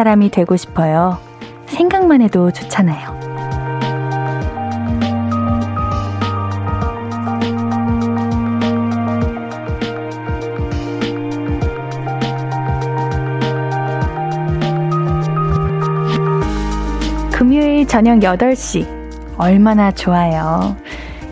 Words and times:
사람이 0.00 0.30
되고 0.30 0.56
싶어요. 0.56 1.18
생각만 1.66 2.22
해도 2.22 2.50
좋잖아요. 2.50 3.20
금요일 17.30 17.86
저녁 17.86 18.20
8시. 18.20 18.86
얼마나 19.36 19.90
좋아요. 19.90 20.76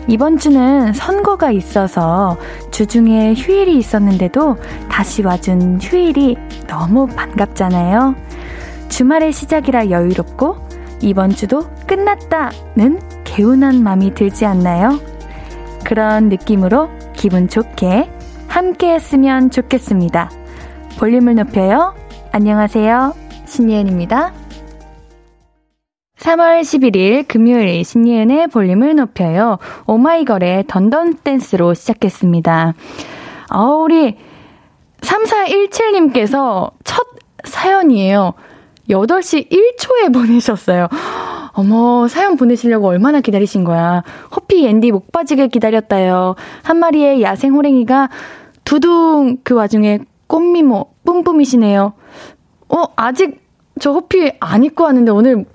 이번 0.07 0.37
주는 0.37 0.93
선거가 0.93 1.49
있어서 1.49 2.37
주중에 2.69 3.33
휴일이 3.33 3.79
있었는데도 3.79 4.57
다시 4.91 5.23
와준 5.23 5.79
휴일이 5.81 6.37
너무 6.67 7.07
반갑잖아요. 7.07 8.28
주말의 8.99 9.31
시작이라 9.31 9.91
여유롭고 9.91 10.57
이번 11.01 11.29
주도 11.29 11.61
끝났다는 11.87 12.99
개운한 13.23 13.81
마음이 13.81 14.13
들지 14.13 14.45
않나요? 14.45 14.99
그런 15.85 16.27
느낌으로 16.27 16.89
기분 17.15 17.47
좋게 17.47 18.09
함께 18.49 18.93
했으면 18.95 19.51
좋겠습니다. 19.51 20.29
볼륨을 20.97 21.35
높여요. 21.35 21.95
안녕하세요. 22.33 23.13
신예은입니다. 23.45 24.33
3월 26.17 26.59
11일 26.59 27.25
금요일 27.25 27.85
신예은의 27.85 28.49
볼륨을 28.49 28.97
높여요. 28.97 29.59
오마이걸의 29.87 30.65
던던 30.67 31.19
댄스로 31.23 31.73
시작했습니다. 31.73 32.73
어, 33.53 33.63
우리 33.77 34.17
3417님께서 34.99 36.73
첫 36.83 37.07
사연이에요. 37.45 38.33
8시 38.89 39.49
1초에 39.49 40.13
보내셨어요. 40.13 40.87
어머, 41.53 42.07
사연 42.07 42.35
보내시려고 42.37 42.87
얼마나 42.87 43.21
기다리신 43.21 43.63
거야. 43.63 44.03
호피 44.35 44.67
앤디 44.67 44.91
목 44.91 45.11
빠지게 45.11 45.47
기다렸다요. 45.47 46.35
한 46.63 46.77
마리의 46.77 47.21
야생 47.21 47.53
호랭이가 47.53 48.09
두둥 48.63 49.37
그 49.43 49.55
와중에 49.55 49.99
꽃미모 50.27 50.93
뿜뿜이시네요. 51.05 51.93
어, 52.69 52.83
아직 52.95 53.41
저 53.79 53.91
호피 53.91 54.31
안 54.39 54.63
입고 54.63 54.83
왔는데 54.83 55.11
오늘 55.11 55.45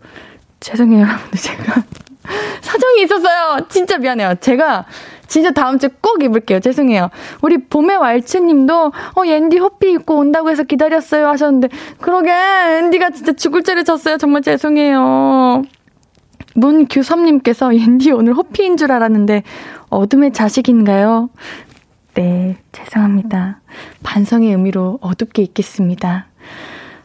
죄송해요, 0.60 1.02
여러분들. 1.02 1.38
제가 1.38 1.82
사정이 2.60 3.02
있었어요. 3.02 3.66
진짜 3.68 3.98
미안해요. 3.98 4.34
제가 4.40 4.86
진짜 5.34 5.50
다음 5.50 5.80
주에 5.80 5.88
꼭 6.00 6.22
입을게요. 6.22 6.60
죄송해요. 6.60 7.10
우리 7.42 7.58
봄의 7.58 7.96
왈츠님도 7.96 8.92
어 9.16 9.24
앤디 9.26 9.58
호피 9.58 9.90
입고 9.90 10.14
온다고 10.14 10.48
해서 10.48 10.62
기다렸어요 10.62 11.26
하셨는데 11.26 11.70
그러게 12.00 12.30
앤디가 12.30 13.10
진짜 13.10 13.32
죽을 13.32 13.64
죄를 13.64 13.82
졌어요. 13.82 14.16
정말 14.16 14.42
죄송해요. 14.42 15.64
문규섭님께서 16.54 17.74
앤디 17.74 18.12
오늘 18.12 18.34
호피인 18.34 18.76
줄 18.76 18.92
알았는데 18.92 19.42
어둠의 19.90 20.32
자식인가요? 20.32 21.30
네, 22.14 22.56
죄송합니다. 22.70 23.60
반성의 24.04 24.50
의미로 24.52 25.00
어둡게 25.00 25.42
입겠습니다. 25.42 26.28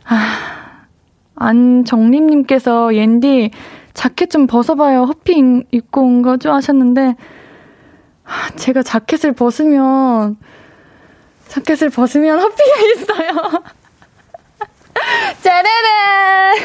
아. 0.05 0.59
안정림님께서 1.33 2.93
옌디 2.93 3.49
자켓 3.95 4.29
좀 4.29 4.45
벗어봐요. 4.45 5.05
허피 5.05 5.41
입고 5.71 6.01
온 6.01 6.21
거죠? 6.21 6.51
하셨는데 6.51 7.15
제가 8.55 8.83
자켓을 8.83 9.33
벗으면 9.33 10.37
자켓을 11.47 11.89
벗으면 11.89 12.39
허피가 12.39 12.75
있어요. 12.95 13.63
짜라란! 15.41 16.57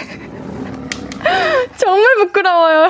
정말 1.77 2.17
부끄러워요. 2.17 2.89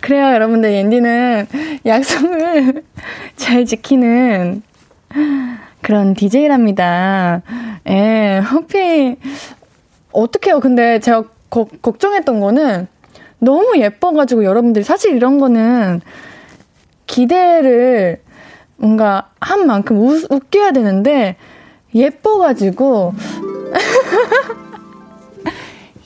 그래요, 0.00 0.26
여러분들. 0.34 0.72
옌디는 0.72 1.46
약속을 1.86 2.84
잘 3.36 3.64
지키는 3.64 4.62
그런 5.80 6.14
DJ랍니다. 6.14 7.42
예, 7.88 8.38
허피, 8.38 9.16
어떡해요. 10.12 10.60
근데 10.60 10.98
제가 11.00 11.24
거, 11.48 11.66
걱정했던 11.80 12.40
거는 12.40 12.88
너무 13.38 13.78
예뻐가지고 13.78 14.44
여러분들이 14.44 14.84
사실 14.84 15.14
이런 15.14 15.38
거는 15.38 16.00
기대를 17.06 18.22
뭔가 18.76 19.30
한 19.40 19.66
만큼 19.66 19.98
웃, 19.98 20.30
웃겨야 20.30 20.72
되는데 20.72 21.36
예뻐가지고 21.94 23.14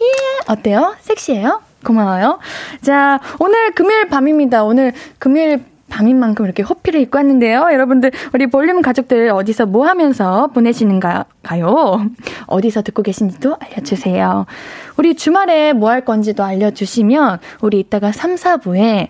예 0.00 0.04
어때요? 0.48 0.94
섹시해요? 1.00 1.62
고마워요. 1.84 2.38
자 2.82 3.20
오늘 3.38 3.72
금요일 3.72 4.08
밤입니다. 4.08 4.64
오늘 4.64 4.92
금요일 5.18 5.64
밤인 5.88 6.18
만큼 6.18 6.44
이렇게 6.44 6.62
호피를 6.62 7.00
입고 7.00 7.16
왔는데요. 7.16 7.68
여러분들, 7.72 8.12
우리 8.34 8.46
볼륨 8.46 8.82
가족들 8.82 9.30
어디서 9.30 9.64
뭐 9.66 9.86
하면서 9.86 10.48
보내시는가요? 10.48 11.24
어디서 12.46 12.82
듣고 12.82 13.02
계신지도 13.02 13.56
알려주세요. 13.58 14.44
우리 14.98 15.14
주말에 15.14 15.72
뭐 15.72 15.88
할 15.88 16.04
건지도 16.04 16.44
알려주시면, 16.44 17.38
우리 17.62 17.80
이따가 17.80 18.12
3, 18.12 18.34
4부에 18.34 19.08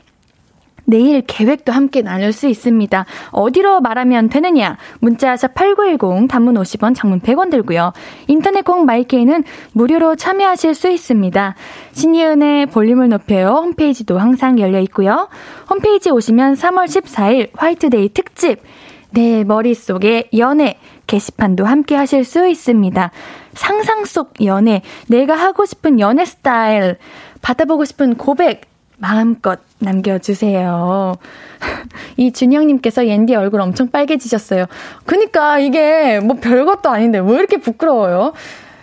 내일 0.88 1.20
계획도 1.20 1.70
함께 1.70 2.00
나눌 2.00 2.32
수 2.32 2.48
있습니다. 2.48 3.04
어디로 3.30 3.80
말하면 3.82 4.30
되느냐? 4.30 4.78
문자샵 5.00 5.52
8910 5.54 6.28
단문 6.28 6.54
50원, 6.54 6.94
장문 6.94 7.20
100원 7.20 7.50
들고요. 7.50 7.92
인터넷 8.26 8.64
콩 8.64 8.86
마이케이는 8.86 9.44
무료로 9.72 10.16
참여하실 10.16 10.74
수 10.74 10.88
있습니다. 10.88 11.54
신예은의 11.92 12.66
볼륨을 12.66 13.10
높여요. 13.10 13.48
홈페이지도 13.48 14.18
항상 14.18 14.58
열려 14.58 14.80
있고요. 14.80 15.28
홈페이지 15.68 16.10
오시면 16.10 16.54
3월 16.54 16.86
14일 16.86 17.50
화이트데이 17.54 18.08
특집 18.14 18.62
내 19.10 19.44
머릿속에 19.44 20.30
연애 20.38 20.78
게시판도 21.06 21.66
함께 21.66 21.96
하실 21.96 22.24
수 22.24 22.46
있습니다. 22.46 23.10
상상 23.52 24.06
속 24.06 24.32
연애, 24.42 24.80
내가 25.08 25.34
하고 25.34 25.66
싶은 25.66 26.00
연애 26.00 26.24
스타일, 26.24 26.96
받아보고 27.42 27.84
싶은 27.84 28.16
고백, 28.16 28.62
마음껏 28.98 29.60
남겨주세요. 29.78 31.14
이 32.16 32.32
준영님께서 32.32 33.06
옌디 33.06 33.34
얼굴 33.34 33.60
엄청 33.60 33.88
빨개지셨어요. 33.88 34.66
그니까 35.06 35.58
이게 35.58 36.20
뭐 36.20 36.36
별것도 36.36 36.90
아닌데 36.90 37.18
왜 37.18 37.34
이렇게 37.34 37.58
부끄러워요? 37.58 38.32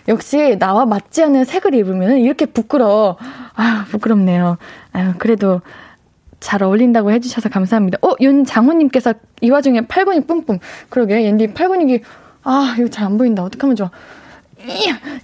역시 0.08 0.56
나와 0.58 0.86
맞지 0.86 1.22
않는 1.24 1.44
색을 1.44 1.74
입으면 1.74 2.18
이렇게 2.18 2.46
부끄러워. 2.46 3.16
아유, 3.54 3.84
부끄럽네요. 3.90 4.56
아유, 4.92 5.12
그래도 5.18 5.60
잘 6.38 6.62
어울린다고 6.62 7.10
해주셔서 7.10 7.48
감사합니다. 7.48 7.98
어, 8.02 8.12
윤장훈님께서 8.20 9.14
이 9.40 9.50
와중에 9.50 9.82
팔근육 9.82 10.26
뿜뿜. 10.26 10.60
그러게, 10.90 11.24
옌디 11.24 11.54
팔근육이, 11.54 12.00
아, 12.44 12.76
이거 12.78 12.88
잘 12.88 13.06
안 13.06 13.18
보인다. 13.18 13.42
어떡하면 13.42 13.74
좋아. 13.74 13.90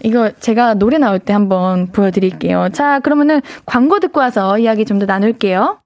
이거 0.04 0.30
제가 0.32 0.74
노래 0.74 0.98
나올 0.98 1.18
때 1.18 1.32
한번 1.32 1.86
보여드릴게요. 1.92 2.68
자, 2.72 3.00
그러면은 3.00 3.40
광고 3.66 4.00
듣고 4.00 4.20
와서 4.20 4.58
이야기 4.58 4.84
좀 4.84 4.98
더 4.98 5.06
나눌게요. 5.06 5.78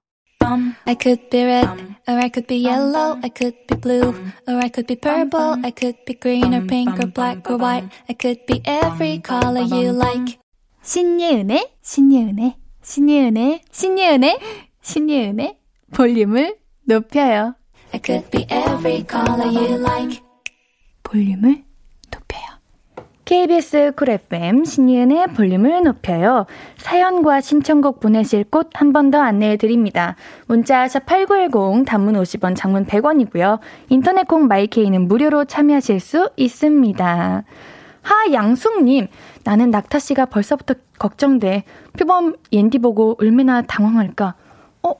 I 0.85 0.95
could 1.01 1.29
be 1.29 1.43
red, 1.43 1.67
or 2.07 2.17
I 2.19 2.29
could 2.33 2.47
be 2.47 2.63
yellow, 2.65 3.17
I 3.21 3.29
could 3.35 3.57
be 3.67 3.75
blue, 3.79 4.13
or 4.47 4.55
I 4.63 4.69
could 4.69 4.87
be 4.87 4.95
purple, 4.95 5.57
I 5.65 5.71
could 5.71 5.97
be 6.05 6.13
green 6.17 6.53
or 6.53 6.65
pink 6.65 6.93
or 6.99 7.11
black 7.11 7.49
or 7.49 7.57
white, 7.57 7.89
I 8.07 8.13
could 8.15 8.45
be 8.45 8.61
every 8.65 9.19
color 9.21 9.63
you 9.63 9.91
like. 9.91 10.37
신예은의, 10.83 11.67
신예은의, 11.81 12.55
신예은의, 12.81 13.61
신예은의, 13.71 14.39
신예은의 14.81 15.57
볼륨을 15.93 16.55
높여요. 16.85 17.55
I 17.93 17.99
could 18.05 18.29
be 18.29 18.45
every 18.49 19.03
color 19.09 19.47
you 19.47 19.75
like. 19.81 20.21
볼륨을 21.03 21.63
KBS 23.27 23.91
쿨 23.97 24.09
FM 24.09 24.63
신예은의 24.63 25.27
볼륨을 25.35 25.83
높여요. 25.83 26.45
사연과 26.77 27.41
신청곡 27.41 27.99
보내실 27.99 28.45
곳 28.45 28.69
한 28.73 28.93
번 28.93 29.11
더 29.11 29.19
안내해 29.19 29.57
드립니다. 29.57 30.15
문자 30.47 30.87
샵 30.87 31.05
8910 31.05 31.83
단문 31.85 32.13
50원 32.15 32.55
장문 32.55 32.85
100원이고요. 32.85 33.59
인터넷 33.89 34.29
콩 34.29 34.47
마이케이는 34.47 35.09
무료로 35.09 35.43
참여하실 35.43 35.99
수 35.99 36.29
있습니다. 36.37 37.43
하양숙님, 38.01 39.07
나는 39.43 39.71
낙타 39.71 39.99
씨가 39.99 40.27
벌써부터 40.27 40.75
걱정돼. 40.97 41.65
표범 41.99 42.33
옌디 42.53 42.79
보고 42.79 43.17
얼마나 43.19 43.61
당황할까? 43.61 44.35
어, 44.83 44.93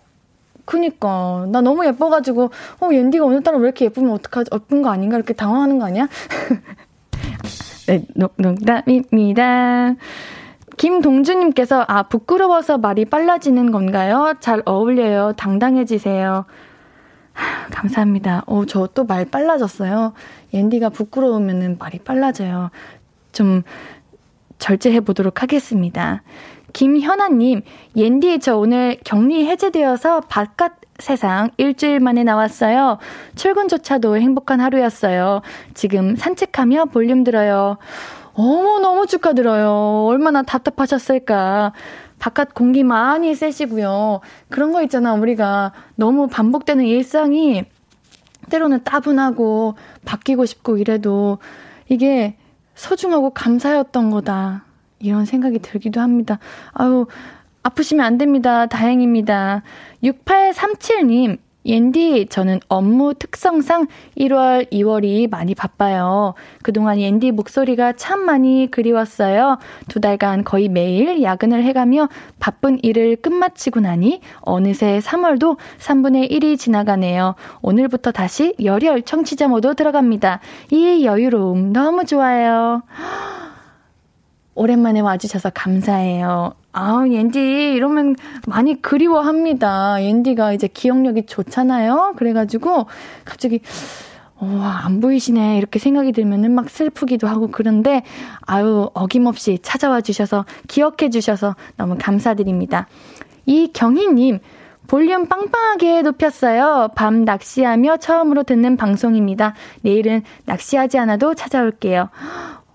그니까. 0.65 1.47
나 1.53 1.61
너무 1.61 1.85
예뻐가지고, 1.85 2.49
어, 2.81 2.89
옌디가 2.91 3.23
오늘따라 3.23 3.57
왜 3.59 3.63
이렇게 3.63 3.85
예쁘면 3.85 4.11
어떡하지? 4.11 4.49
예쁜 4.53 4.81
거 4.81 4.89
아닌가? 4.89 5.15
이렇게 5.15 5.33
당황하는 5.33 5.79
거 5.79 5.85
아니야? 5.85 6.09
네, 7.87 8.05
농담입니다. 8.35 9.95
김동주님께서, 10.77 11.85
아, 11.87 12.03
부끄러워서 12.03 12.77
말이 12.77 13.05
빨라지는 13.05 13.71
건가요? 13.71 14.33
잘 14.39 14.61
어울려요. 14.65 15.33
당당해지세요. 15.37 16.45
하, 17.33 17.67
감사합니다. 17.69 18.43
오, 18.45 18.65
저또 18.65 19.05
말 19.05 19.25
빨라졌어요. 19.25 20.13
옌디가 20.53 20.89
부끄러우면 20.89 21.77
말이 21.79 21.99
빨라져요. 21.99 22.71
좀 23.31 23.63
절제해 24.59 24.99
보도록 24.99 25.41
하겠습니다. 25.41 26.23
김현아님, 26.73 27.61
옌디, 27.95 28.39
저 28.39 28.57
오늘 28.57 28.97
격리 29.03 29.47
해제되어서 29.47 30.21
바깥 30.21 30.73
세상 30.99 31.49
일주일 31.57 31.99
만에 31.99 32.23
나왔어요. 32.23 32.97
출근조차도 33.35 34.17
행복한 34.17 34.59
하루였어요. 34.59 35.41
지금 35.73 36.15
산책하며 36.15 36.85
볼륨 36.85 37.23
들어요. 37.23 37.77
어머, 38.33 38.79
너무 38.79 39.07
축하드려요. 39.07 40.05
얼마나 40.07 40.43
답답하셨을까. 40.43 41.73
바깥 42.19 42.53
공기 42.53 42.83
많이 42.83 43.33
쐬시고요. 43.35 44.21
그런 44.49 44.71
거 44.71 44.81
있잖아. 44.83 45.13
우리가 45.13 45.73
너무 45.95 46.27
반복되는 46.27 46.85
일상이 46.85 47.65
때로는 48.49 48.83
따분하고 48.83 49.75
바뀌고 50.05 50.45
싶고 50.45 50.77
이래도 50.77 51.37
이게 51.89 52.37
소중하고 52.75 53.31
감사였던 53.31 54.09
거다. 54.11 54.63
이런 54.99 55.25
생각이 55.25 55.59
들기도 55.59 56.01
합니다. 56.01 56.39
아유, 56.73 57.05
아프시면 57.63 58.05
안 58.05 58.17
됩니다. 58.17 58.65
다행입니다. 58.67 59.63
6837님, 60.03 61.37
옌디, 61.67 62.27
저는 62.29 62.61
업무 62.69 63.13
특성상 63.13 63.87
1월, 64.17 64.71
2월이 64.71 65.29
많이 65.29 65.53
바빠요. 65.53 66.33
그동안 66.63 66.99
옌디 66.99 67.31
목소리가 67.31 67.93
참 67.93 68.21
많이 68.21 68.69
그리웠어요. 68.71 69.57
두 69.89 69.99
달간 69.99 70.45
거의 70.45 70.69
매일 70.69 71.21
야근을 71.21 71.63
해가며 71.63 72.07
바쁜 72.39 72.79
일을 72.81 73.17
끝마치고 73.17 73.81
나니 73.81 74.21
어느새 74.41 74.99
3월도 74.99 75.57
3분의 75.79 76.31
1이 76.31 76.57
지나가네요. 76.57 77.35
오늘부터 77.61 78.11
다시 78.11 78.55
열혈 78.63 79.01
청취자 79.01 79.49
모드 79.49 79.75
들어갑니다. 79.75 80.39
이 80.71 81.03
여유로움 81.05 81.73
너무 81.73 82.05
좋아요. 82.05 82.83
오랜만에 84.55 85.01
와주셔서 85.01 85.51
감사해요. 85.53 86.53
아, 86.79 87.03
옌디, 87.09 87.39
이러면 87.73 88.15
많이 88.45 88.79
그리워합니다. 88.79 90.03
옌디가 90.03 90.53
이제 90.53 90.67
기억력이 90.67 91.25
좋잖아요? 91.25 92.13
그래가지고, 92.17 92.85
갑자기, 93.25 93.61
어, 94.35 94.45
안 94.83 95.01
보이시네. 95.01 95.57
이렇게 95.57 95.79
생각이 95.79 96.11
들면은 96.11 96.53
막 96.53 96.69
슬프기도 96.69 97.27
하고 97.27 97.49
그런데, 97.51 98.03
아유, 98.41 98.91
어김없이 98.93 99.57
찾아와 99.63 100.01
주셔서, 100.01 100.45
기억해 100.67 101.09
주셔서 101.09 101.55
너무 101.77 101.97
감사드립니다. 101.99 102.87
이경희님, 103.47 104.39
볼륨 104.85 105.25
빵빵하게 105.25 106.03
높였어요. 106.03 106.89
밤 106.95 107.25
낚시하며 107.25 107.97
처음으로 107.97 108.43
듣는 108.43 108.77
방송입니다. 108.77 109.55
내일은 109.81 110.21
낚시하지 110.45 110.99
않아도 110.99 111.33
찾아올게요. 111.33 112.09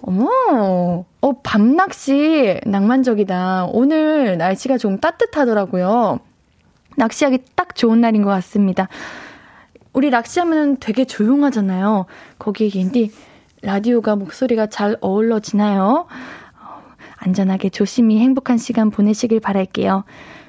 어머, 0.05 1.05
어, 1.21 1.33
밤낚시 1.43 2.61
낭만적이다. 2.67 3.69
오늘 3.71 4.37
날씨가 4.37 4.77
좀 4.79 4.99
따뜻하더라고요. 4.99 6.19
낚시하기 6.97 7.39
딱 7.55 7.75
좋은 7.77 8.01
날인 8.01 8.23
것 8.23 8.31
같습니다. 8.31 8.89
우리 9.93 10.11
낚시하면 10.11 10.79
되게 10.81 11.05
조용하잖아요. 11.05 12.07
거기에 12.39 12.71
옌디 12.75 13.13
라디오가 13.63 14.17
목소리가 14.17 14.67
잘 14.67 14.97
어울러지나요? 15.01 16.07
어, 16.61 16.83
안전하게 17.17 17.69
조심히 17.71 18.19
행복한 18.19 18.59
시간 18.59 18.91
보내시길 18.91 19.39
바랄게요. 19.39 20.05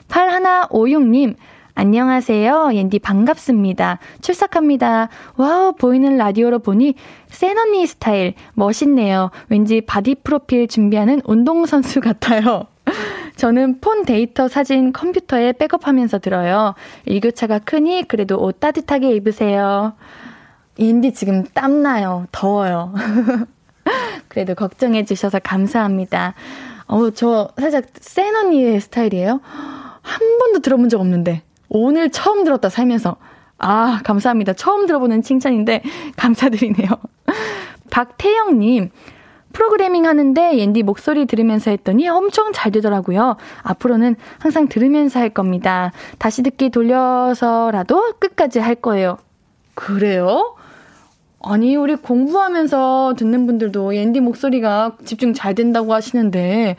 8156님, 0.07 1.35
안녕하세요. 1.75 2.71
옌디 2.73 2.99
반갑습니다. 2.99 3.97
출석합니다. 4.21 5.09
wow, 5.37 5.73
보이는 5.73 6.17
라디오로 6.17 6.59
보니 6.59 6.93
센 7.27 7.57
언니 7.57 7.87
스타일 7.87 8.35
멋있네요. 8.53 9.31
왠지 9.49 9.81
바디 9.81 10.15
프로필 10.23 10.67
준비하는 10.67 11.21
운동선수 11.25 11.99
같아요. 12.01 12.67
저는 13.37 13.79
폰 13.81 14.05
데이터 14.05 14.47
사진 14.47 14.93
컴퓨터에 14.93 15.53
백업하면서 15.53 16.19
들어요. 16.19 16.75
일교차가 17.05 17.59
크니 17.59 18.07
그래도 18.07 18.39
옷 18.39 18.59
따뜻하게 18.59 19.15
입으세요. 19.15 19.93
옌디 20.77 21.13
지금 21.15 21.43
땀나요. 21.55 22.27
더워요. 22.31 22.93
그래도 24.27 24.53
걱정해 24.53 25.05
주셔서 25.05 25.39
감사합니다. 25.39 26.35
어, 26.85 27.09
저 27.09 27.49
살짝 27.57 27.85
센 27.99 28.35
언니의 28.35 28.79
스타일이에요. 28.79 29.41
한 30.01 30.37
번도 30.37 30.59
들어본 30.59 30.89
적 30.89 30.99
없는데. 30.99 31.41
오늘 31.73 32.09
처음 32.09 32.45
들었다 32.45 32.69
살면서. 32.69 33.17
아, 33.57 33.99
감사합니다. 34.03 34.53
처음 34.53 34.85
들어보는 34.85 35.21
칭찬인데 35.21 35.83
감사드리네요. 36.15 36.87
박태영님, 37.89 38.89
프로그래밍 39.53 40.05
하는데 40.05 40.57
옌디 40.57 40.83
목소리 40.83 41.25
들으면서 41.25 41.71
했더니 41.71 42.07
엄청 42.07 42.51
잘 42.53 42.71
되더라고요. 42.71 43.37
앞으로는 43.61 44.15
항상 44.39 44.67
들으면서 44.67 45.19
할 45.19 45.29
겁니다. 45.29 45.91
다시 46.17 46.43
듣기 46.43 46.69
돌려서라도 46.69 48.13
끝까지 48.19 48.59
할 48.59 48.75
거예요. 48.75 49.17
그래요? 49.75 50.55
아니, 51.41 51.75
우리 51.75 51.95
공부하면서 51.95 53.15
듣는 53.17 53.45
분들도 53.45 53.95
옌디 53.95 54.21
목소리가 54.21 54.97
집중 55.05 55.33
잘 55.33 55.55
된다고 55.55 55.93
하시는데, 55.93 56.77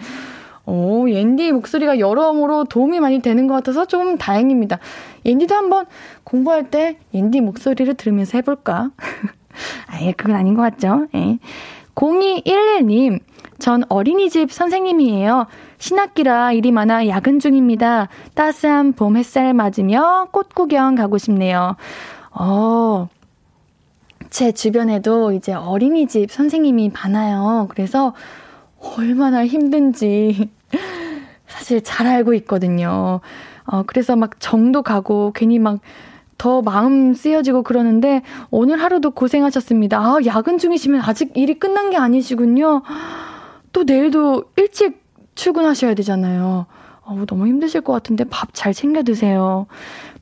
오, 0.66 1.08
옌디 1.08 1.52
목소리가 1.52 1.98
여러모로 1.98 2.64
도움이 2.64 3.00
많이 3.00 3.20
되는 3.20 3.46
것 3.46 3.54
같아서 3.54 3.84
좀 3.84 4.16
다행입니다. 4.16 4.78
옌디도 5.24 5.54
한번 5.54 5.86
공부할 6.24 6.70
때 6.70 6.98
옌디 7.12 7.40
목소리를 7.42 7.92
들으면서 7.94 8.38
해볼까? 8.38 8.90
아예, 9.88 10.12
그건 10.12 10.36
아닌 10.36 10.54
것 10.54 10.62
같죠? 10.62 11.06
예. 11.14 11.38
0211님, 11.94 13.20
전 13.58 13.84
어린이집 13.88 14.50
선생님이에요. 14.50 15.46
신학기라 15.78 16.52
일이 16.52 16.72
많아 16.72 17.06
야근 17.08 17.38
중입니다. 17.38 18.08
따스한 18.34 18.94
봄 18.94 19.16
햇살 19.16 19.54
맞으며 19.54 20.28
꽃 20.32 20.54
구경 20.54 20.94
가고 20.94 21.18
싶네요. 21.18 21.76
어, 22.32 23.08
제 24.30 24.50
주변에도 24.50 25.32
이제 25.32 25.52
어린이집 25.52 26.32
선생님이 26.32 26.90
많아요. 26.92 27.68
그래서 27.70 28.14
얼마나 28.96 29.46
힘든지 29.46 30.50
사실 31.64 31.80
잘 31.82 32.06
알고 32.06 32.34
있거든요. 32.34 33.20
어, 33.64 33.82
그래서 33.86 34.16
막 34.16 34.38
정도 34.38 34.82
가고 34.82 35.32
괜히 35.34 35.58
막 35.58 35.80
더 36.36 36.62
마음 36.62 37.14
쓰여지고 37.14 37.62
그러는데 37.62 38.22
오늘 38.50 38.82
하루도 38.82 39.12
고생하셨습니다. 39.12 39.98
아, 39.98 40.18
야근 40.26 40.58
중이시면 40.58 41.00
아직 41.00 41.30
일이 41.36 41.54
끝난 41.54 41.90
게 41.90 41.96
아니시군요. 41.96 42.82
또 43.72 43.84
내일도 43.84 44.44
일찍 44.56 45.00
출근하셔야 45.36 45.94
되잖아요. 45.94 46.66
어, 47.02 47.24
너무 47.28 47.46
힘드실 47.46 47.82
것 47.82 47.92
같은데 47.92 48.24
밥 48.24 48.48
잘 48.52 48.74
챙겨 48.74 49.04
드세요. 49.04 49.66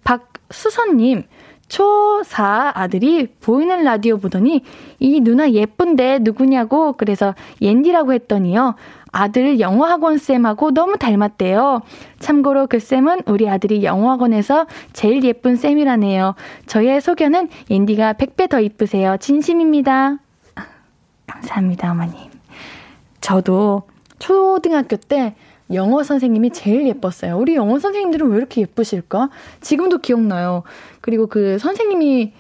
박수선님, 0.05 1.25
초4 1.73 2.73
아들이 2.75 3.27
보이는 3.41 3.83
라디오 3.83 4.19
보더니 4.19 4.63
이 4.99 5.21
누나 5.21 5.51
예쁜데 5.51 6.19
누구냐고 6.21 6.93
그래서 6.93 7.35
옌디라고 7.63 8.13
했더니요. 8.13 8.75
아들 9.11 9.61
영어학원 9.61 10.19
쌤하고 10.19 10.73
너무 10.73 10.97
닮았대요. 10.97 11.83
참고로 12.19 12.67
그 12.67 12.79
쌤은 12.79 13.23
우리 13.27 13.49
아들이 13.49 13.85
영어학원에서 13.85 14.67
제일 14.93 15.23
예쁜 15.25 15.57
쌤이라네요. 15.57 16.35
저의 16.67 17.01
소견은 17.01 17.49
옌디가 17.71 18.15
100배 18.15 18.49
더 18.49 18.61
이쁘세요. 18.61 19.17
진심입니다. 19.19 20.19
감사합니다, 21.27 21.93
어머님. 21.93 22.31
저도 23.21 23.83
초등학교 24.19 24.97
때 24.97 25.35
영어 25.75 26.03
선생님이 26.03 26.51
제일 26.51 26.87
예뻤어요. 26.87 27.39
우리 27.39 27.55
영어 27.55 27.79
선생님들은 27.79 28.29
왜 28.31 28.37
이렇게 28.37 28.61
예쁘실까? 28.63 29.31
지금도 29.61 29.99
기억나요. 29.99 30.63
그리고 31.01 31.27
그 31.27 31.59
선생님이 31.59 32.33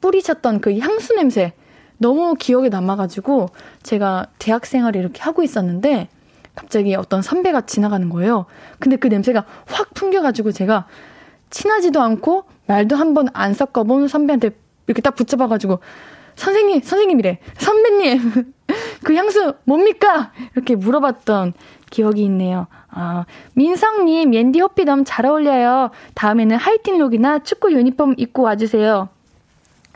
뿌리셨던 0.00 0.60
그 0.60 0.78
향수 0.78 1.14
냄새 1.14 1.52
너무 1.98 2.34
기억에 2.34 2.68
남아가지고 2.68 3.48
제가 3.82 4.26
대학 4.38 4.66
생활을 4.66 5.00
이렇게 5.00 5.20
하고 5.22 5.42
있었는데 5.42 6.08
갑자기 6.54 6.94
어떤 6.94 7.22
선배가 7.22 7.62
지나가는 7.62 8.08
거예요. 8.08 8.46
근데 8.78 8.96
그 8.96 9.08
냄새가 9.08 9.44
확 9.66 9.94
풍겨가지고 9.94 10.52
제가 10.52 10.86
친하지도 11.50 12.00
않고 12.00 12.44
말도 12.66 12.96
한 12.96 13.14
번 13.14 13.28
안 13.32 13.54
섞어본 13.54 14.08
선배한테 14.08 14.50
이렇게 14.86 15.02
딱 15.02 15.14
붙잡아가지고 15.16 15.78
선생님, 16.38 16.80
선생님이래. 16.82 17.38
선배님, 17.58 18.52
그 19.02 19.14
향수 19.14 19.54
뭡니까? 19.64 20.32
이렇게 20.54 20.76
물어봤던 20.76 21.52
기억이 21.90 22.22
있네요. 22.24 22.68
아, 22.90 23.24
민성님, 23.54 24.32
옌디 24.34 24.60
호피 24.60 24.84
너무 24.84 25.02
잘 25.04 25.26
어울려요. 25.26 25.90
다음에는 26.14 26.56
하이틴 26.56 26.98
룩이나 26.98 27.40
축구 27.40 27.72
유니폼 27.72 28.14
입고 28.16 28.42
와주세요. 28.42 29.08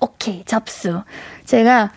오케이, 0.01 0.45
접수. 0.45 1.03
제가 1.45 1.93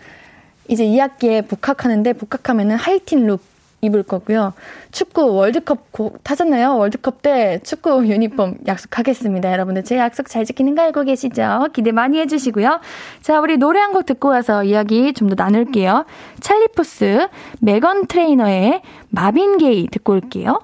이제 0.68 0.84
2학기에 0.84 1.48
복학하는데 1.48 2.12
복학하면은 2.12 2.76
하이틴 2.76 3.26
룩 3.26 3.40
입을 3.86 4.02
거고요. 4.02 4.52
축구 4.92 5.34
월드컵 5.34 5.90
고, 5.92 6.12
타잖아요. 6.22 6.76
월드컵 6.76 7.22
때 7.22 7.60
축구 7.64 8.06
유니폼 8.08 8.58
약속하겠습니다. 8.66 9.50
여러분들 9.52 9.84
제 9.84 9.96
약속 9.98 10.28
잘 10.28 10.44
지키는 10.44 10.74
거 10.74 10.82
알고 10.82 11.04
계시죠? 11.04 11.68
기대 11.72 11.92
많이 11.92 12.18
해주시고요. 12.20 12.80
자, 13.22 13.40
우리 13.40 13.56
노래 13.56 13.80
한 13.80 13.92
곡 13.92 14.04
듣고 14.06 14.28
와서 14.28 14.62
이야기 14.64 15.12
좀 15.14 15.28
더 15.28 15.34
나눌게요. 15.36 16.04
찰리푸스, 16.40 17.28
메건 17.60 18.06
트레이너의 18.06 18.82
마빈 19.10 19.58
게이 19.58 19.88
듣고 19.88 20.12
올게요. 20.12 20.60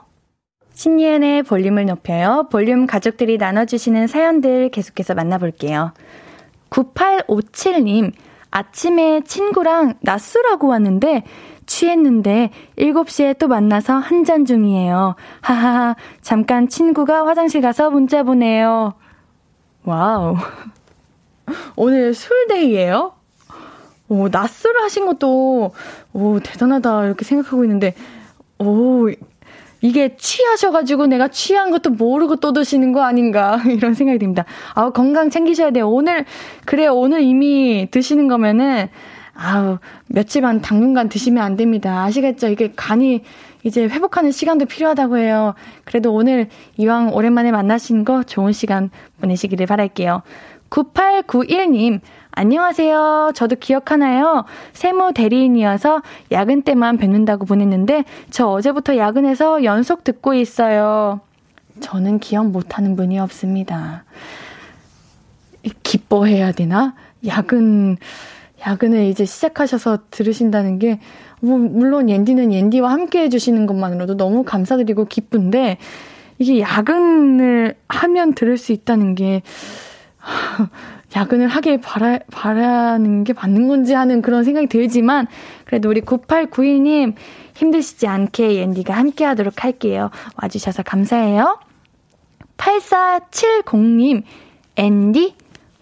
신예은의 0.75 1.43
볼륨을 1.45 1.87
높여요. 1.87 2.49
볼륨 2.51 2.87
가족들이 2.87 3.39
나눠주시는 3.39 4.07
사연들 4.07 4.71
계속해서 4.71 5.15
만나볼게요. 5.15 5.93
9857님, 6.71 8.13
아침에 8.51 9.23
친구랑 9.25 9.95
낮술하고 10.01 10.69
왔는데 10.69 11.25
취했는데 11.67 12.51
7시에 12.79 13.39
또 13.39 13.49
만나서 13.49 13.95
한잔 13.95 14.45
중이에요. 14.45 15.15
하하하, 15.41 15.97
잠깐 16.21 16.69
친구가 16.69 17.27
화장실 17.27 17.61
가서 17.61 17.91
문자 17.91 18.23
보내요. 18.23 18.95
wow. 19.85 20.37
오늘 21.77 22.15
술day예요? 22.15 23.13
오, 24.09 24.29
낮술 24.29 24.77
하신 24.83 25.07
것도, 25.07 25.73
오, 26.13 26.41
대단하다, 26.41 27.07
이렇게 27.07 27.25
생각하고 27.25 27.65
있는데, 27.65 27.95
오, 28.59 29.09
이게 29.83 30.17
취하셔가지고 30.17 31.09
내가 31.09 31.29
취한 31.29 31.71
것도 31.71 31.91
모르고 31.91 32.37
또 32.37 32.53
드시는 32.53 32.93
거 32.93 33.03
아닌가 33.03 33.61
이런 33.67 33.95
생각이 33.95 34.19
듭니다. 34.19 34.45
아 34.75 34.91
건강 34.91 35.29
챙기셔야 35.29 35.73
돼요. 35.73 35.91
오늘 35.91 36.25
그래 36.65 36.87
오늘 36.87 37.23
이미 37.23 37.89
드시는 37.91 38.29
거면은 38.29 38.89
아우 39.43 39.79
며칠만 40.07 40.63
당분간 40.63 41.09
드시면 41.09 41.43
안 41.43 41.57
됩니다. 41.57 42.05
아시겠죠? 42.05 42.49
이게 42.49 42.73
간이 42.77 43.25
이제 43.65 43.83
회복하는 43.85 44.31
시간도 44.31 44.67
필요하다고 44.67 45.19
해요. 45.19 45.55
그래도 45.85 46.15
오늘 46.15 46.49
이왕 46.77 47.13
오랜만에 47.13 47.51
만나신 47.51 48.05
거 48.05 48.23
좋은 48.23 48.53
시간 48.53 48.91
보내시기를 49.21 49.67
바랄게요. 49.67 50.23
9891님, 50.71 52.01
안녕하세요. 52.31 53.33
저도 53.35 53.57
기억하나요? 53.57 54.45
세무 54.73 55.13
대리인이어서 55.13 56.03
야근 56.31 56.63
때만 56.63 56.97
뵙는다고 56.97 57.45
보냈는데 57.45 58.05
저 58.31 58.47
어제부터 58.47 58.97
야근해서 58.97 59.65
연속 59.65 60.03
듣고 60.03 60.35
있어요. 60.35 61.21
저는 61.81 62.21
기억 62.21 62.47
못하는 62.47 62.97
분이 62.97 63.19
없습니다. 63.19 64.05
기뻐해야 65.83 66.53
되나? 66.53 66.95
야근, 67.27 67.99
야근을 68.67 69.05
이제 69.05 69.25
시작하셔서 69.25 69.99
들으신다는 70.11 70.79
게, 70.79 71.01
뭐, 71.41 71.59
물론 71.59 72.09
옌디는 72.09 72.53
옌디와 72.53 72.91
함께 72.91 73.23
해주시는 73.23 73.67
것만으로도 73.67 74.17
너무 74.17 74.45
감사드리고 74.45 75.07
기쁜데, 75.07 75.79
이게 76.39 76.61
야근을 76.61 77.75
하면 77.89 78.35
들을 78.35 78.57
수 78.57 78.73
있다는 78.73 79.15
게, 79.15 79.43
야근을 81.15 81.49
하길 81.49 81.81
바라, 81.81 82.19
바라는 82.31 83.25
게 83.25 83.33
맞는 83.33 83.69
건지 83.69 83.95
하는 83.95 84.23
그런 84.23 84.45
생각이 84.45 84.69
들지만, 84.69 85.27
그래도 85.65 85.89
우리 85.89 86.01
9891님 86.01 87.15
힘드시지 87.55 88.07
않게 88.07 88.57
옌디가 88.57 88.95
함께 88.95 89.25
하도록 89.25 89.63
할게요. 89.63 90.11
와주셔서 90.41 90.85
감사해요. 90.85 91.59
8470님, 92.57 94.23
앤디, 94.77 95.35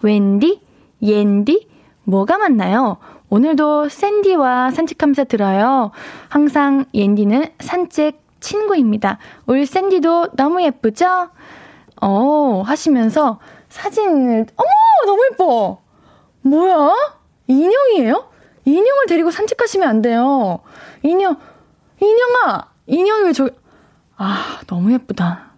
웬디, 0.03 0.61
옌디, 1.03 1.70
뭐가 2.05 2.39
맞나요? 2.39 2.99
오늘도 3.29 3.89
샌디와 3.89 4.71
산책하면서 4.71 5.25
들어요. 5.25 5.93
항상 6.29 6.85
옌디는 6.95 7.47
산책 7.61 8.21
친구입니다. 8.41 9.19
우리 9.47 9.67
샌디도 9.67 10.31
너무 10.35 10.63
예쁘죠? 10.63 11.29
어, 12.01 12.63
하시면서 12.65 13.39
사진을, 13.69 14.47
어머! 14.57 14.69
너무 15.07 15.23
예뻐! 15.31 15.79
뭐야? 16.43 16.93
인형이에요? 17.47 18.29
인형을 18.65 19.07
데리고 19.09 19.31
산책하시면 19.31 19.89
안 19.89 20.03
돼요. 20.03 20.61
인형, 21.03 21.37
인형아! 22.01 22.71
인형이 22.87 23.25
왜 23.25 23.33
저기, 23.33 23.51
아, 24.17 24.61
너무 24.67 24.93
예쁘다. 24.93 25.51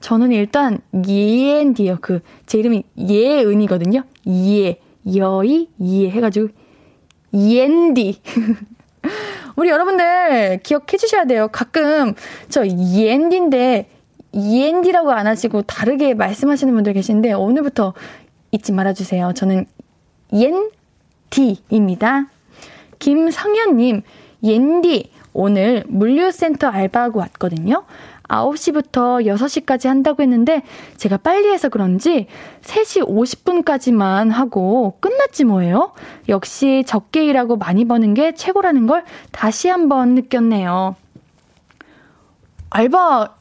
저는 0.00 0.32
일단, 0.32 0.80
예엔디요. 1.06 1.98
그, 2.00 2.20
제 2.46 2.58
이름이 2.58 2.84
예은이거든요. 2.98 4.02
예, 4.28 4.80
여이, 5.14 5.68
예 5.80 6.10
해가지고, 6.10 6.48
예엔디. 7.34 8.20
우리 9.56 9.68
여러분들 9.68 10.60
기억해 10.62 10.96
주셔야 10.98 11.24
돼요. 11.24 11.48
가끔, 11.50 12.14
저 12.48 12.66
예엔디인데, 12.66 13.88
END라고 14.32 15.12
안 15.12 15.26
하시고 15.26 15.62
다르게 15.62 16.14
말씀하시는 16.14 16.72
분들 16.72 16.94
계신데 16.94 17.34
오늘부터 17.34 17.92
잊지 18.50 18.72
말아주세요. 18.72 19.32
저는 19.34 19.66
옌디입니다. 20.32 22.28
김성현님, 22.98 24.02
옌디, 24.42 25.10
오늘 25.34 25.84
물류센터 25.88 26.68
알바하고 26.68 27.20
왔거든요. 27.20 27.84
9시부터 28.32 29.26
6시까지 29.26 29.88
한다고 29.88 30.22
했는데 30.22 30.62
제가 30.96 31.18
빨리 31.18 31.50
해서 31.50 31.68
그런지 31.68 32.26
3시 32.62 33.06
50분까지만 33.06 34.30
하고 34.30 34.96
끝났지 35.00 35.44
뭐예요? 35.44 35.92
역시 36.28 36.84
적게 36.86 37.26
일하고 37.26 37.56
많이 37.56 37.84
버는 37.84 38.14
게 38.14 38.34
최고라는 38.34 38.86
걸 38.86 39.04
다시 39.30 39.68
한번 39.68 40.14
느꼈네요. 40.14 40.96
알바 42.70 43.34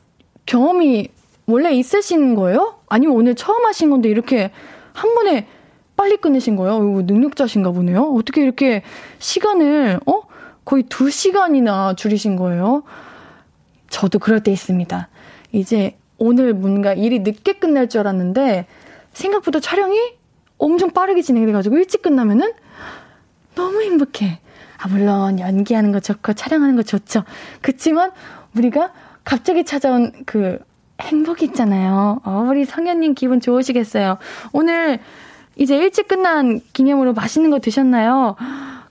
경험이 0.46 1.10
원래 1.48 1.74
있으신 1.74 2.36
거예요? 2.36 2.76
아니면 2.90 3.16
오늘 3.16 3.36
처음 3.36 3.66
하신 3.66 3.90
건데 3.90 4.10
이렇게 4.10 4.52
한 4.94 5.16
번에 5.16 5.48
빨리 5.96 6.18
끝내신 6.18 6.56
거예요? 6.56 6.78
이거 6.78 7.02
능력자신가 7.04 7.72
보네요. 7.72 8.14
어떻게 8.16 8.42
이렇게 8.42 8.82
시간을 9.20 10.00
어 10.06 10.24
거의 10.66 10.84
두 10.84 11.10
시간이나 11.10 11.94
줄이신 11.96 12.36
거예요? 12.36 12.84
저도 13.92 14.18
그럴 14.18 14.42
때 14.42 14.52
있습니다. 14.52 15.10
이제 15.52 15.98
오늘 16.18 16.54
뭔가 16.54 16.94
일이 16.94 17.20
늦게 17.20 17.54
끝날 17.54 17.90
줄 17.90 18.00
알았는데 18.02 18.66
생각보다 19.14 19.60
촬영이 19.60 19.98
엄청 20.58 20.92
빠르게 20.92 21.22
진행돼가지고 21.22 21.78
일찍 21.78 22.02
끝나면은 22.02 22.54
너무 23.54 23.82
행복해. 23.84 24.40
아 24.78 24.88
물론 24.88 25.40
연기하는 25.40 25.92
거 25.92 26.00
좋고 26.00 26.34
촬영하는 26.34 26.76
거 26.76 26.84
좋죠. 26.84 27.24
그치만 27.62 28.12
우리가 28.58 28.94
갑자기 29.24 29.66
찾아온 29.66 30.12
그 30.26 30.58
행복 31.02 31.44
있잖아요. 31.44 32.22
어, 32.24 32.46
우리 32.50 32.66
성현님 32.66 33.14
기분 33.14 33.42
좋으시겠어요. 33.42 34.18
오늘 34.54 35.00
이제 35.56 35.76
일찍 35.76 36.08
끝난 36.08 36.62
기념으로 36.74 37.14
맛있는 37.14 37.50
거 37.50 37.60
드셨나요? 37.60 38.36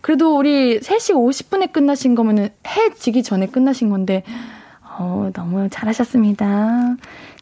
그래도 0.01 0.37
우리 0.37 0.81
3시 0.81 1.15
50분에 1.15 1.73
끝나신 1.73 2.15
거면은 2.15 2.51
해 2.67 2.95
지기 2.95 3.23
전에 3.23 3.47
끝나신 3.47 3.91
건데, 3.91 4.25
어, 5.01 5.31
너무 5.33 5.71
잘하셨습니다. 5.71 6.97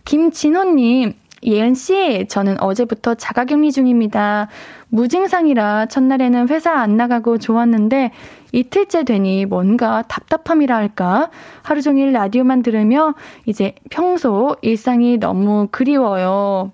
김진호님, 0.04 1.12
예은씨, 1.42 2.26
저는 2.28 2.62
어제부터 2.62 3.16
자가격리 3.16 3.72
중입니다. 3.72 4.46
무증상이라 4.90 5.86
첫날에는 5.86 6.48
회사 6.50 6.72
안 6.72 6.96
나가고 6.96 7.38
좋았는데 7.38 8.12
이틀째 8.52 9.02
되니 9.02 9.44
뭔가 9.44 10.02
답답함이라 10.02 10.76
할까? 10.76 11.30
하루 11.62 11.82
종일 11.82 12.12
라디오만 12.12 12.62
들으며 12.62 13.14
이제 13.44 13.74
평소 13.90 14.56
일상이 14.62 15.18
너무 15.18 15.66
그리워요. 15.72 16.70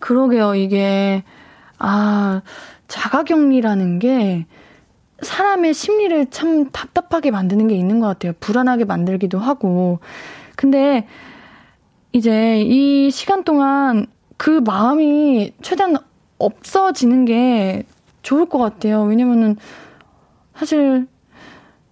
그러게요, 0.00 0.54
이게, 0.54 1.24
아, 1.78 2.42
자가격리라는 2.88 4.00
게 4.00 4.44
사람의 5.20 5.74
심리를 5.74 6.26
참 6.30 6.70
답답하게 6.70 7.30
만드는 7.30 7.68
게 7.68 7.74
있는 7.74 8.00
것 8.00 8.06
같아요. 8.06 8.32
불안하게 8.40 8.84
만들기도 8.84 9.38
하고. 9.38 9.98
근데 10.56 11.06
이제 12.12 12.60
이 12.62 13.10
시간 13.10 13.44
동안 13.44 14.06
그 14.36 14.50
마음이 14.64 15.52
최대한 15.62 15.96
없어지는 16.38 17.24
게 17.24 17.84
좋을 18.22 18.46
것 18.46 18.58
같아요. 18.58 19.02
왜냐면은 19.04 19.56
사실 20.54 21.06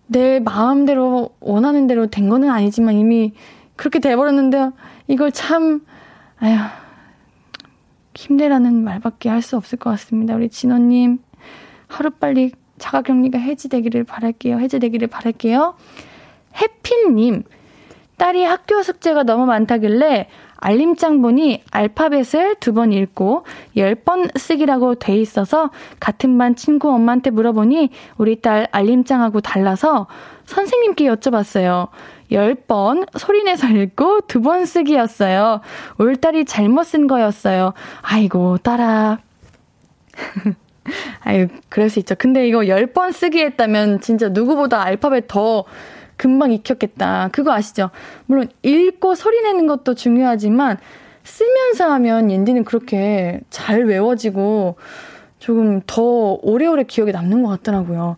내 0.07 0.41
마음대로 0.41 1.31
원하는 1.41 1.87
대로 1.87 2.07
된 2.07 2.29
거는 2.29 2.51
아니지만 2.51 2.95
이미 2.95 3.33
그렇게 3.77 3.99
돼버렸는데 3.99 4.71
이걸 5.09 5.33
참 5.33 5.85
아휴 6.39 6.57
힘내라는 8.15 8.85
말밖에 8.85 9.29
할 9.29 9.43
수 9.43 9.57
없을 9.57 9.79
것 9.79 9.91
같습니다. 9.91 10.35
우리 10.35 10.49
진호님 10.49 11.19
하루빨리 11.89 12.53
자가격리가 12.79 13.39
해지되기를 13.39 14.05
바랄게요. 14.05 14.59
해제되기를 14.61 15.09
바랄게요. 15.09 15.75
해피님 16.61 17.43
딸이 18.17 18.45
학교 18.45 18.83
숙제가 18.83 19.25
너무 19.25 19.45
많다길래 19.47 20.29
알림장 20.57 21.21
보니 21.21 21.63
알파벳을 21.71 22.57
두 22.61 22.73
번 22.73 22.93
읽고 22.93 23.45
열 23.77 23.95
번 23.97 24.29
쓰기라고 24.37 24.95
돼 24.95 25.17
있어서 25.19 25.71
같은 26.01 26.39
반 26.39 26.55
친구 26.57 26.91
엄마한테 26.91 27.31
물어보니 27.31 27.91
우리 28.17 28.41
딸 28.41 28.69
알림장하고 28.73 29.41
달라서 29.41 30.07
선생님께 30.47 31.07
여쭤봤어요. 31.07 31.89
열 32.33 32.55
번 32.55 33.05
소리내서 33.19 33.67
읽고 33.69 34.23
두 34.23 34.41
번 34.41 34.65
쓰기였어요. 34.65 35.61
올 35.99 36.17
딸이 36.17 36.45
잘못 36.47 36.85
쓴 36.85 37.07
거였어요. 37.09 37.75
아이고, 38.03 38.59
딸아. 38.59 39.19
아유, 41.25 41.49
그럴 41.69 41.89
수 41.91 41.99
있죠. 42.01 42.15
근데 42.19 42.47
이거 42.47 42.67
열번 42.67 43.13
쓰기 43.13 43.41
했다면 43.41 44.01
진짜 44.01 44.29
누구보다 44.29 44.83
알파벳 44.83 45.25
더 45.29 45.65
금방 46.17 46.53
익혔겠다. 46.53 47.31
그거 47.33 47.53
아시죠? 47.53 47.91
물론 48.27 48.49
읽고 48.63 49.15
소리 49.15 49.43
내는 49.43 49.67
것도 49.67 49.95
중요하지만 49.95 50.77
쓰면서 51.25 51.91
하면 51.95 52.31
옌디는 52.31 52.65
그렇게 52.65 53.41
잘 53.51 53.85
외워지고 53.85 54.77
조금 55.39 55.81
더 55.87 56.39
오래오래 56.43 56.85
기억에 56.85 57.13
남는 57.13 57.43
것 57.43 57.49
같더라고요. 57.49 58.17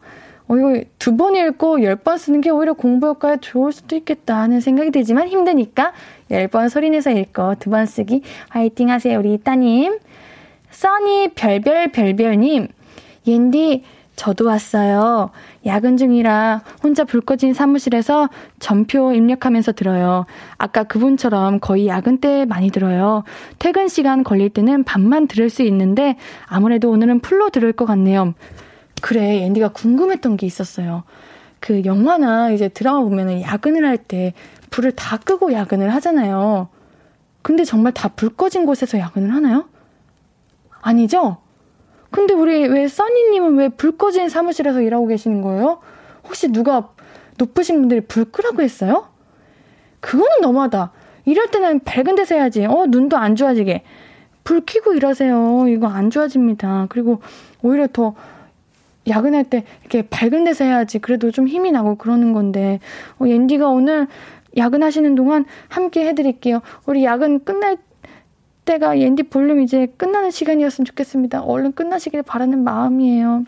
어, 0.48 0.56
이거 0.56 0.84
두 0.98 1.16
번 1.16 1.34
읽고 1.36 1.82
열 1.82 1.96
번 1.96 2.18
쓰는 2.18 2.40
게 2.40 2.50
오히려 2.50 2.72
공부 2.74 3.06
효과에 3.08 3.38
좋을 3.40 3.72
수도 3.72 3.96
있겠다 3.96 4.36
하는 4.40 4.60
생각이 4.60 4.90
들지만 4.90 5.26
힘드니까 5.28 5.92
열 6.30 6.48
번 6.48 6.68
소리내서 6.68 7.10
읽고 7.12 7.56
두 7.56 7.70
번 7.70 7.86
쓰기 7.86 8.22
화이팅 8.50 8.90
하세요, 8.90 9.18
우리 9.18 9.38
따님. 9.38 9.98
써니 10.86 11.30
별별 11.34 11.90
별별님, 11.90 12.68
옌디, 13.26 13.82
저도 14.14 14.44
왔어요. 14.44 15.30
야근 15.64 15.96
중이라 15.96 16.60
혼자 16.82 17.04
불 17.04 17.22
꺼진 17.22 17.54
사무실에서 17.54 18.28
전표 18.58 19.14
입력하면서 19.14 19.72
들어요. 19.72 20.26
아까 20.58 20.84
그분처럼 20.84 21.60
거의 21.60 21.86
야근 21.86 22.18
때 22.18 22.44
많이 22.44 22.70
들어요. 22.70 23.24
퇴근 23.58 23.88
시간 23.88 24.22
걸릴 24.22 24.50
때는 24.50 24.84
밤만 24.84 25.28
들을 25.28 25.48
수 25.48 25.62
있는데 25.62 26.16
아무래도 26.46 26.90
오늘은 26.90 27.20
풀로 27.20 27.48
들을 27.48 27.72
것 27.72 27.86
같네요. 27.86 28.34
그래, 29.00 29.44
앤디가 29.44 29.68
궁금했던 29.68 30.36
게 30.36 30.46
있었어요. 30.46 31.04
그 31.58 31.84
영화나 31.86 32.50
이제 32.50 32.68
드라마 32.68 33.00
보면은 33.00 33.40
야근을 33.40 33.86
할 33.86 33.96
때 33.96 34.34
불을 34.68 34.92
다 34.92 35.16
끄고 35.16 35.54
야근을 35.54 35.94
하잖아요. 35.94 36.68
근데 37.40 37.64
정말 37.64 37.92
다 37.94 38.08
불 38.08 38.28
꺼진 38.36 38.66
곳에서 38.66 38.98
야근을 38.98 39.32
하나요? 39.32 39.64
아니죠? 40.86 41.38
근데 42.10 42.32
우리 42.32 42.66
왜 42.68 42.86
써니님은 42.86 43.56
왜 43.56 43.68
불 43.68 43.96
꺼진 43.98 44.28
사무실에서 44.28 44.80
일하고 44.80 45.06
계시는 45.08 45.42
거예요? 45.42 45.80
혹시 46.24 46.48
누가 46.52 46.90
높으신 47.38 47.80
분들이 47.80 48.00
불 48.00 48.24
끄라고 48.26 48.62
했어요? 48.62 49.08
그거는 50.00 50.40
너무하다. 50.42 50.92
일할 51.24 51.50
때는 51.50 51.80
밝은 51.80 52.14
데서 52.14 52.36
해야지. 52.36 52.64
어, 52.64 52.86
눈도 52.86 53.16
안 53.16 53.34
좋아지게. 53.34 53.82
불 54.44 54.62
켜고 54.64 54.94
일하세요. 54.94 55.66
이거 55.68 55.88
안 55.88 56.10
좋아집니다. 56.10 56.86
그리고 56.88 57.20
오히려 57.62 57.88
더 57.92 58.14
야근할 59.08 59.44
때 59.44 59.64
이렇게 59.80 60.02
밝은 60.02 60.44
데서 60.44 60.64
해야지. 60.64 61.00
그래도 61.00 61.32
좀 61.32 61.48
힘이 61.48 61.72
나고 61.72 61.96
그러는 61.96 62.32
건데. 62.32 62.78
어, 63.18 63.26
옌디가 63.26 63.68
오늘 63.68 64.06
야근하시는 64.56 65.16
동안 65.16 65.44
함께 65.68 66.06
해드릴게요. 66.06 66.60
우리 66.86 67.04
야근 67.04 67.44
끝날 67.44 67.76
때가 68.66 68.98
옌디 68.98 69.24
볼륨 69.24 69.62
이제 69.62 69.86
끝나는 69.96 70.30
시간이었으면 70.30 70.84
좋겠습니다. 70.84 71.40
얼른 71.40 71.72
끝나시길 71.72 72.22
바라는 72.22 72.62
마음이에요. 72.62 73.44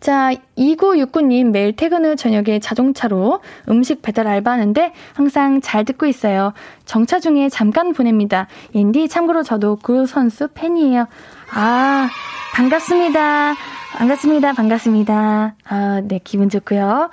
자, 0.00 0.30
2969님 0.56 1.50
매일 1.50 1.74
퇴근 1.74 2.04
후 2.04 2.16
저녁에 2.16 2.60
자동차로 2.60 3.40
음식 3.68 4.00
배달 4.00 4.28
알바하는데 4.28 4.92
항상 5.12 5.60
잘 5.60 5.84
듣고 5.84 6.06
있어요. 6.06 6.52
정차 6.84 7.18
중에 7.18 7.48
잠깐 7.48 7.92
보냅니다. 7.92 8.46
옌디 8.74 9.08
참고로 9.08 9.42
저도 9.42 9.78
그 9.82 10.06
선수 10.06 10.48
팬이에요. 10.48 11.06
아, 11.52 12.08
반갑습니다. 12.54 13.54
반갑습니다. 13.96 14.52
반갑습니다. 14.52 15.54
아, 15.64 16.00
네, 16.04 16.20
기분 16.22 16.48
좋고요. 16.48 17.10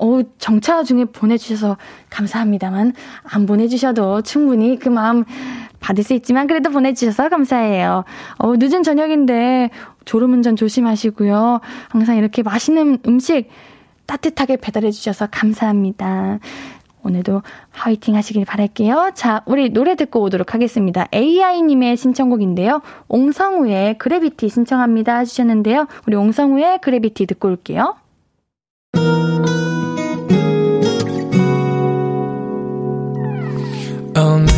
어 0.00 0.20
정차 0.38 0.84
중에 0.84 1.06
보내주셔서 1.06 1.76
감사합니다만, 2.08 2.92
안 3.24 3.46
보내주셔도 3.46 4.22
충분히 4.22 4.78
그 4.78 4.88
마음 4.88 5.24
받을 5.80 6.04
수 6.04 6.14
있지만, 6.14 6.46
그래도 6.46 6.70
보내주셔서 6.70 7.28
감사해요. 7.28 8.04
어 8.38 8.56
늦은 8.56 8.82
저녁인데, 8.82 9.70
졸음운전 10.04 10.56
조심하시고요. 10.56 11.60
항상 11.88 12.16
이렇게 12.16 12.42
맛있는 12.42 12.98
음식 13.06 13.48
따뜻하게 14.06 14.56
배달해주셔서 14.56 15.28
감사합니다. 15.30 16.38
오늘도 17.02 17.42
화이팅 17.70 18.16
하시길 18.16 18.44
바랄게요. 18.44 19.12
자, 19.14 19.42
우리 19.46 19.70
노래 19.70 19.94
듣고 19.94 20.20
오도록 20.22 20.54
하겠습니다. 20.54 21.06
AI님의 21.12 21.96
신청곡인데요. 21.96 22.82
옹성우의 23.08 23.98
그래비티 23.98 24.48
신청합니다. 24.48 25.16
하주셨는데요. 25.18 25.86
우리 26.06 26.16
옹성우의 26.16 26.80
그래비티 26.80 27.26
듣고 27.26 27.48
올게요. 27.48 27.96
오늘 34.16 34.57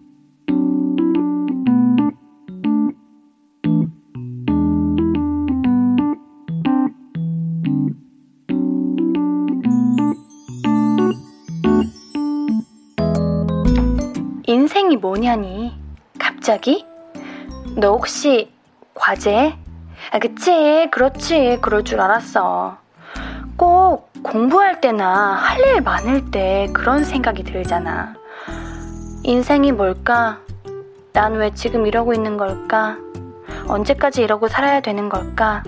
인생이 14.91 14.97
뭐냐니? 14.97 15.73
갑자기? 16.19 16.85
너 17.77 17.91
혹시 17.93 18.51
과제? 18.93 19.55
아, 20.11 20.19
그치, 20.19 20.89
그렇지. 20.91 21.59
그럴 21.61 21.83
줄 21.85 22.01
알았어. 22.01 22.77
꼭 23.55 24.11
공부할 24.21 24.81
때나 24.81 25.35
할 25.35 25.61
일 25.61 25.81
많을 25.81 26.29
때 26.31 26.67
그런 26.73 27.05
생각이 27.05 27.43
들잖아. 27.43 28.15
인생이 29.23 29.71
뭘까? 29.71 30.39
난 31.13 31.35
왜 31.37 31.51
지금 31.53 31.85
이러고 31.87 32.13
있는 32.13 32.35
걸까? 32.35 32.97
언제까지 33.67 34.21
이러고 34.23 34.49
살아야 34.49 34.81
되는 34.81 35.07
걸까? 35.07 35.63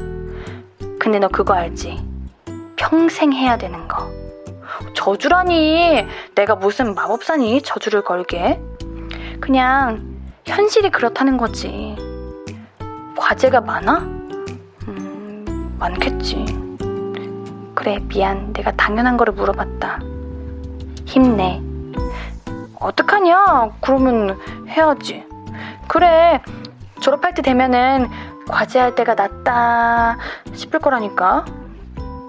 근데 1.00 1.20
너 1.20 1.30
그거 1.30 1.54
알지? 1.54 2.04
평생 2.76 3.32
해야 3.32 3.58
되는 3.58 3.88
거. 3.88 4.10
저주라니! 4.96 6.06
내가 6.36 6.56
무슨 6.56 6.94
마법사니? 6.96 7.62
저주를 7.62 8.04
걸게? 8.04 8.60
그냥 9.43 10.01
현실이 10.45 10.89
그렇다는 10.89 11.36
거지. 11.36 11.97
과제가 13.17 13.60
많아? 13.60 13.97
음, 14.88 15.75
많겠지. 15.77 16.45
그래, 17.75 17.99
미안. 18.08 18.53
내가 18.53 18.71
당연한 18.71 19.17
거를 19.17 19.34
물어봤다. 19.34 19.99
힘내. 21.06 21.62
어떡하냐? 22.79 23.71
그러면 23.82 24.39
해야지. 24.69 25.25
그래, 25.89 26.41
졸업할 27.01 27.34
때 27.34 27.41
되면은 27.41 28.08
과제할 28.47 28.95
때가 28.95 29.13
낫다 29.15 30.19
싶을 30.53 30.79
거라니까. 30.79 31.43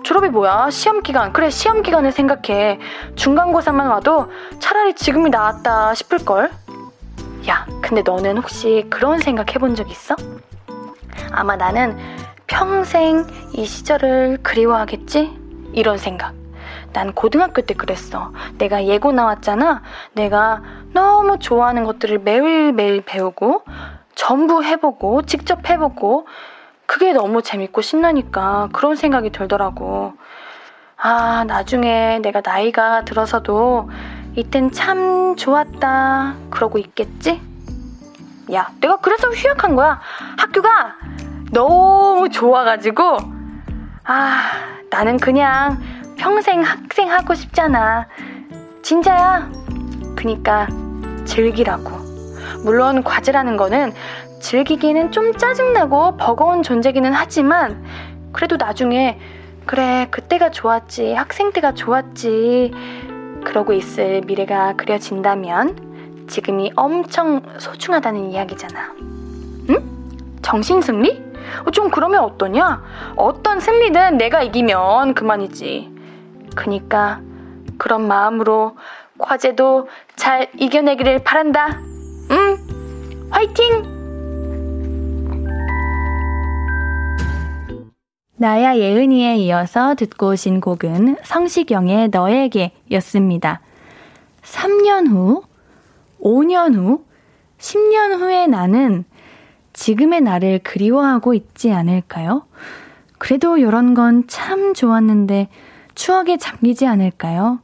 졸업이 0.02 0.30
뭐야? 0.30 0.68
시험 0.70 1.00
기간. 1.00 1.32
그래, 1.32 1.48
시험 1.48 1.82
기간을 1.82 2.10
생각해. 2.10 2.80
중간고사만 3.14 3.86
와도 3.86 4.32
차라리 4.58 4.94
지금이 4.94 5.30
나았다 5.30 5.94
싶을 5.94 6.24
걸? 6.24 6.50
야, 7.48 7.66
근데 7.82 8.02
너는 8.02 8.38
혹시 8.38 8.86
그런 8.88 9.18
생각 9.18 9.54
해본 9.54 9.74
적 9.74 9.90
있어? 9.90 10.16
아마 11.30 11.56
나는 11.56 11.98
평생 12.46 13.26
이 13.52 13.66
시절을 13.66 14.38
그리워하겠지? 14.42 15.38
이런 15.74 15.98
생각. 15.98 16.32
난 16.94 17.12
고등학교 17.12 17.60
때 17.62 17.74
그랬어. 17.74 18.32
내가 18.56 18.84
예고 18.86 19.12
나왔잖아. 19.12 19.82
내가 20.12 20.62
너무 20.92 21.38
좋아하는 21.38 21.84
것들을 21.84 22.20
매일매일 22.20 23.02
배우고, 23.02 23.64
전부 24.14 24.62
해보고, 24.62 25.22
직접 25.22 25.68
해보고, 25.68 26.26
그게 26.86 27.12
너무 27.12 27.42
재밌고 27.42 27.80
신나니까 27.80 28.68
그런 28.72 28.94
생각이 28.94 29.30
들더라고. 29.30 30.14
아, 30.96 31.44
나중에 31.46 32.20
내가 32.20 32.40
나이가 32.44 33.04
들어서도 33.04 33.90
이땐 34.36 34.72
참 34.72 35.36
좋았다. 35.36 36.34
그러고 36.50 36.78
있겠지? 36.78 37.40
야, 38.52 38.68
내가 38.80 38.96
그래서 38.96 39.28
휴학한 39.30 39.76
거야. 39.76 40.00
학교가 40.36 40.96
너무 41.52 42.28
좋아가지고, 42.28 43.16
아, 44.04 44.40
나는 44.90 45.18
그냥 45.18 45.80
평생 46.16 46.62
학생 46.62 47.10
하고 47.10 47.34
싶잖아. 47.34 48.08
진짜야. 48.82 49.50
그니까 50.16 50.66
즐기라고. 51.24 51.90
물론 52.64 53.04
과제라는 53.04 53.56
거는 53.56 53.92
즐기기는 54.40 55.12
좀 55.12 55.36
짜증나고 55.36 56.16
버거운 56.16 56.62
존재기는 56.62 57.12
하지만 57.12 57.84
그래도 58.32 58.56
나중에 58.56 59.18
그래 59.64 60.06
그때가 60.10 60.50
좋았지 60.50 61.14
학생 61.14 61.52
때가 61.52 61.72
좋았지 61.72 62.72
그러고 63.44 63.72
있을 63.72 64.22
미래가 64.22 64.74
그려진다면 64.74 66.26
지금이 66.28 66.72
엄청 66.74 67.42
소중하다는 67.58 68.30
이야기잖아. 68.30 68.94
응? 69.70 70.38
정신 70.42 70.80
승리? 70.80 71.22
어, 71.66 71.70
좀 71.70 71.90
그러면 71.90 72.24
어떠냐? 72.24 72.82
어떤 73.16 73.60
승리든 73.60 74.16
내가 74.16 74.42
이기면 74.42 75.14
그만이지. 75.14 75.92
그니까 76.56 77.20
그런 77.78 78.08
마음으로 78.08 78.76
과제도 79.18 79.88
잘 80.16 80.50
이겨내기를 80.56 81.22
바란다. 81.22 81.78
응? 82.30 83.28
화이팅! 83.30 84.03
나야 88.36 88.76
예은이에 88.76 89.36
이어서 89.36 89.94
듣고 89.94 90.30
오신 90.30 90.60
곡은 90.60 91.18
성시경의 91.22 92.08
너에게 92.08 92.72
였습니다. 92.90 93.60
3년 94.42 95.08
후, 95.08 95.42
5년 96.20 96.74
후, 96.74 97.04
10년 97.58 98.18
후에 98.18 98.46
나는 98.46 99.04
지금의 99.72 100.20
나를 100.20 100.60
그리워하고 100.64 101.34
있지 101.34 101.72
않을까요? 101.72 102.44
그래도 103.18 103.56
이런 103.56 103.94
건 103.94 104.24
참 104.26 104.74
좋았는데 104.74 105.48
추억에 105.94 106.36
잠기지 106.36 106.86
않을까요? 106.86 107.60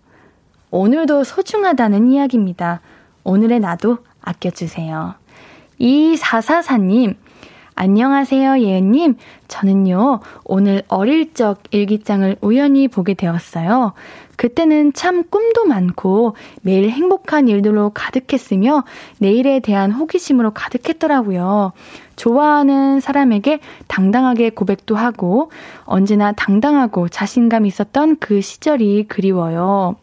오늘도 0.70 1.24
소중하다는 1.24 2.12
이야기입니다. 2.12 2.80
오늘의 3.24 3.58
나도 3.60 3.98
아껴주세요. 4.22 5.14
2444님, 5.80 7.16
안녕하세요, 7.74 8.58
예은님. 8.58 9.16
저는요, 9.48 10.20
오늘 10.44 10.82
어릴 10.88 11.32
적 11.34 11.62
일기장을 11.70 12.36
우연히 12.40 12.88
보게 12.88 13.14
되었어요. 13.14 13.92
그때는 14.36 14.92
참 14.94 15.24
꿈도 15.28 15.66
많고 15.66 16.34
매일 16.62 16.88
행복한 16.88 17.48
일들로 17.48 17.90
가득했으며 17.90 18.84
내일에 19.18 19.60
대한 19.60 19.92
호기심으로 19.92 20.52
가득했더라고요. 20.52 21.72
좋아하는 22.16 23.00
사람에게 23.00 23.60
당당하게 23.86 24.50
고백도 24.50 24.96
하고 24.96 25.50
언제나 25.84 26.32
당당하고 26.32 27.08
자신감 27.08 27.66
있었던 27.66 28.16
그 28.18 28.40
시절이 28.40 29.08
그리워요. 29.08 29.96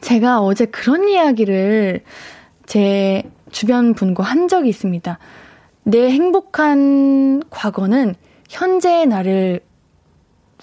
제가 0.00 0.40
어제 0.40 0.66
그런 0.66 1.08
이야기를 1.08 2.02
제 2.66 3.22
주변 3.50 3.94
분과 3.94 4.22
한 4.22 4.48
적이 4.48 4.68
있습니다. 4.68 5.18
내 5.84 6.10
행복한 6.10 7.42
과거는 7.50 8.14
현재의 8.48 9.06
나를 9.06 9.60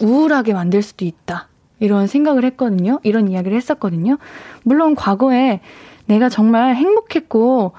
우울하게 0.02 0.54
만들 0.54 0.82
수도 0.82 1.06
있다. 1.06 1.50
이런 1.80 2.08
생각을 2.08 2.44
했거든요. 2.46 3.00
이런 3.04 3.28
이야기를 3.28 3.56
했었거든요. 3.56 4.18
물론 4.64 4.96
과거에 4.96 5.62
내가 6.06 6.30
정말 6.30 6.76
행복했고 6.76 7.74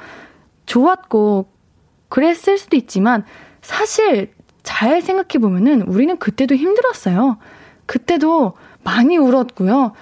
좋았고 0.66 1.48
그랬을 2.08 2.58
수도 2.58 2.76
있지만 2.76 3.24
사실 3.60 4.32
잘 4.62 5.02
생각해 5.02 5.40
보면은 5.40 5.82
우리는 5.82 6.16
그때도 6.18 6.54
힘들었어요. 6.54 7.38
그때도 7.86 8.54
많이 8.84 9.16
울었고요. 9.16 9.92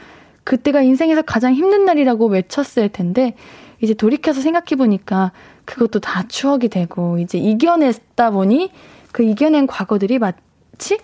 그때가 0.45 0.83
인생에서 0.83 1.23
가장 1.23 1.55
힘든 1.55 1.85
날이라고 1.85 2.27
외쳤을 2.27 2.89
텐데 2.89 3.35
이제 3.81 3.95
돌이켜서 3.95 4.41
생각해 4.41 4.77
보니까 4.77 5.33
그것도 5.67 6.01
다 6.01 6.25
추억이 6.27 6.69
되고 6.69 7.19
이제 7.19 7.37
이겨냈다 7.37 8.31
보니 8.31 8.73
그 9.13 9.23
이겨낸 9.23 9.67
과거들이 9.67 10.19
마치 10.19 10.99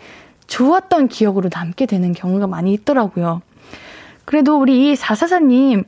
좋았던 0.46 1.08
기억으로 1.08 1.50
남게 1.52 1.86
되는 1.86 2.12
경우가 2.12 2.46
많이 2.46 2.72
있더라고요. 2.72 3.42
그래도 4.24 4.58
우리 4.58 4.92
이 4.92 4.96
사사사님 4.96 5.84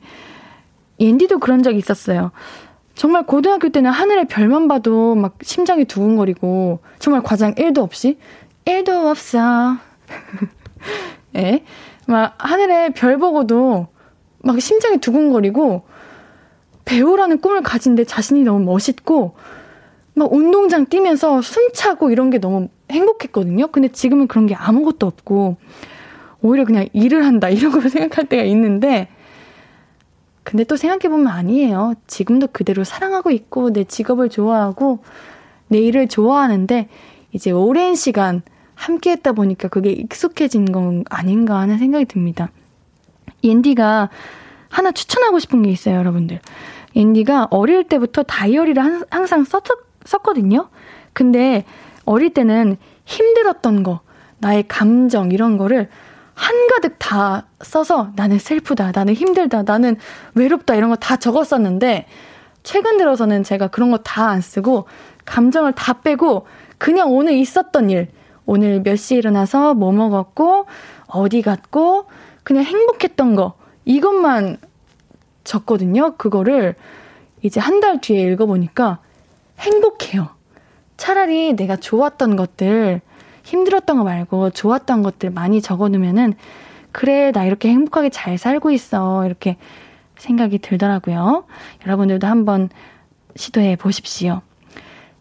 옌디도 0.99 1.39
그런 1.39 1.63
적이 1.63 1.79
있었어요. 1.79 2.31
정말 2.93 3.25
고등학교 3.25 3.69
때는 3.69 3.91
하늘의 3.91 4.27
별만 4.27 4.67
봐도 4.67 5.15
막 5.15 5.37
심장이 5.41 5.85
두근거리고 5.85 6.79
정말 6.99 7.23
과장 7.23 7.53
1도 7.55 7.79
없이 7.79 8.17
1도 8.65 9.07
없어. 9.07 9.77
예. 11.35 11.63
막 12.07 12.35
하늘에 12.37 12.89
별 12.89 13.17
보고도 13.17 13.87
막 14.39 14.61
심장이 14.61 14.99
두근거리고 14.99 15.85
배우라는 16.85 17.41
꿈을 17.41 17.61
가진데 17.61 18.05
자신이 18.05 18.43
너무 18.43 18.63
멋있고 18.63 19.35
막 20.13 20.31
운동장 20.31 20.85
뛰면서 20.85 21.41
숨차고 21.41 22.09
이런 22.09 22.29
게 22.29 22.39
너무 22.39 22.69
행복했거든요. 22.89 23.67
근데 23.67 23.89
지금은 23.89 24.27
그런 24.27 24.45
게 24.45 24.55
아무것도 24.55 25.05
없고 25.05 25.57
오히려 26.41 26.63
그냥 26.63 26.87
일을 26.93 27.25
한다 27.25 27.49
이런 27.49 27.71
걸 27.71 27.89
생각할 27.89 28.27
때가 28.27 28.43
있는데 28.43 29.09
근데 30.43 30.63
또 30.63 30.77
생각해보면 30.77 31.27
아니에요. 31.27 31.95
지금도 32.05 32.47
그대로 32.51 32.83
사랑하고 32.83 33.31
있고 33.31 33.73
내 33.73 33.83
직업을 33.83 34.29
좋아하고 34.29 34.99
내 35.67 35.79
일을 35.79 36.07
좋아하는데 36.07 36.87
이제 37.31 37.51
오랜 37.51 37.95
시간 37.95 38.43
함께 38.75 39.11
했다 39.11 39.31
보니까 39.31 39.69
그게 39.69 39.91
익숙해진 39.91 40.71
건 40.71 41.03
아닌가 41.09 41.57
하는 41.57 41.79
생각이 41.79 42.05
듭니다. 42.05 42.51
옌디가 43.43 44.09
하나 44.69 44.91
추천하고 44.91 45.39
싶은 45.39 45.63
게 45.63 45.71
있어요, 45.71 45.95
여러분들. 45.95 46.39
앤디가 46.95 47.47
어릴 47.51 47.83
때부터 47.85 48.23
다이어리를 48.23 49.05
항상 49.09 49.43
썼, 49.43 49.63
썼거든요. 50.05 50.69
근데 51.13 51.65
어릴 52.05 52.33
때는 52.33 52.77
힘들었던 53.05 53.83
거, 53.83 54.01
나의 54.37 54.67
감정 54.67 55.31
이런 55.31 55.57
거를 55.57 55.89
한가득 56.33 56.95
다 56.99 57.47
써서 57.61 58.11
나는 58.15 58.37
슬프다, 58.39 58.91
나는 58.93 59.13
힘들다, 59.13 59.63
나는 59.63 59.95
외롭다 60.35 60.75
이런 60.75 60.89
거 60.89 60.95
다 60.97 61.15
적었었는데 61.15 62.07
최근 62.63 62.97
들어서는 62.97 63.43
제가 63.43 63.67
그런 63.67 63.91
거 63.91 63.97
다 63.97 64.29
안 64.29 64.41
쓰고 64.41 64.85
감정을 65.25 65.73
다 65.73 66.01
빼고 66.01 66.45
그냥 66.77 67.11
오늘 67.15 67.33
있었던 67.33 67.89
일, 67.89 68.09
오늘 68.45 68.81
몇 68.83 68.95
시에 68.97 69.17
일어나서 69.17 69.73
뭐 69.73 69.91
먹었고 69.91 70.65
어디 71.07 71.41
갔고 71.41 72.05
그냥 72.43 72.63
행복했던 72.63 73.35
거 73.35 73.53
이것만 73.85 74.57
적거든요. 75.45 76.15
그거를 76.17 76.75
이제 77.41 77.61
한 77.61 77.79
달 77.79 78.01
뒤에 78.01 78.21
읽어보니까 78.23 78.99
행복해요. 79.59 80.29
차라리 80.97 81.53
내가 81.53 81.75
좋았던 81.77 82.35
것들, 82.35 83.01
힘들었던 83.43 83.97
거 83.97 84.03
말고 84.03 84.49
좋았던 84.49 85.03
것들 85.03 85.29
많이 85.29 85.61
적어놓으면은, 85.61 86.33
그래, 86.91 87.31
나 87.31 87.45
이렇게 87.45 87.69
행복하게 87.69 88.09
잘 88.09 88.37
살고 88.37 88.71
있어. 88.71 89.25
이렇게 89.25 89.57
생각이 90.17 90.59
들더라고요. 90.59 91.45
여러분들도 91.85 92.25
한번 92.25 92.69
시도해 93.35 93.75
보십시오. 93.75 94.41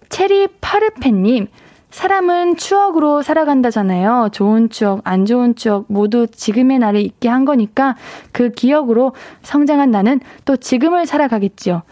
체리 0.08 0.46
파르페님, 0.60 1.48
사람은 1.94 2.56
추억으로 2.56 3.22
살아간다잖아요. 3.22 4.30
좋은 4.32 4.68
추억, 4.68 5.02
안 5.04 5.26
좋은 5.26 5.54
추억 5.54 5.84
모두 5.86 6.26
지금의 6.26 6.80
나를 6.80 7.00
있게 7.00 7.28
한 7.28 7.44
거니까 7.44 7.94
그 8.32 8.50
기억으로 8.50 9.14
성장한 9.42 9.92
나는 9.92 10.18
또 10.44 10.56
지금을 10.56 11.06
살아가겠지요. 11.06 11.82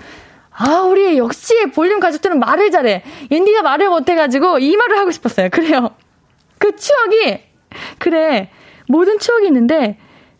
아, 0.50 0.80
우리 0.80 1.18
역시 1.18 1.54
볼륨 1.72 2.00
가족들은 2.00 2.40
말을 2.40 2.72
잘해. 2.72 3.04
옌디가 3.30 3.62
말을 3.62 3.90
못해가지고 3.90 4.58
이 4.58 4.76
말을 4.76 4.98
하고 4.98 5.12
싶었어요. 5.12 5.50
그래요. 5.50 5.90
그 6.58 6.74
추억이, 6.74 7.38
그래. 7.98 8.50
모든 8.88 9.20
추억이 9.20 9.46
있는데 9.46 9.98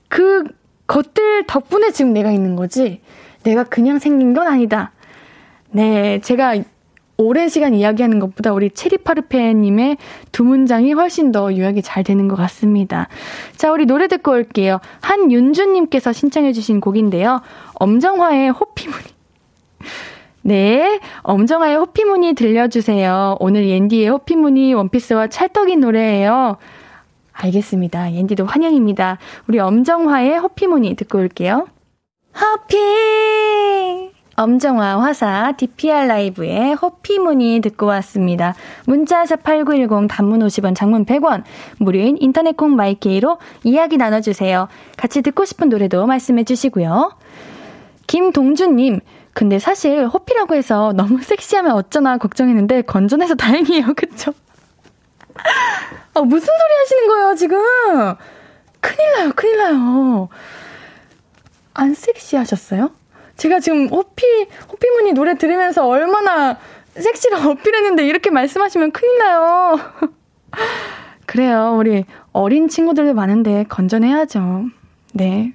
그 0.09 0.43
것들 0.89 1.47
덕분에 1.47 1.93
지금 1.93 2.13
내가 2.13 2.33
있는 2.33 2.57
거지. 2.57 3.01
내가 3.45 3.63
그냥 3.63 4.01
생긴 4.01 4.35
건 4.35 4.49
아니다. 4.49 4.91
네, 5.71 6.19
제가 6.19 6.57
오랜 7.23 7.49
시간 7.49 7.75
이야기하는 7.75 8.19
것보다 8.19 8.53
우리 8.53 8.71
체리파르페님의 8.71 9.97
두 10.33 10.45
문장이 10.45 10.93
훨씬 10.93 11.33
더 11.33 11.57
요약이 11.57 11.83
잘 11.83 12.05
되는 12.05 12.29
것 12.29 12.37
같습니다. 12.37 13.09
자, 13.57 13.71
우리 13.71 13.87
노래 13.87 14.09
듣고 14.09 14.33
올게요. 14.33 14.81
한윤주님께서 15.01 16.13
신청해주신 16.13 16.81
곡인데요. 16.81 17.41
엄정화의 17.75 18.51
호피무늬. 18.51 19.05
네, 20.43 21.01
엄정화의 21.23 21.77
호피무늬 21.77 22.35
들려주세요. 22.35 23.37
오늘 23.39 23.69
옌디의 23.69 24.09
호피무늬 24.09 24.75
원피스와 24.75 25.29
찰떡인 25.29 25.81
노래예요. 25.81 26.57
알겠습니다. 27.33 28.13
옌디도 28.13 28.45
환영입니다. 28.45 29.19
우리 29.47 29.59
엄정화의 29.59 30.39
호피무늬 30.39 30.97
듣고 30.97 31.19
올게요. 31.19 31.67
호피! 32.35 34.12
엄정화 34.37 35.01
화사 35.01 35.53
DPR 35.57 36.07
라이브의 36.07 36.75
호피무늬 36.75 37.61
듣고 37.61 37.87
왔습니다. 37.87 38.55
문자샵 38.87 39.43
8910 39.43 40.09
단문 40.09 40.41
50원 40.41 40.75
장문 40.75 41.05
100원 41.05 41.45
무료인 41.79 42.17
인터넷 42.19 42.57
콩 42.57 42.75
마이케이로 42.77 43.39
이야기 43.65 43.97
나눠주세요. 43.97 44.69
같이 44.97 45.23
듣고 45.23 45.45
싶은 45.45 45.69
노래도 45.69 46.07
말씀해 46.07 46.45
주시고요. 46.45 47.17
김동준님 48.07 49.01
근데 49.35 49.59
사실 49.59 50.07
호피라고 50.07 50.55
해서 50.55 50.93
너무 50.95 51.21
섹시하면 51.23 51.73
어쩌나 51.73 52.19
걱정했는데 52.19 52.83
건전해서 52.83 53.35
다행이에요. 53.35 53.93
그쵸? 53.97 54.33
아, 56.15 56.21
무슨 56.21 56.47
소리 56.47 56.79
하시는 56.81 57.09
거예요, 57.09 57.35
지금? 57.37 57.59
큰일 58.81 59.13
나요, 59.17 59.33
큰일 59.35 59.57
나요. 59.59 60.29
안 61.75 61.95
섹시하셨어요? 61.95 62.91
제가 63.43 63.59
지금 63.59 63.89
호피, 63.89 64.25
호피무늬 64.71 65.15
노래 65.15 65.35
들으면서 65.35 65.85
얼마나 65.89 66.59
섹시를 66.95 67.39
어필했는데 67.45 68.07
이렇게 68.07 68.31
말씀하시면 68.31 68.93
큰일 68.93 69.19
나요. 69.19 69.81
그래요. 71.27 71.75
우리 71.77 72.05
어린 72.33 72.69
친구들도 72.69 73.15
많은데 73.15 73.65
건전해야죠. 73.65 74.67
네. 75.15 75.55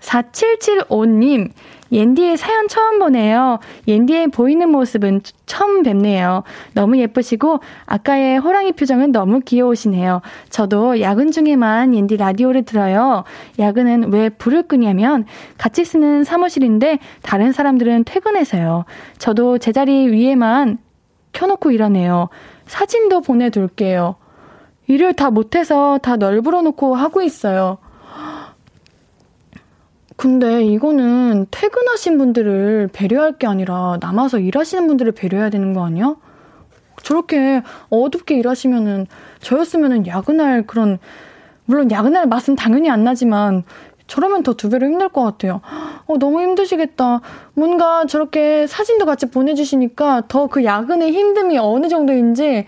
4775님, 0.00 1.50
옌디의 1.92 2.36
사연 2.36 2.68
처음 2.68 2.98
보네요. 2.98 3.58
옌디의 3.86 4.28
보이는 4.28 4.68
모습은 4.70 5.22
처음 5.46 5.82
뵙네요. 5.82 6.42
너무 6.74 6.98
예쁘시고 6.98 7.60
아까의 7.86 8.38
호랑이 8.38 8.72
표정은 8.72 9.12
너무 9.12 9.40
귀여우시네요. 9.40 10.20
저도 10.50 11.00
야근 11.00 11.30
중에만 11.30 11.94
옌디 11.94 12.16
라디오를 12.16 12.64
들어요. 12.64 13.24
야근은 13.58 14.12
왜 14.12 14.28
불을 14.28 14.64
끄냐면 14.64 15.24
같이 15.56 15.84
쓰는 15.84 16.24
사무실인데 16.24 16.98
다른 17.22 17.52
사람들은 17.52 18.04
퇴근해서요. 18.04 18.84
저도 19.18 19.58
제자리 19.58 20.08
위에만 20.08 20.78
켜놓고 21.32 21.70
일하네요. 21.70 22.28
사진도 22.66 23.20
보내둘게요. 23.20 24.16
일을 24.86 25.14
다 25.14 25.30
못해서 25.30 25.98
다 25.98 26.16
널브러 26.16 26.62
놓고 26.62 26.94
하고 26.94 27.22
있어요. 27.22 27.78
근데 30.18 30.64
이거는 30.64 31.46
퇴근하신 31.52 32.18
분들을 32.18 32.90
배려할 32.92 33.38
게 33.38 33.46
아니라 33.46 33.98
남아서 34.00 34.40
일하시는 34.40 34.88
분들을 34.88 35.12
배려해야 35.12 35.48
되는 35.48 35.72
거 35.74 35.86
아니야? 35.86 36.16
저렇게 37.04 37.62
어둡게 37.90 38.36
일하시면은 38.36 39.06
저였으면은 39.40 40.08
야근할 40.08 40.66
그런 40.66 40.98
물론 41.66 41.92
야근할 41.92 42.26
맛은 42.26 42.56
당연히 42.56 42.90
안 42.90 43.04
나지만 43.04 43.62
저러면 44.08 44.42
더 44.42 44.54
두 44.54 44.70
배로 44.70 44.86
힘들 44.88 45.08
것 45.10 45.22
같아요. 45.22 45.60
어, 46.06 46.18
너무 46.18 46.40
힘드시겠다. 46.42 47.20
뭔가 47.54 48.04
저렇게 48.06 48.66
사진도 48.66 49.06
같이 49.06 49.26
보내주시니까 49.26 50.22
더 50.26 50.48
그 50.48 50.64
야근의 50.64 51.12
힘듦이 51.12 51.58
어느 51.62 51.86
정도인지 51.88 52.66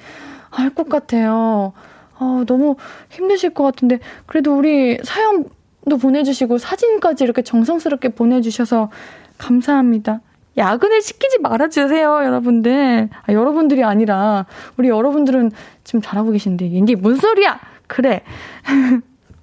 알 0.53 0.71
것 0.71 0.89
같아요. 0.89 1.73
어, 2.21 2.45
너무 2.47 2.77
힘드실 3.11 3.55
것 3.55 3.65
같은데, 3.65 3.99
그래도 4.27 4.57
우리 4.57 4.99
사연 5.03 5.47
도 5.89 5.97
보내주시고 5.97 6.59
사진까지 6.59 7.25
이렇게 7.25 7.43
정성스럽게 7.43 8.11
보내주셔서 8.11 8.91
감사합니다. 9.39 10.21
야근을 10.57 11.01
시키지 11.01 11.39
말아주세요, 11.39 12.25
여러분들. 12.25 13.09
아, 13.27 13.33
여러분들이 13.33 13.83
아니라, 13.83 14.47
우리 14.77 14.89
여러분들은 14.89 15.53
지금 15.85 16.03
잘하고 16.03 16.33
계신데, 16.33 16.67
이게 16.67 16.97
뭔 16.97 17.17
소리야! 17.17 17.61
그래. 17.87 18.23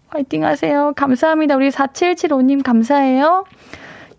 화이팅 0.09 0.45
하세요. 0.45 0.93
감사합니다. 0.95 1.55
우리 1.55 1.69
4775님 1.69 2.63
감사해요. 2.63 3.45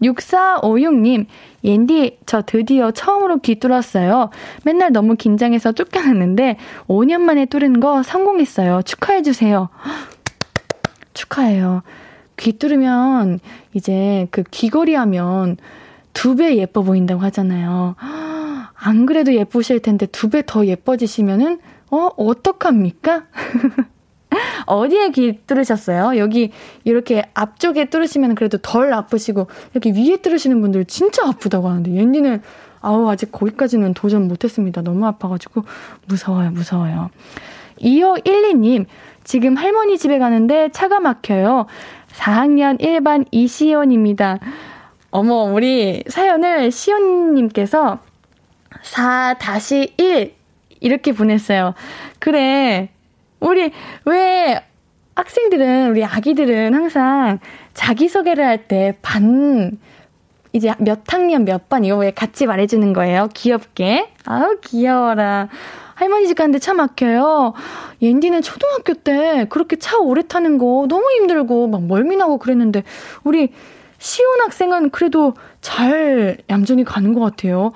6456님, 0.02 1.26
옌디, 1.64 2.18
저 2.26 2.42
드디어 2.42 2.90
처음으로 2.90 3.38
귀 3.38 3.58
뚫었어요. 3.58 4.30
맨날 4.64 4.92
너무 4.92 5.16
긴장해서 5.16 5.72
쫓겨났는데, 5.72 6.56
5년 6.88 7.20
만에 7.20 7.46
뚫은 7.46 7.80
거 7.80 8.02
성공했어요. 8.02 8.82
축하해주세요. 8.82 9.68
축하해요. 11.14 11.82
귀 12.38 12.52
뚫으면 12.58 13.40
이제 13.74 14.26
그 14.30 14.42
귀걸이 14.50 14.94
하면 14.94 15.56
두 16.14 16.34
배 16.36 16.56
예뻐 16.56 16.82
보인다고 16.82 17.20
하잖아요. 17.22 17.94
안 18.74 19.06
그래도 19.06 19.34
예쁘실 19.34 19.80
텐데 19.80 20.06
두 20.06 20.28
배 20.30 20.42
더 20.42 20.66
예뻐지시면은 20.66 21.58
어 21.90 22.10
어떡합니까? 22.16 23.24
어디에 24.66 25.10
귀 25.10 25.40
뚫으셨어요? 25.46 26.18
여기 26.18 26.50
이렇게 26.84 27.22
앞쪽에 27.34 27.86
뚫으시면 27.86 28.34
그래도 28.34 28.58
덜 28.58 28.92
아프시고 28.92 29.46
이렇게 29.72 29.90
위에 29.92 30.18
뚫으시는 30.18 30.60
분들 30.60 30.84
진짜 30.84 31.26
아프다고 31.26 31.68
하는데 31.68 31.92
옌디는 31.92 32.42
아우 32.80 33.08
아직 33.08 33.32
거기까지는 33.32 33.94
도전 33.94 34.28
못했습니다. 34.28 34.82
너무 34.82 35.06
아파가지고 35.06 35.64
무서워요 36.06 36.50
무서워요. 36.50 37.10
2512님 37.80 38.86
지금 39.24 39.56
할머니 39.56 39.98
집에 39.98 40.18
가는데 40.18 40.70
차가 40.70 41.00
막혀요. 41.00 41.66
4학년 42.18 42.80
1반 42.80 43.26
이시연입니다. 43.30 44.38
어머, 45.10 45.44
우리 45.44 46.02
사연을 46.08 46.70
시연님께서 46.70 48.00
4-1 48.82 50.32
이렇게 50.80 51.12
보냈어요. 51.12 51.74
그래. 52.18 52.90
우리 53.40 53.70
왜 54.04 54.60
학생들은 55.14 55.90
우리 55.90 56.04
아기들은 56.04 56.74
항상 56.74 57.38
자기소개를 57.74 58.44
할 58.44 58.66
때 58.68 58.94
반 59.02 59.78
이제 60.52 60.72
몇 60.78 61.00
학년 61.12 61.44
몇 61.44 61.68
반 61.68 61.84
이거 61.84 61.96
왜 61.96 62.10
같이 62.10 62.46
말해주는 62.46 62.92
거예요. 62.92 63.28
귀엽게. 63.34 64.10
아우 64.26 64.56
귀여워라. 64.64 65.48
할머니 65.98 66.28
집 66.28 66.36
가는데 66.36 66.60
차 66.60 66.74
막혀요. 66.74 67.54
옌디는 68.00 68.42
초등학교 68.42 68.94
때 68.94 69.46
그렇게 69.50 69.74
차 69.76 69.98
오래 69.98 70.22
타는 70.22 70.58
거 70.58 70.86
너무 70.88 71.10
힘들고 71.16 71.66
막 71.66 71.82
멀미나고 71.86 72.38
그랬는데 72.38 72.84
우리 73.24 73.52
시온 73.98 74.40
학생은 74.40 74.90
그래도 74.90 75.34
잘 75.60 76.36
얌전히 76.48 76.84
가는 76.84 77.14
것 77.14 77.20
같아요. 77.20 77.72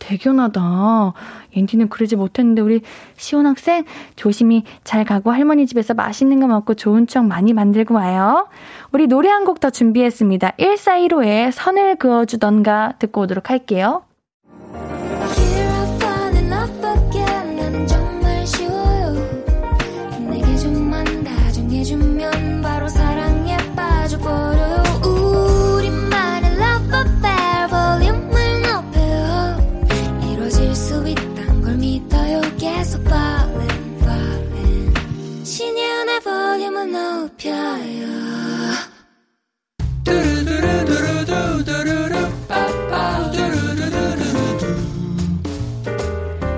대견하다. 0.00 1.12
옌디는 1.54 1.90
그러지 1.90 2.16
못했는데 2.16 2.60
우리 2.60 2.80
시온 3.16 3.46
학생 3.46 3.84
조심히 4.16 4.64
잘 4.82 5.04
가고 5.04 5.30
할머니 5.30 5.64
집에서 5.66 5.94
맛있는 5.94 6.40
거 6.40 6.48
먹고 6.48 6.74
좋은 6.74 7.06
추억 7.06 7.26
많이 7.26 7.52
만들고 7.52 7.94
와요. 7.94 8.48
우리 8.90 9.06
노래 9.06 9.28
한 9.28 9.44
곡 9.44 9.60
더 9.60 9.70
준비했습니다. 9.70 10.54
1415의 10.58 11.52
선을 11.52 11.96
그어주던가 11.96 12.94
듣고 12.98 13.20
오도록 13.20 13.48
할게요. 13.50 14.02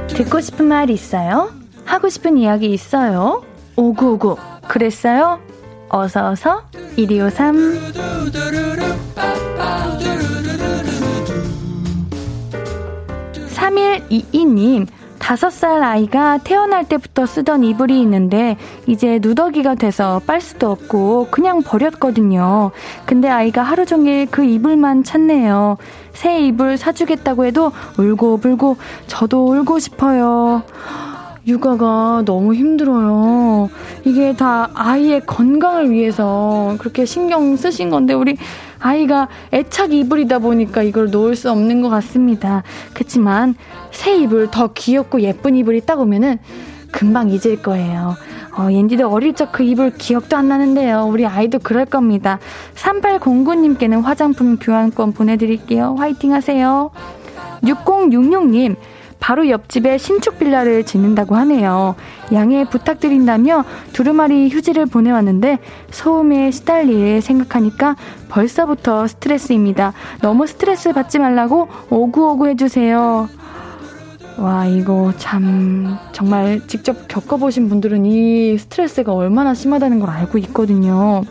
듣고 0.09 0.41
싶은 0.41 0.67
말 0.67 0.91
있어요? 0.91 1.53
하고 1.85 2.09
싶은 2.09 2.37
이야기 2.37 2.73
있어요? 2.73 3.43
오구오구 3.77 4.37
그랬어요? 4.69 5.41
어서어서 5.89 6.63
1253 6.97 7.93
3122님 13.49 14.87
다섯 15.23 15.51
살 15.51 15.85
아이가 15.85 16.39
태어날 16.39 16.85
때부터 16.85 17.27
쓰던 17.27 17.63
이불이 17.63 17.99
있는데 18.01 18.57
이제 18.89 19.21
누더기가 19.23 19.77
돼서 19.77 20.21
빨 20.27 20.41
수도 20.41 20.73
없고 20.73 21.29
그냥 21.31 21.63
버렸거든요. 21.63 22.73
근데 23.07 23.29
아이가 23.29 23.63
하루 23.63 23.87
종일 23.87 24.27
그 24.27 24.45
이불만 24.45 25.05
찾네요. 25.05 25.77
새 26.13 26.41
이불 26.41 26.77
사주겠다고 26.77 27.45
해도 27.45 27.71
울고 27.99 28.39
불고 28.39 28.77
저도 29.07 29.47
울고 29.47 29.79
싶어요. 29.79 30.65
육아가 31.47 32.23
너무 32.25 32.55
힘들어요. 32.55 33.71
이게 34.05 34.35
다 34.35 34.71
아이의 34.75 35.23
건강을 35.27 35.91
위해서 35.91 36.75
그렇게 36.79 37.05
신경 37.05 37.57
쓰신 37.57 37.91
건데 37.91 38.13
우리 38.13 38.37
아이가 38.83 39.29
애착 39.53 39.92
이불이다 39.92 40.40
보니까 40.40 40.83
이걸 40.83 41.11
놓을 41.11 41.37
수 41.37 41.51
없는 41.51 41.83
것 41.83 41.88
같습니다. 41.88 42.62
그렇지만 42.92 43.55
새 43.90 44.16
이불 44.16 44.51
더 44.51 44.73
귀엽고 44.73 45.23
예쁜 45.23 45.55
이불이 45.55 45.83
딱 45.83 46.01
오면은 46.01 46.38
금방 46.90 47.31
잊을 47.31 47.62
거예요. 47.62 48.16
어, 48.59 48.71
옌디도 48.71 49.09
어릴 49.09 49.35
적 49.35 49.51
그 49.53 49.62
이불 49.62 49.92
기억도 49.97 50.37
안 50.37 50.49
나는데요. 50.49 51.07
우리 51.11 51.27
아이도 51.27 51.59
그럴 51.59 51.87
겁니다. 51.87 52.38
3809님께는 52.75 54.03
화장품 54.03 54.59
교환권 54.59 55.12
보내드릴게요. 55.12 55.95
화이팅 55.99 56.33
하세요. 56.33 56.90
6066님, 57.62 58.77
바로 59.23 59.49
옆집에 59.49 59.99
신축 59.99 60.41
빌라를 60.41 60.83
짓는다고 60.83 61.37
하네요. 61.37 61.95
양해 62.33 62.65
부탁드린다며 62.69 63.65
두루마리 63.93 64.49
휴지를 64.49 64.87
보내왔는데 64.87 65.61
소음에 65.93 66.51
시달릴 66.51 67.23
생각하니까 67.23 67.95
벌써부터 68.29 69.07
스트레스입니다. 69.07 69.93
너무 70.23 70.49
스트레스 70.49 70.93
받지 70.93 71.21
말라고 71.21 71.69
오구오구 71.89 72.49
해주세요. 72.49 73.29
와, 74.39 74.67
이거 74.67 75.13
참, 75.19 75.99
정말 76.11 76.67
직접 76.67 77.07
겪어보신 77.07 77.69
분들은 77.69 78.05
이 78.07 78.59
스트레스가 78.59 79.15
얼마나 79.15 79.55
심하다는 79.55 80.01
걸 80.01 80.11
알고 80.11 80.39
있거든요. 80.39 81.23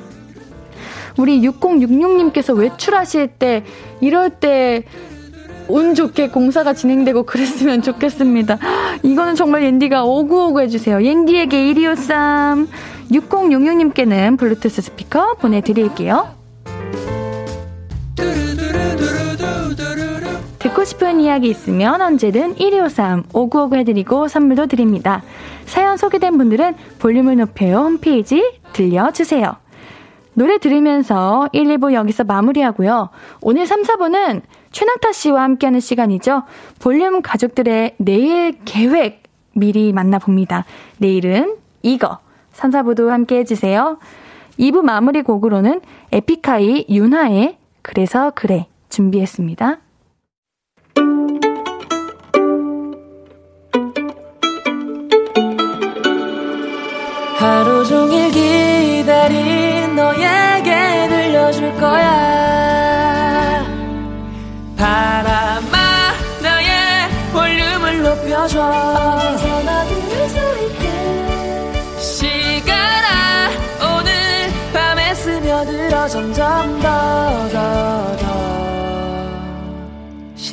우리 1.18 1.42
6066님께서 1.42 2.56
외출하실 2.56 3.28
때, 3.28 3.66
이럴 4.00 4.30
때, 4.30 4.86
운 5.72 5.96
좋게 5.96 6.30
공사가 6.30 6.74
진행되고 6.74 7.24
그랬으면 7.24 7.82
좋겠습니다. 7.82 8.58
이거는 9.04 9.36
정말 9.36 9.64
옌디가 9.64 10.04
오구오구 10.04 10.62
해주세요. 10.62 11.04
옌디에게 11.04 11.74
1253. 11.74 12.68
6066님께는 13.12 14.38
블루투스 14.38 14.82
스피커 14.82 15.36
보내드릴게요. 15.36 16.30
듣고 20.60 20.86
싶은 20.86 21.20
이야기 21.20 21.50
있으면 21.50 22.02
언제든 22.02 22.56
1253 22.56 23.24
5959 23.34 23.76
해드리고 23.78 24.28
선물도 24.28 24.68
드립니다. 24.68 25.24
사연 25.66 25.98
소개된 25.98 26.38
분들은 26.38 26.76
볼륨을 27.00 27.36
높여요 27.38 27.80
홈페이지 27.80 28.60
들려주세요. 28.74 29.56
노래 30.34 30.58
들으면서 30.60 31.50
1, 31.52 31.66
2부 31.66 31.94
여기서 31.94 32.24
마무리하고요. 32.24 33.10
오늘 33.42 33.66
3, 33.66 33.84
4부는 33.84 34.42
최낙타 34.72 35.12
씨와 35.12 35.44
함께하는 35.44 35.80
시간이죠. 35.80 36.44
볼륨 36.80 37.22
가족들의 37.22 37.96
내일 37.98 38.58
계획 38.66 39.24
미리 39.54 39.94
만나봅니다. 39.94 40.66
내일은 40.98 41.58
이거. 41.82 42.20
3, 42.54 42.72
4부도 42.72 43.08
함께 43.08 43.38
해주세요. 43.38 43.98
2부 44.60 44.82
마무리 44.82 45.22
곡으로는 45.22 45.82
에픽하이 46.12 46.86
윤하의 46.90 47.58
그래서 47.82 48.32
그래 48.36 48.68
준비했습니다. 48.90 49.78
하루 57.38 57.86
종일 57.86 58.30
기 58.32 58.51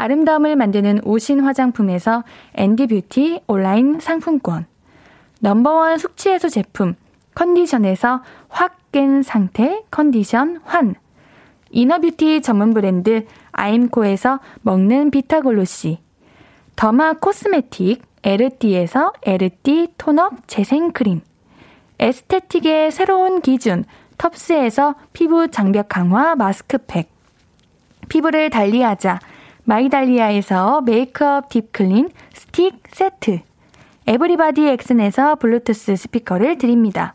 아름다움을 0.00 0.56
만드는 0.56 1.00
오신 1.04 1.40
화장품에서 1.40 2.24
앤디 2.54 2.86
뷰티 2.86 3.42
온라인 3.46 4.00
상품권. 4.00 4.66
number 5.40 5.79
one 5.79 5.98
숙취해소 5.98 6.48
제품 6.48 6.94
컨디션에서 7.34 8.22
확 8.48 8.80
깬 8.92 9.22
상태 9.22 9.84
컨디션 9.90 10.60
환. 10.64 10.94
inner 11.70 12.03
beauty 12.03 12.42
전문 12.42 12.74
브랜드 12.74 13.24
아임코에서 13.52 14.40
먹는 14.62 15.10
비타골로시. 15.12 15.98
derma 16.74 17.12
cosmetic 17.14 18.02
에르띠에서 18.24 19.12
에르띠 19.22 19.94
tone 19.96 20.31
up 20.31 20.48
재생크림. 20.48 21.20
aesthetic의 22.00 22.90
새로운 22.90 23.40
기준 23.42 23.84
텁스에서 24.18 24.96
피부 25.12 25.48
장벽 25.48 25.88
강화 25.88 26.34
마스크팩. 26.34 27.08
피부를 28.08 28.50
달리하자 28.50 29.20
마이달리아에서 29.64 30.80
메이크업 30.82 31.48
deep 31.48 31.76
clean 31.76 32.10
스틱 32.32 32.82
세트. 32.88 33.40
everybody 34.06 34.66
엑슨에서 34.66 35.36
블루투스 35.36 35.96
스피커를 35.96 36.58
드립니다. 36.58 37.14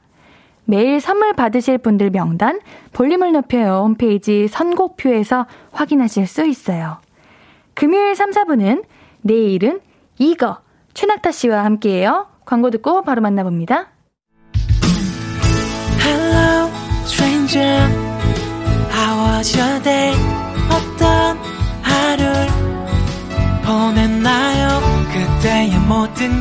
매일 0.65 0.99
선물 0.99 1.33
받으실 1.33 1.77
분들 1.77 2.09
명단 2.09 2.59
볼륨을 2.93 3.31
높여요 3.31 3.81
홈페이지 3.83 4.47
선곡표에서 4.47 5.45
확인하실 5.71 6.27
수 6.27 6.45
있어요. 6.45 6.97
금요일 7.73 8.15
3, 8.15 8.31
4부는 8.31 8.85
내일은 9.21 9.81
이거 10.17 10.59
최낙타 10.93 11.31
씨와 11.31 11.65
함께해요. 11.65 12.27
광고 12.45 12.69
듣고 12.69 13.03
바로 13.03 13.21
만나봅니다. 13.21 13.89
Hello, 16.01 16.69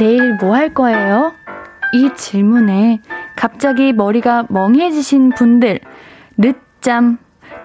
내일 0.00 0.32
뭐 0.36 0.54
할 0.56 0.72
거예요? 0.72 1.34
이 1.92 2.10
질문에 2.16 3.02
갑자기 3.36 3.92
머리가 3.92 4.46
멍해지신 4.48 5.30
분들, 5.30 5.78
늦잠, 6.38 7.18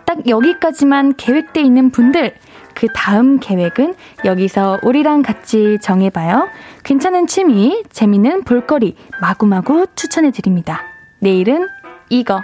딱 0.06 0.28
여기까지만 0.28 1.16
계획돼 1.16 1.62
있는 1.62 1.92
분들, 1.92 2.36
그 2.74 2.88
다음 2.94 3.40
계획은 3.40 3.96
여기서 4.26 4.80
우리랑 4.84 5.22
같이 5.22 5.78
정해봐요. 5.82 6.50
괜찮은 6.84 7.28
취미, 7.28 7.84
재밌는 7.90 8.44
볼거리, 8.44 8.98
마구마구 9.22 9.88
추천해드립니다. 9.96 10.82
내일은 11.20 11.70
이거. 12.10 12.44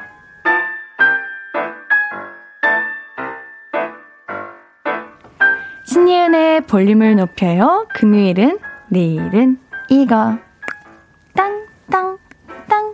신예은의 5.85 6.61
볼륨을 6.61 7.17
높여요. 7.17 7.87
금요일은, 7.93 8.57
내일은 8.87 9.57
이거. 9.95 10.37
땅, 11.35 11.65
땅, 11.89 12.17
땅, 12.69 12.93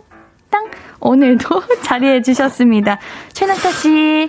땅. 0.50 0.64
오늘도 1.00 1.62
자리해 1.84 2.22
주셨습니다. 2.22 2.98
최낙타 3.32 3.70
씨, 3.70 4.28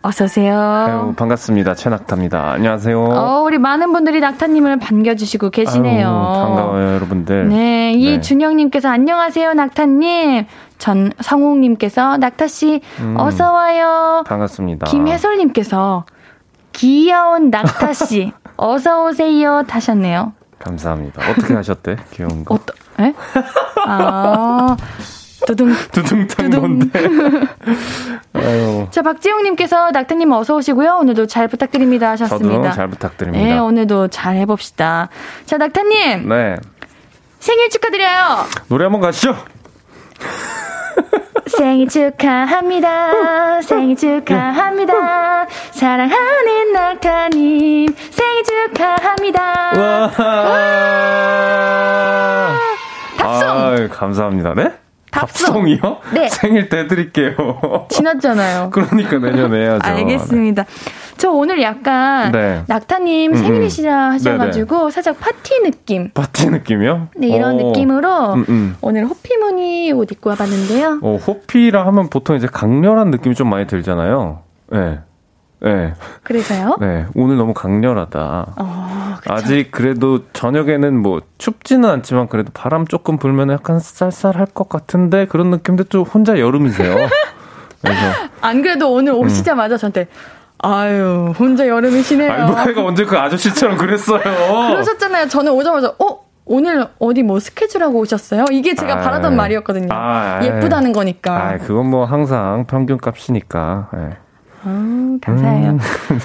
어서오세요. 0.00 1.12
반갑습니다. 1.18 1.74
최낙타입니다. 1.74 2.52
안녕하세요. 2.52 2.98
어, 3.04 3.42
우리 3.42 3.58
많은 3.58 3.92
분들이 3.92 4.20
낙타님을 4.20 4.78
반겨주시고 4.78 5.50
계시네요. 5.50 6.08
아유, 6.08 6.46
반가워요, 6.46 6.94
여러분들. 6.94 7.48
네, 7.50 7.92
이준영님께서 7.92 8.88
안녕하세요, 8.88 9.52
낙타님. 9.52 10.46
전 10.78 11.12
성웅님께서 11.20 12.16
낙타씨, 12.16 12.80
음, 13.00 13.14
어서와요. 13.18 14.24
반갑습니다. 14.26 14.86
김혜솔님께서 14.86 16.06
귀여운 16.72 17.50
낙타씨, 17.50 18.32
어서오세요. 18.56 19.64
타셨네요. 19.66 20.32
감사합니다. 20.58 21.30
어떻게 21.30 21.54
하셨대? 21.54 21.96
귀여운 22.12 22.44
거. 22.44 22.54
어떠, 22.54 22.72
에? 23.00 23.14
아, 23.86 24.76
두둥. 25.46 25.72
두둥탕 25.92 26.26
두둥. 26.50 26.60
뭔데? 26.60 26.98
아유, 28.32 28.86
자, 28.90 29.02
박지용님께서 29.02 29.90
낙타님 29.90 30.32
어서 30.32 30.56
오시고요. 30.56 30.96
오늘도 31.00 31.26
잘 31.26 31.48
부탁드립니다. 31.48 32.10
하셨습니다. 32.12 32.62
저도 32.62 32.74
잘 32.74 32.88
부탁드립니다. 32.88 33.44
네, 33.44 33.58
오늘도 33.58 34.08
잘 34.08 34.36
해봅시다. 34.36 35.08
자, 35.44 35.56
낙타님. 35.58 36.28
네. 36.28 36.56
생일 37.38 37.68
축하드려요. 37.70 38.44
노래 38.68 38.84
한번 38.84 39.00
가시죠. 39.02 39.36
생일 41.46 41.88
축하합니다. 41.88 43.62
생일 43.62 43.96
축하합니다. 43.96 45.46
사랑하는 45.70 46.72
낙타님. 46.72 47.94
생일 48.10 48.42
축하합니다. 48.44 49.42
와. 49.76 50.10
답송! 53.16 53.48
아유, 53.48 53.88
감사합니다. 53.90 54.54
네? 54.54 54.72
답송. 55.20 55.46
답송이요? 55.46 55.96
네. 56.14 56.28
생일 56.28 56.68
때 56.68 56.86
드릴게요. 56.86 57.34
지났잖아요. 57.88 58.70
그러니까 58.72 59.18
내년에 59.18 59.58
해야죠. 59.62 59.80
알겠습니다. 59.88 60.64
저 61.16 61.30
오늘 61.30 61.62
약간 61.62 62.30
네. 62.32 62.62
낙타님 62.66 63.32
음, 63.32 63.36
생일이시라 63.36 64.10
하셔가지고 64.12 64.90
살짝 64.90 65.18
파티 65.18 65.60
느낌. 65.62 66.10
파티 66.12 66.50
느낌이요? 66.50 67.08
네, 67.16 67.28
이런 67.28 67.58
오. 67.58 67.68
느낌으로 67.68 68.34
음, 68.34 68.44
음. 68.48 68.76
오늘 68.82 69.06
호피무늬 69.06 69.92
옷 69.92 70.12
입고 70.12 70.30
와봤는데요. 70.30 71.00
어, 71.02 71.16
호피라 71.26 71.86
하면 71.86 72.10
보통 72.10 72.36
이제 72.36 72.46
강렬한 72.46 73.10
느낌이 73.10 73.34
좀 73.34 73.48
많이 73.48 73.66
들잖아요. 73.66 74.40
네. 74.72 74.98
네. 75.66 75.94
그래서요? 76.22 76.76
네. 76.80 77.06
오늘 77.16 77.36
너무 77.36 77.52
강렬하다. 77.52 78.54
어. 78.56 79.16
아직 79.28 79.72
그래도 79.72 80.20
저녁에는 80.32 80.96
뭐 80.96 81.20
춥지는 81.38 81.88
않지만 81.90 82.28
그래도 82.28 82.52
바람 82.54 82.86
조금 82.86 83.18
불면 83.18 83.50
약간 83.50 83.80
쌀쌀할 83.80 84.46
것 84.46 84.68
같은데 84.68 85.26
그런 85.26 85.50
느낌인데 85.50 85.84
또 85.88 86.04
혼자 86.04 86.38
여름이세요. 86.38 86.94
그래서 87.82 88.00
안 88.40 88.62
그래도 88.62 88.92
오늘 88.92 89.12
오시자마자 89.14 89.76
저한테 89.76 90.06
아유 90.58 91.32
혼자 91.36 91.66
여름이시네요. 91.66 92.32
음. 92.32 92.64
내가 92.66 92.84
언제 92.84 93.04
그 93.04 93.18
아저씨처럼 93.18 93.76
그랬어요. 93.76 94.20
그러셨잖아요. 94.20 95.28
저는 95.28 95.52
오자마자 95.52 95.88
어 95.98 96.26
오늘 96.44 96.86
어디 97.00 97.24
뭐 97.24 97.40
스케줄하고 97.40 97.98
오셨어요? 97.98 98.44
이게 98.52 98.76
제가 98.76 98.98
아이. 98.98 99.02
바라던 99.02 99.34
말이었거든요. 99.34 99.88
아. 99.90 100.40
예쁘다는 100.44 100.92
거니까. 100.92 101.34
아, 101.36 101.58
그건 101.58 101.90
뭐 101.90 102.04
항상 102.04 102.66
평균 102.68 102.98
값이니까. 102.98 103.88
예. 103.96 104.16
아, 104.64 105.16
감사해요. 105.20 105.70
음. 105.70 105.78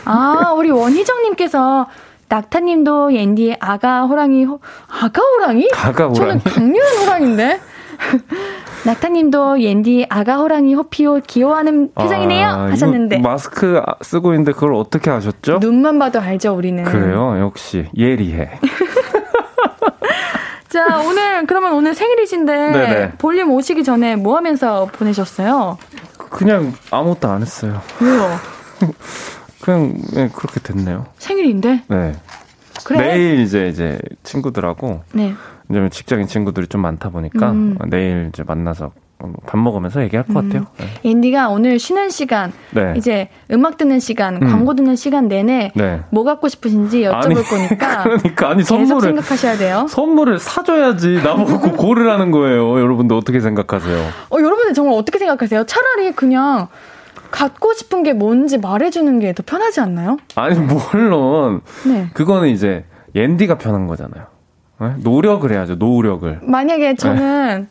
아, 0.06 0.54
우리 0.56 0.72
원희정님께서 0.72 1.88
낙타님도 2.30 3.14
옌디의 3.14 3.58
아가 3.60 4.04
호랑이, 4.06 4.46
호, 4.46 4.60
아가 4.88 5.22
호랑이? 5.22 5.68
아가 5.76 6.06
호랑이? 6.08 6.16
저는 6.16 6.40
강렬한 6.44 6.98
호랑인데? 6.98 7.60
낙타님도 8.86 9.62
옌디 9.62 10.08
아가 10.10 10.38
호랑이 10.38 10.74
호피옷 10.74 11.28
귀여워하는 11.28 11.92
표정이네요. 11.94 12.48
아, 12.48 12.64
하셨는데. 12.72 13.20
마스크 13.20 13.80
쓰고 14.02 14.34
있는데 14.34 14.54
그걸 14.54 14.74
어떻게 14.74 15.12
하셨죠? 15.12 15.60
눈만 15.60 16.00
봐도 16.00 16.20
알죠, 16.20 16.56
우리는. 16.56 16.84
그래요, 16.84 17.38
역시 17.40 17.88
예리해. 17.96 18.50
자, 20.70 21.02
오늘, 21.06 21.46
그러면 21.48 21.74
오늘 21.74 21.94
생일이신데, 21.94 22.54
네네. 22.72 23.12
볼륨 23.18 23.52
오시기 23.52 23.84
전에 23.84 24.16
뭐 24.16 24.38
하면서 24.38 24.88
보내셨어요? 24.94 25.78
그냥 26.32 26.74
아무것도 26.90 27.30
안 27.30 27.42
했어요. 27.42 27.82
왜요? 28.02 28.40
그냥 29.62 29.96
예, 30.16 30.30
그렇게 30.34 30.60
됐네요. 30.60 31.06
생일인데? 31.20 31.84
네. 31.88 32.14
그래? 32.84 33.00
내일 33.00 33.40
이제 33.42 33.68
이제 33.68 34.00
친구들하고 34.24 35.04
네. 35.14 35.36
이제 35.70 35.90
직장인 35.92 36.28
친구들이 36.28 36.68
좀 36.68 36.82
많다 36.82 37.10
보니까 37.10 37.52
음. 37.52 37.78
내일 37.88 38.30
이제 38.34 38.44
만나서 38.44 38.92
밥 39.46 39.58
먹으면서 39.60 40.02
얘기할 40.04 40.26
것 40.26 40.34
같아요. 40.34 40.66
네. 40.78 40.86
옌디가 41.06 41.50
오늘 41.50 41.78
쉬는 41.80 42.10
시간, 42.10 42.52
네. 42.72 42.94
이제 42.98 43.30
음악 43.52 43.78
듣는 43.78 44.00
시간, 44.00 44.36
음. 44.42 44.48
광고 44.48 44.74
듣는 44.76 44.96
시간 44.96 45.28
내내 45.28 45.72
네. 45.76 46.02
뭐 46.10 46.24
갖고 46.24 46.48
싶으신지 46.48 47.02
여쭤볼 47.02 47.26
아니, 47.26 47.36
거니까 47.44 48.04
그러니까 48.04 48.50
아니 48.50 48.64
선물을 48.64 49.02
생각하셔야 49.02 49.58
돼요. 49.58 49.86
선물을 49.90 50.40
사줘야지 50.40 51.22
나보고 51.24 51.74
고르라는 51.74 52.32
거예요. 52.32 52.80
여러분들 52.80 53.16
어떻게 53.16 53.40
생각하세요? 53.40 53.98
어, 54.30 54.36
여러분들 54.38 54.74
정말 54.74 54.96
어떻게 54.98 55.20
생각하세요? 55.20 55.66
차라리 55.66 56.12
그냥 56.14 56.68
갖고 57.30 57.74
싶은 57.74 58.04
게 58.04 58.14
뭔지 58.14 58.58
말해주는 58.58 59.20
게 59.20 59.34
더 59.34 59.44
편하지 59.46 59.80
않나요? 59.80 60.18
아니 60.36 60.60
물론 60.60 61.62
네. 61.86 62.10
그거는 62.14 62.50
이제 62.50 62.84
옌디가 63.16 63.58
편한 63.58 63.88
거잖아요. 63.88 64.26
네? 64.82 64.94
노력을 64.98 65.50
해야죠. 65.50 65.76
노력을. 65.76 66.40
만약에 66.44 66.96
저는 66.96 67.68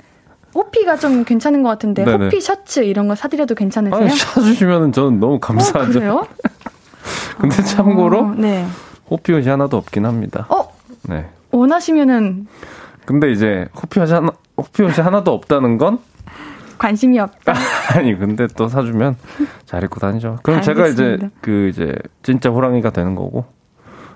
호피가 0.55 0.97
좀 0.97 1.25
괜찮은 1.25 1.63
것 1.63 1.69
같은데 1.69 2.05
네네. 2.05 2.25
호피 2.27 2.41
셔츠 2.41 2.81
이런 2.81 3.09
거 3.09 3.15
사드려도 3.15 3.55
괜찮으세요? 3.55 4.01
아니 4.01 4.11
사주시면은 4.11 4.93
저는 4.93 5.21
너무 5.21 5.35
어, 5.35 5.39
감사하죠. 5.39 5.93
그래요? 5.93 6.27
근데 7.39 7.63
참고로 7.63 8.19
어, 8.19 8.35
네. 8.37 8.67
호피 9.11 9.33
옷이 9.33 9.49
하나도 9.49 9.77
없긴 9.77 10.07
합니다. 10.07 10.47
어 10.49 10.73
네. 11.03 11.27
원하시면은 11.53 12.47
근데 13.05 13.33
이제 13.33 13.69
호피 13.81 14.01
옷이 14.01 14.13
하나 14.13 14.31
호피 14.57 14.83
옷이 14.83 15.01
하나도 15.01 15.33
없다는 15.33 15.79
건 15.79 15.99
관심이 16.79 17.19
없다. 17.19 17.55
아니 17.95 18.19
근데 18.19 18.47
또 18.57 18.69
사주면 18.69 19.17
잘 19.67 19.85
입고 19.85 20.01
다니죠. 20.01 20.39
그럼 20.43 20.63
제가 20.63 20.87
이제 20.89 21.03
알겠습니다. 21.05 21.37
그 21.41 21.69
이제 21.69 21.95
진짜 22.23 22.51
호랑이가 22.51 22.91
되는 22.91 23.15
거고. 23.15 23.45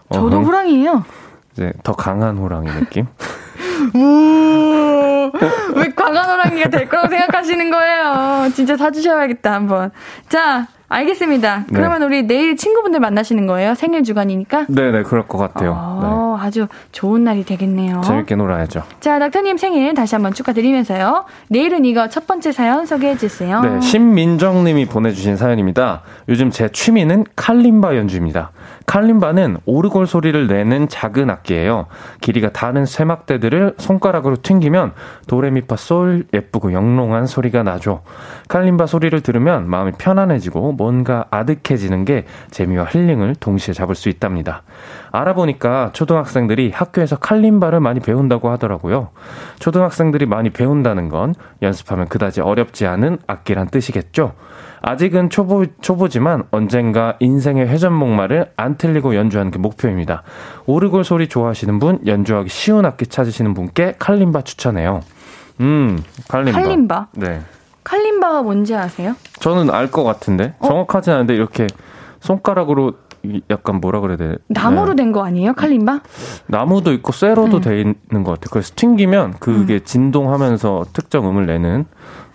어, 0.08 0.14
저도 0.14 0.42
호랑이에요. 0.42 1.04
이제 1.52 1.72
더 1.82 1.92
강한 1.92 2.36
호랑이 2.38 2.68
느낌. 2.68 3.06
우, 3.94 5.30
왜 5.76 5.88
과간 5.94 6.30
호랑이가 6.30 6.70
될 6.70 6.88
거라고 6.88 7.08
생각하시는 7.08 7.70
거예요? 7.70 8.48
진짜 8.54 8.76
사주셔야겠다, 8.76 9.52
한번. 9.52 9.90
자, 10.28 10.66
알겠습니다. 10.88 11.64
네. 11.68 11.74
그러면 11.74 12.02
우리 12.02 12.22
내일 12.22 12.56
친구분들 12.56 13.00
만나시는 13.00 13.46
거예요? 13.46 13.74
생일 13.74 14.04
주간이니까? 14.04 14.66
네네 14.68 15.02
그럴 15.04 15.26
것 15.26 15.38
같아요. 15.38 15.72
어, 15.76 16.38
아주 16.40 16.68
좋은 16.92 17.24
날이 17.24 17.44
되겠네요. 17.44 17.96
네. 17.96 18.06
재밌게 18.06 18.36
놀아야죠. 18.36 18.82
자, 19.00 19.18
낙타님 19.18 19.56
생일 19.56 19.94
다시 19.94 20.14
한번 20.14 20.32
축하드리면서요. 20.34 21.24
내일은 21.48 21.84
이거 21.84 22.08
첫 22.08 22.26
번째 22.26 22.52
사연 22.52 22.86
소개해 22.86 23.16
주세요. 23.16 23.60
네, 23.62 23.80
신민정님이 23.80 24.84
보내주신 24.86 25.36
사연입니다. 25.36 26.02
요즘 26.28 26.50
제 26.50 26.68
취미는 26.68 27.24
칼림바 27.34 27.96
연주입니다. 27.96 28.50
칼림바는 28.86 29.58
오르골 29.64 30.06
소리를 30.06 30.46
내는 30.46 30.88
작은 30.88 31.30
악기예요. 31.30 31.86
길이가 32.20 32.50
다른 32.52 32.86
쇠막대들을 32.86 33.74
손가락으로 33.78 34.36
튕기면 34.42 34.92
도레미파 35.26 35.76
솔 35.76 36.26
예쁘고 36.32 36.72
영롱한 36.72 37.26
소리가 37.26 37.62
나죠. 37.62 38.02
칼림바 38.48 38.86
소리를 38.86 39.18
들으면 39.20 39.68
마음이 39.68 39.92
편안해지고 39.98 40.72
뭔가 40.72 41.26
아득해지는 41.30 42.04
게 42.04 42.24
재미와 42.50 42.86
힐링을 42.86 43.36
동시에 43.36 43.74
잡을 43.74 43.94
수 43.94 44.08
있답니다. 44.08 44.62
알아보니까 45.18 45.90
초등학생들이 45.92 46.72
학교에서 46.72 47.16
칼림바를 47.16 47.78
많이 47.78 48.00
배운다고 48.00 48.50
하더라고요. 48.50 49.10
초등학생들이 49.60 50.26
많이 50.26 50.50
배운다는 50.50 51.08
건 51.08 51.34
연습하면 51.62 52.08
그다지 52.08 52.40
어렵지 52.40 52.86
않은 52.86 53.18
악기란 53.28 53.68
뜻이겠죠. 53.68 54.32
아직은 54.82 55.30
초보, 55.30 55.64
초보지만 55.80 56.42
언젠가 56.50 57.16
인생의 57.20 57.68
회전목마를 57.68 58.50
안 58.56 58.76
틀리고 58.76 59.14
연주하는 59.14 59.50
게 59.52 59.58
목표입니다. 59.58 60.24
오르골 60.66 61.04
소리 61.04 61.28
좋아하시는 61.28 61.78
분, 61.78 62.00
연주하기 62.06 62.48
쉬운 62.50 62.84
악기 62.84 63.06
찾으시는 63.06 63.54
분께 63.54 63.94
칼림바 63.98 64.42
추천해요. 64.42 65.00
음, 65.60 66.02
칼림바. 66.28 66.60
칼림바? 66.60 67.06
네. 67.12 67.40
칼림바가 67.84 68.42
뭔지 68.42 68.74
아세요? 68.74 69.14
저는 69.40 69.70
알 69.70 69.90
것 69.90 70.02
같은데. 70.02 70.54
어? 70.58 70.66
정확하진 70.66 71.12
않은데 71.12 71.34
이렇게 71.34 71.66
손가락으로 72.20 72.90
이- 72.90 72.94
약간 73.50 73.80
뭐라 73.80 74.00
그래야 74.00 74.16
돼? 74.16 74.36
나무로 74.48 74.90
네. 74.94 74.96
된거 75.02 75.24
아니에요? 75.24 75.54
칼림바? 75.54 76.00
나무도 76.46 76.92
있고 76.94 77.12
쇠로도 77.12 77.58
음. 77.58 77.60
돼 77.62 77.80
있는 77.80 78.24
것 78.24 78.32
같아요. 78.32 78.48
그래서 78.50 78.72
튕기면 78.76 79.34
그게 79.40 79.80
진동하면서 79.80 80.86
특정 80.92 81.28
음을 81.28 81.46
내는 81.46 81.86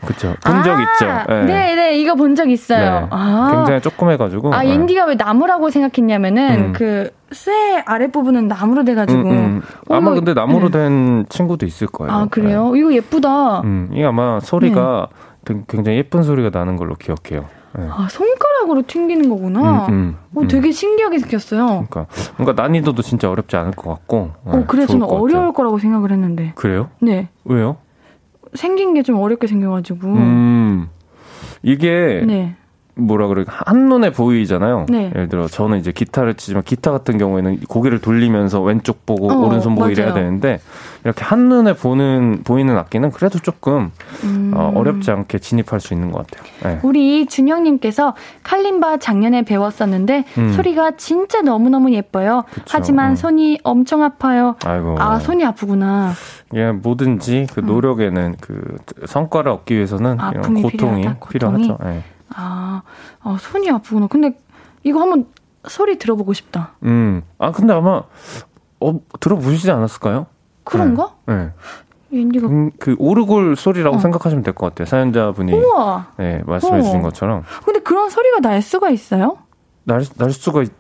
그쵸. 0.05 0.33
본적 0.45 0.77
아, 0.77 0.81
있죠. 0.81 1.05
예. 1.33 1.43
네, 1.43 1.75
네, 1.75 1.99
이거 1.99 2.15
본 2.15 2.35
적 2.35 2.49
있어요. 2.49 3.01
네. 3.01 3.07
아. 3.09 3.51
굉장히 3.53 3.81
조그매가지고. 3.81 4.53
아, 4.53 4.63
예. 4.65 4.69
옌디가 4.69 5.05
왜 5.07 5.15
나무라고 5.15 5.69
생각했냐면은, 5.69 6.59
음. 6.67 6.73
그, 6.73 7.09
쇠 7.31 7.83
아랫 7.85 8.11
부분은 8.13 8.47
나무로 8.47 8.85
돼가지고. 8.85 9.19
음, 9.21 9.27
음. 9.29 9.61
아마 9.89 10.11
근데 10.13 10.33
나무로 10.33 10.69
네. 10.69 10.77
된 10.79 11.25
친구도 11.27 11.65
있을 11.65 11.87
거예요. 11.87 12.13
아, 12.13 12.25
그래요? 12.29 12.71
네. 12.71 12.79
이거 12.79 12.93
예쁘다. 12.93 13.59
음, 13.61 13.89
이게 13.91 14.05
아마 14.05 14.39
소리가 14.39 15.09
네. 15.43 15.55
굉장히 15.67 15.97
예쁜 15.97 16.23
소리가 16.23 16.49
나는 16.57 16.77
걸로 16.77 16.95
기억해요. 16.95 17.47
네. 17.78 17.86
아, 17.89 18.07
손가락으로 18.09 18.82
튕기는 18.88 19.30
거구나. 19.30 19.86
음, 19.88 19.93
음, 19.93 20.17
오, 20.34 20.41
음. 20.41 20.47
되게 20.47 20.72
신기하게 20.72 21.20
생겼어요. 21.20 21.86
그러니까, 21.89 22.07
뭔가 22.38 22.59
난이도도 22.61 23.01
진짜 23.03 23.30
어렵지 23.30 23.55
않을 23.57 23.72
것 23.74 23.89
같고. 23.91 24.32
어, 24.45 24.57
네, 24.57 24.63
그래, 24.67 24.86
저는 24.86 25.03
어려울 25.05 25.53
거라고 25.53 25.78
생각을 25.78 26.11
했는데. 26.11 26.53
그래요? 26.55 26.89
네. 26.99 27.30
왜요? 27.45 27.78
생긴 28.55 28.95
게 28.95 29.03
좀 29.03 29.17
어렵게 29.20 29.45
생겨가지고. 29.47 30.07
음. 30.07 30.89
이게. 31.61 32.24
네. 32.26 32.55
뭐라 33.00 33.28
그래 33.28 33.45
한눈에 33.47 34.12
보이잖아요. 34.12 34.86
네. 34.89 35.12
예를 35.16 35.30
들어 35.30 35.47
저는 35.47 35.80
이제 35.80 35.91
기타를 35.91 36.36
치지만 36.36 36.64
기타 36.64 36.91
같은 36.91 37.18
경우에는 37.18 37.62
고개를 37.68 38.00
돌리면서 38.00 38.62
왼쪽 38.62 39.06
보고 39.06 39.32
어, 39.32 39.36
오른손 39.47 39.74
보고 39.74 39.82
맞아요. 39.82 39.91
이래야 39.93 40.14
되는데 40.14 40.60
이렇게 41.04 41.24
한눈에 41.24 41.74
보는 41.74 42.41
보이는 42.43 42.78
악기는 42.78 43.12
그래도 43.12 43.39
조금 43.39 43.91
음. 44.24 44.52
어, 44.56 44.72
어렵지 44.76 45.12
않게 45.12 45.39
진입할 45.39 45.80
수 45.80 45.93
있는 45.93 46.12
것 46.12 46.28
같아요. 46.28 46.43
네. 46.64 46.80
우리 46.84 47.26
준영 47.26 47.64
님께서 47.64 48.14
칼림바 48.43 48.97
작년에 48.97 49.43
배웠었는데 49.43 50.26
음. 50.38 50.54
소리가 50.54 50.91
진짜 50.97 51.41
너무 51.41 51.70
너무 51.70 51.93
예뻐요. 51.93 52.43
그쵸. 52.52 52.66
하지만 52.70 53.12
음. 53.12 53.16
손이 53.16 53.60
엄청 53.64 54.04
아파요. 54.04 54.56
아이고. 54.66 54.95
아 55.00 55.20
손이 55.20 55.45
아프구나. 55.45 56.12
예, 56.56 56.72
뭐든지 56.72 57.47
그 57.54 57.62
음. 57.62 57.68
노력에는 57.68 58.36
그 58.41 58.78
성과를 59.06 59.52
얻기 59.52 59.76
위해서는 59.76 60.18
이런 60.32 60.62
고통이 60.62 61.02
필요하다, 61.02 61.20
필요하죠. 61.30 61.78
네. 61.84 62.04
아, 62.36 62.82
아, 63.21 63.38
손이 63.39 63.69
아프구나. 63.69 64.07
근데 64.07 64.38
이거 64.84 65.01
한번 65.01 65.25
소리 65.67 65.97
들어보고 65.97 66.34
싶다. 66.34 66.71
음. 66.84 67.21
아, 67.38 67.51
근데 67.51 67.73
아마, 67.73 68.03
어, 68.80 68.99
들어보시지 69.19 69.69
않았을까요? 69.71 70.27
그런가? 70.63 71.13
네. 71.25 71.36
네. 72.11 72.30
그, 72.39 72.69
그, 72.80 72.95
오르골 72.97 73.55
소리라고 73.55 73.97
어. 73.97 73.99
생각하시면 73.99 74.43
될 74.43 74.53
것 74.53 74.67
같아요. 74.69 74.86
사연자분이. 74.88 75.53
우와. 75.53 76.07
네, 76.17 76.41
말씀해 76.45 76.82
주신 76.82 77.01
것처럼. 77.01 77.43
근데 77.65 77.80
그런 77.82 78.09
소리가 78.09 78.39
날 78.39 78.61
수가 78.61 78.89
있어요? 78.89 79.38
날, 79.84 80.03
날 80.17 80.32
수가 80.32 80.63
있, 80.63 80.71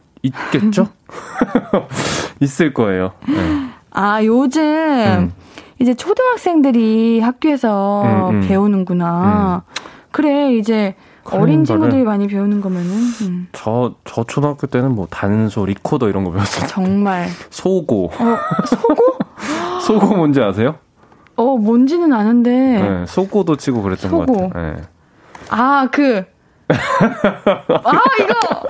겠죠 0.51 0.87
있을 2.41 2.73
거예요. 2.73 3.11
네. 3.27 3.69
아, 3.91 4.23
요즘, 4.23 4.61
음. 4.63 5.33
이제 5.79 5.93
초등학생들이 5.93 7.19
학교에서 7.21 8.03
음, 8.29 8.35
음. 8.41 8.47
배우는구나. 8.47 9.63
음. 9.67 9.73
그래, 10.11 10.53
이제, 10.55 10.95
어린 11.25 11.63
친구들이 11.63 12.03
많이 12.03 12.27
배우는 12.27 12.61
거면은. 12.61 12.89
음. 13.21 13.47
저, 13.51 13.95
저 14.05 14.23
초등학교 14.23 14.67
때는 14.67 14.93
뭐 14.95 15.07
단소, 15.09 15.65
리코더 15.65 16.09
이런 16.09 16.23
거 16.23 16.31
배웠어요. 16.31 16.67
정말. 16.67 17.27
소고. 17.49 18.11
어, 18.13 18.37
소고? 18.65 18.95
소고 19.81 20.15
뭔지 20.15 20.41
아세요? 20.41 20.75
어, 21.35 21.55
뭔지는 21.57 22.11
아는데. 22.13 22.49
네, 22.51 23.05
소고도 23.07 23.55
치고 23.57 23.81
그랬던 23.81 24.09
소고. 24.11 24.25
것 24.25 24.49
같아요. 24.49 24.73
네. 24.75 24.81
아, 25.49 25.87
그. 25.91 26.23
아, 26.69 28.01
이거! 28.21 28.63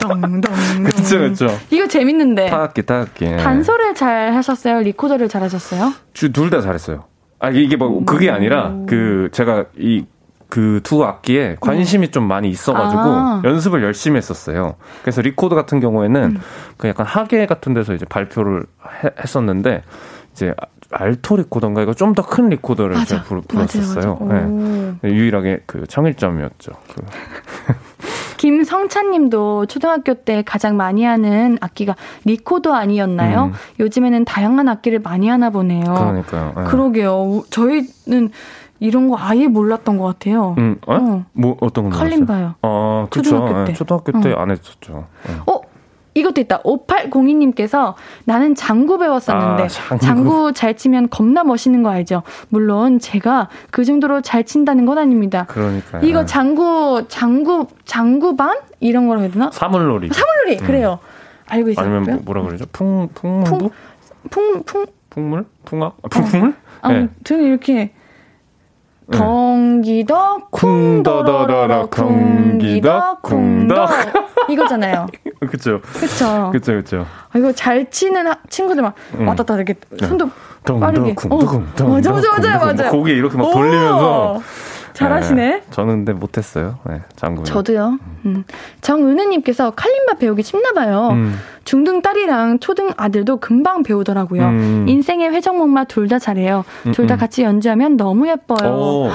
덩덩. 0.00 0.40
그쵸, 0.84 1.18
그쵸. 1.18 1.46
이거 1.70 1.86
재밌는데. 1.86 2.46
타악기, 2.46 2.82
타악기. 2.84 3.24
네. 3.26 3.36
단소를 3.36 3.94
잘 3.94 4.32
하셨어요? 4.34 4.80
리코더를 4.80 5.28
잘 5.28 5.42
하셨어요? 5.42 5.92
둘 6.12 6.50
다 6.50 6.60
잘했어요. 6.60 7.04
아, 7.40 7.50
이게 7.50 7.76
뭐, 7.76 8.04
그게 8.04 8.30
아니라, 8.30 8.72
그, 8.86 9.28
제가 9.32 9.66
이 9.76 10.04
그 10.52 10.80
두 10.82 11.02
악기에 11.02 11.56
관심이 11.60 12.08
네. 12.08 12.10
좀 12.10 12.28
많이 12.28 12.50
있어가지고 12.50 13.00
아. 13.02 13.40
연습을 13.42 13.82
열심히 13.82 14.18
했었어요. 14.18 14.74
그래서 15.00 15.22
리코더 15.22 15.54
같은 15.54 15.80
경우에는 15.80 16.22
음. 16.22 16.40
그 16.76 16.88
약간 16.88 17.06
학예 17.06 17.46
같은 17.46 17.72
데서 17.72 17.94
이제 17.94 18.04
발표를 18.04 18.66
해, 19.02 19.08
했었는데 19.18 19.82
이제 20.34 20.52
알토 20.90 21.36
리코더인가 21.38 21.80
이거 21.80 21.94
좀 21.94 22.12
더 22.14 22.22
큰 22.22 22.50
리코더를 22.50 22.96
맞아. 22.96 23.04
제가 23.06 23.22
부르, 23.22 23.40
불었었어요. 23.48 24.18
맞아, 24.20 24.24
맞아. 24.26 24.46
네. 25.00 25.10
유일하게 25.10 25.60
그 25.66 25.86
청일점이었죠. 25.86 26.72
그. 26.94 27.02
김성찬님도 28.36 29.66
초등학교 29.66 30.14
때 30.14 30.42
가장 30.44 30.76
많이 30.76 31.04
하는 31.04 31.56
악기가 31.60 31.94
리코더 32.24 32.74
아니었나요? 32.74 33.44
음. 33.46 33.52
요즘에는 33.80 34.24
다양한 34.24 34.68
악기를 34.68 34.98
많이 34.98 35.28
하나 35.28 35.50
보네요. 35.50 35.84
그러니까요. 35.84 36.52
네. 36.56 36.64
그러게요. 36.64 37.44
저희는 37.50 38.30
이런 38.82 39.08
거 39.08 39.16
아예 39.16 39.46
몰랐던 39.46 39.96
것 39.96 40.04
같아요. 40.06 40.56
음, 40.58 40.76
어? 40.88 40.94
어. 40.94 41.24
뭐 41.32 41.56
어떤 41.60 41.88
거 41.88 41.96
칼림바요. 41.96 42.56
아, 42.62 43.06
그쵸. 43.10 43.30
초등학교 43.30 43.64
때. 43.64 43.72
초등학교 43.74 44.20
때안 44.20 44.50
어. 44.50 44.52
했었죠. 44.52 45.06
네. 45.24 45.34
어, 45.46 45.60
이것도 46.14 46.40
있다. 46.40 46.62
5802님께서 46.62 47.94
나는 48.24 48.56
장구 48.56 48.98
배웠었는데 48.98 49.62
아, 49.62 49.68
장구. 49.68 50.04
장구. 50.04 50.52
잘 50.52 50.76
치면 50.76 51.10
겁나 51.10 51.44
멋있는 51.44 51.84
거 51.84 51.90
알죠? 51.90 52.24
물론 52.48 52.98
제가 52.98 53.48
그 53.70 53.84
정도로 53.84 54.20
잘 54.20 54.42
친다는 54.42 54.84
건 54.84 54.98
아닙니다. 54.98 55.46
그러니까 55.48 56.00
이거 56.00 56.24
장구 56.24 57.04
장구 57.06 57.68
장구반 57.84 58.58
이런 58.80 59.06
거라 59.06 59.20
해야 59.20 59.30
되나? 59.30 59.50
사물놀이. 59.52 60.08
사물놀이 60.12 60.58
음. 60.60 60.66
그래요. 60.66 60.98
알고 61.46 61.70
있어요. 61.70 61.86
아니면 61.86 62.02
뭐, 62.02 62.20
뭐라 62.24 62.42
그러죠? 62.42 62.64
풍 62.72 63.08
풍문부? 63.14 63.70
풍풍 64.28 64.86
풍물? 65.08 65.44
풍악? 65.64 65.96
아, 66.02 66.08
풍물? 66.08 66.54
어. 66.82 66.88
네. 66.88 67.08
이렇게 67.30 67.92
덩기덕 69.12 70.50
쿵더더더러 70.50 71.86
쿵기덕 71.86 73.22
쿵덕 73.22 73.90
이거잖아요. 74.48 75.06
그쵸. 75.50 75.80
그쵸. 75.98 76.50
그쵸, 76.52 76.72
그쵸. 76.74 77.06
아, 77.30 77.38
이거 77.38 77.52
잘 77.52 77.88
치는 77.90 78.26
하, 78.26 78.36
친구들 78.48 78.82
막 78.82 78.94
응. 79.18 79.28
왔다 79.28 79.44
갔다 79.44 79.54
이렇게 79.56 79.74
손도 79.98 80.30
덩, 80.64 80.80
빠르게. 80.80 81.14
덩, 81.14 81.38
덩, 81.38 81.66
덩, 81.74 81.86
어, 81.88 81.94
맞아, 81.94 82.12
맞아, 82.12 82.30
맞아, 82.32 82.58
맞아. 82.64 82.90
고개 82.90 83.12
이렇게 83.12 83.36
막 83.36 83.50
돌리면서. 83.52 84.40
잘하시네. 84.94 85.46
네, 85.50 85.62
저는 85.70 86.04
근데 86.04 86.12
못했어요. 86.12 86.78
네, 86.88 87.00
장군. 87.16 87.44
저도요. 87.44 87.98
음. 88.26 88.44
정은혜님께서 88.80 89.70
칼림바 89.72 90.14
배우기 90.14 90.42
쉽나봐요. 90.42 91.08
음. 91.12 91.34
중등 91.64 92.02
딸이랑 92.02 92.58
초등 92.58 92.90
아들도 92.96 93.38
금방 93.38 93.82
배우더라고요. 93.82 94.42
음. 94.44 94.84
인생의 94.88 95.30
회전목마 95.30 95.84
둘 95.84 96.08
다 96.08 96.18
잘해요. 96.18 96.64
음, 96.86 96.92
둘다 96.92 97.14
음. 97.14 97.18
같이 97.18 97.42
연주하면 97.42 97.96
너무 97.96 98.28
예뻐요. 98.28 98.68
오. 98.74 99.08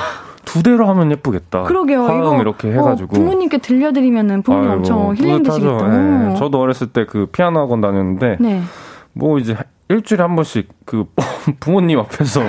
두 0.46 0.64
대로 0.64 0.88
하면 0.88 1.12
예쁘겠다. 1.12 1.64
그러게요. 1.64 2.06
화음 2.06 2.40
이렇게 2.40 2.72
해가지고 2.72 3.10
어, 3.16 3.20
부모님께 3.20 3.58
들려드리면은 3.58 4.42
부모님 4.44 4.70
아이고, 4.70 4.78
엄청 4.78 5.16
힐링 5.16 5.44
되시겠다. 5.44 5.88
네. 5.90 6.36
저도 6.38 6.60
어렸을 6.60 6.88
때 6.88 7.06
그 7.06 7.26
피아노 7.28 7.60
학원 7.60 7.82
다녔는데 7.82 8.38
네. 8.40 8.62
뭐 9.14 9.38
이제 9.40 9.58
일주일에 9.90 10.24
한 10.24 10.36
번씩 10.36 10.70
그 10.86 11.06
부모님 11.60 12.00
앞에서 12.00 12.42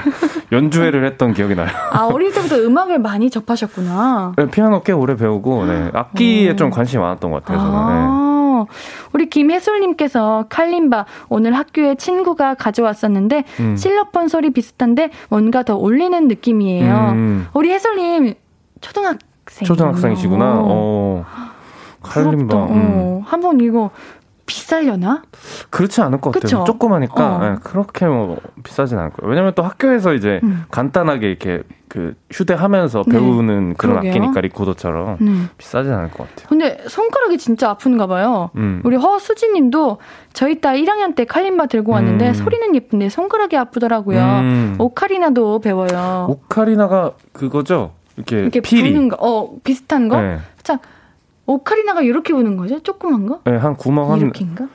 연주회를 0.53 1.05
했던 1.05 1.35
기억이 1.35 1.55
나요. 1.55 1.69
아, 1.93 2.07
어릴 2.07 2.33
때부터 2.33 2.57
음악을 2.57 2.99
많이 2.99 3.31
접하셨구나. 3.31 4.35
네, 4.37 4.51
피아노 4.51 4.83
꽤 4.83 4.93
오래 4.93 5.17
배우고, 5.17 5.67
네. 5.67 5.91
악기에 5.93 6.51
오. 6.51 6.57
좀 6.57 6.71
관심이 6.71 7.03
많았던 7.03 7.31
것 7.31 7.45
같아요, 7.45 7.59
저는. 7.59 7.73
네. 7.73 7.79
아, 7.79 8.65
네. 8.67 9.09
우리 9.13 9.29
김혜솔님께서 9.29 10.47
칼림바 10.49 11.07
오늘 11.29 11.55
학교에 11.57 11.95
친구가 11.95 12.55
가져왔었는데 12.55 13.45
음. 13.61 13.77
실로폰 13.77 14.29
소리 14.29 14.51
비슷한데 14.51 15.11
뭔가 15.29 15.63
더 15.63 15.77
울리는 15.77 16.27
느낌이에요. 16.29 17.11
음. 17.13 17.47
우리 17.53 17.71
혜솔님 17.71 18.35
초등학생 18.81 19.65
초등학생이시구나. 19.65 20.63
어. 20.65 21.25
칼림바. 22.03 22.57
음. 22.57 22.71
어. 22.73 23.23
한번 23.27 23.61
이거 23.61 23.91
비쌀려나? 24.49 25.23
그렇지 25.71 26.01
않을 26.01 26.21
것 26.21 26.33
같아요. 26.33 26.65
조그마니까 26.65 27.37
어. 27.37 27.39
네, 27.39 27.57
그렇게 27.63 28.07
뭐 28.07 28.39
비싸진 28.65 28.99
않을 28.99 29.11
거예요. 29.11 29.31
왜냐면 29.31 29.53
또 29.55 29.63
학교에서 29.63 30.15
이제 30.15 30.41
음. 30.43 30.65
간단하게 30.71 31.29
이렇게 31.29 31.63
그 31.89 32.15
휴대하면서 32.31 33.05
네. 33.07 33.13
배우는 33.13 33.75
그런 33.75 34.01
그러게요. 34.01 34.11
악기니까 34.11 34.41
리코더처럼 34.41 35.19
음. 35.21 35.49
비싸진 35.59 35.93
않을 35.93 36.11
것 36.11 36.29
같아요. 36.29 36.49
근데 36.49 36.79
손가락이 36.89 37.39
진짜 37.39 37.71
아픈가 37.71 38.07
봐요. 38.07 38.51
음. 38.57 38.81
우리 38.85 38.97
허수진 38.97 39.53
님도 39.53 39.99
저희 40.33 40.61
딸 40.61 40.77
1학년 40.79 41.15
때 41.15 41.25
칼림바 41.25 41.67
들고 41.67 41.93
왔는데 41.93 42.29
음. 42.29 42.35
소리는 42.35 42.75
예쁜데 42.75 43.11
손가락이 43.11 43.57
아프더라고요. 43.57 44.19
음. 44.21 44.77
오카리나도 44.79 45.61
배워요. 45.61 46.27
오카리나가 46.31 47.13
그거죠? 47.33 47.93
이렇게, 48.17 48.39
이렇게 48.41 48.61
피리. 48.61 48.93
부는 48.93 49.09
거. 49.09 49.17
어, 49.21 49.55
비슷한 49.63 50.09
거? 50.09 50.21
네. 50.21 50.39
자, 50.63 50.79
오카리나가 51.49 52.03
이렇게 52.03 52.35
부는 52.35 52.57
거죠? 52.59 52.79
조그만 52.81 53.27
거? 53.27 53.41
네, 53.45 53.57
한 53.57 53.75
구멍 53.75 54.13
한 54.13 54.21
이렇게인가? 54.21 54.69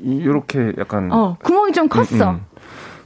이렇게 0.00 0.72
약간 0.78 1.10
어, 1.12 1.36
구멍이 1.42 1.72
좀 1.72 1.88
컸어. 1.88 2.30
음, 2.30 2.34
음. 2.36 2.40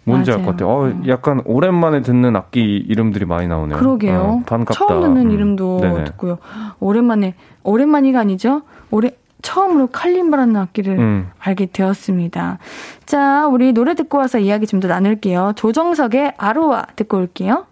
뭔지 0.05 0.31
알 0.31 0.43
것 0.45 0.51
같아요. 0.53 0.69
어, 0.69 0.87
어, 0.89 0.93
약간 1.09 1.41
오랜만에 1.47 2.03
듣는 2.03 2.37
악기 2.37 2.61
이름들이 2.77 3.25
많이 3.25 3.49
나오네요. 3.49 3.79
그러게요. 3.79 4.21
어, 4.21 4.43
반갑다. 4.45 4.75
처음 4.75 5.01
듣는 5.01 5.27
음. 5.29 5.31
이름도 5.31 5.79
네네. 5.81 6.05
듣고요. 6.05 6.37
오랜만에 6.79 7.35
오랜만이가 7.63 8.21
아니죠? 8.21 8.61
오래 8.91 9.13
처음으로 9.41 9.87
칼림바라는 9.89 10.57
악기를 10.57 10.99
음. 10.99 11.31
알게 11.39 11.67
되었습니다. 11.73 12.59
자, 13.07 13.47
우리 13.49 13.73
노래 13.73 13.95
듣고 13.95 14.19
와서 14.19 14.39
이야기 14.39 14.67
좀 14.67 14.81
더 14.81 14.89
나눌게요. 14.89 15.53
조정석의 15.57 16.35
아로와 16.37 16.85
듣고 16.97 17.17
올게요. 17.17 17.65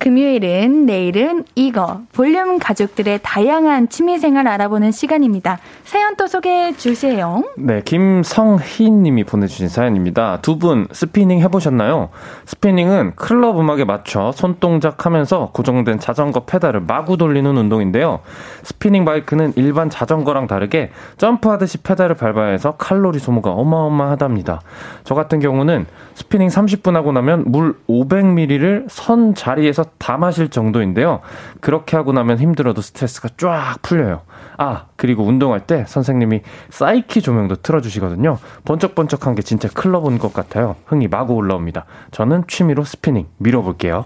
금요일은 0.00 0.86
내일은 0.86 1.44
이거 1.54 2.00
볼륨 2.14 2.58
가족들의 2.58 3.20
다양한 3.22 3.90
취미생활 3.90 4.48
알아보는 4.48 4.92
시간입니다. 4.92 5.58
사연 5.84 6.16
또 6.16 6.26
소개해 6.26 6.74
주세요. 6.74 7.44
네, 7.58 7.82
김성희님이 7.84 9.24
보내주신 9.24 9.68
사연입니다. 9.68 10.38
두 10.40 10.58
분 10.58 10.88
스피닝 10.90 11.40
해보셨나요? 11.40 12.08
스피닝은 12.46 13.12
클럽 13.16 13.60
음악에 13.60 13.84
맞춰 13.84 14.32
손동작하면서 14.32 15.50
고정된 15.52 15.98
자전거 15.98 16.40
페달을 16.40 16.80
마구 16.80 17.18
돌리는 17.18 17.54
운동인데요. 17.54 18.20
스피닝 18.62 19.04
바이크는 19.04 19.52
일반 19.56 19.90
자전거랑 19.90 20.46
다르게 20.46 20.90
점프하듯이 21.18 21.78
페달을 21.78 22.14
밟아야 22.16 22.48
해서 22.52 22.72
칼로리 22.78 23.18
소모가 23.18 23.50
어마어마하답니다. 23.50 24.62
저 25.04 25.14
같은 25.14 25.40
경우는 25.40 25.84
스피닝 26.14 26.48
30분 26.48 26.94
하고 26.94 27.12
나면 27.12 27.44
물 27.46 27.74
500ml를 27.86 28.86
선 28.88 29.34
자리에서 29.34 29.89
다 29.98 30.16
마실 30.16 30.48
정도인데요. 30.48 31.20
그렇게 31.60 31.96
하고 31.96 32.12
나면 32.12 32.38
힘들어도 32.38 32.80
스트레스가 32.82 33.28
쫙 33.36 33.76
풀려요. 33.82 34.22
아, 34.58 34.84
그리고 34.96 35.24
운동할 35.24 35.60
때 35.66 35.84
선생님이 35.88 36.40
사이키 36.70 37.22
조명도 37.22 37.56
틀어주시거든요. 37.56 38.38
번쩍번쩍한 38.64 39.34
게 39.34 39.42
진짜 39.42 39.68
클럽 39.68 40.04
온 40.04 40.18
것 40.18 40.32
같아요. 40.34 40.76
흥이 40.86 41.08
마구 41.08 41.34
올라옵니다. 41.34 41.84
저는 42.10 42.44
취미로 42.48 42.84
스피닝 42.84 43.26
밀어볼게요. 43.38 44.04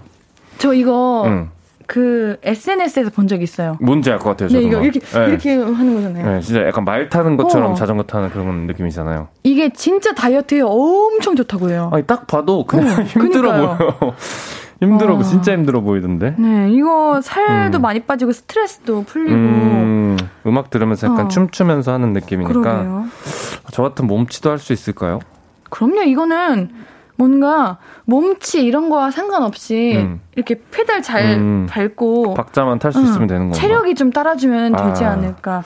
저 0.57 0.73
이거 0.73 1.23
음. 1.25 1.49
그 1.87 2.37
SNS에서 2.41 3.11
본 3.11 3.27
적 3.27 3.41
있어요. 3.43 3.77
뭔지 3.79 4.09
알 4.11 4.17
것 4.17 4.29
같아요. 4.31 4.49
네, 4.49 4.61
이거 4.61 4.81
이렇게 4.81 4.99
네. 4.99 5.27
이렇게 5.27 5.55
하는 5.55 5.93
거잖아요. 5.95 6.25
네, 6.31 6.41
진짜 6.41 6.65
약간 6.65 6.83
말 6.83 7.09
타는 7.09 7.37
것처럼 7.37 7.71
어. 7.73 7.75
자전거 7.75 8.03
타는 8.03 8.29
그런 8.31 8.65
느낌이잖아요. 8.67 9.27
이게 9.43 9.71
진짜 9.73 10.13
다이어트에 10.13 10.61
엄청 10.61 11.35
좋다고 11.35 11.69
해요. 11.69 11.89
아니 11.93 12.03
딱 12.07 12.25
봐도 12.27 12.65
그냥 12.65 12.87
어, 12.99 13.03
힘들어 13.05 13.51
그러니까요. 13.51 13.97
보여. 13.99 14.13
힘들어, 14.81 15.15
어. 15.15 15.23
진짜 15.23 15.53
힘들어 15.53 15.81
보이던데. 15.81 16.35
네, 16.37 16.69
이거 16.71 17.21
살도 17.21 17.79
음. 17.79 17.81
많이 17.81 18.01
빠지고 18.01 18.31
스트레스도 18.33 19.03
풀리고. 19.03 19.33
음, 19.35 20.17
음악 20.45 20.69
들으면서 20.69 21.07
약간 21.07 21.25
어. 21.25 21.27
춤추면서 21.29 21.93
하는 21.93 22.13
느낌이니까. 22.13 22.53
그러게요. 22.61 23.05
저 23.71 23.83
같은 23.83 24.07
몸치도 24.07 24.49
할 24.51 24.59
수 24.59 24.73
있을까요? 24.73 25.19
그럼요, 25.69 26.01
이거는 26.03 26.69
뭔가 27.17 27.77
몸치 28.05 28.65
이런 28.65 28.89
거와 28.89 29.11
상관없이 29.11 29.93
음. 29.95 30.19
이렇게 30.35 30.59
페달 30.71 31.01
잘 31.01 31.23
음. 31.37 31.67
밟고 31.69 32.33
박자만 32.33 32.79
탈 32.79 32.91
수 32.91 33.01
있으면 33.01 33.27
되는 33.27 33.43
건가? 33.49 33.57
체력이 33.57 33.95
좀 33.95 34.11
따라주면 34.11 34.75
아. 34.75 34.87
되지 34.89 35.05
않을까. 35.05 35.63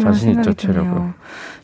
자신 0.00 0.30
있죠, 0.30 0.54
체력을. 0.54 1.12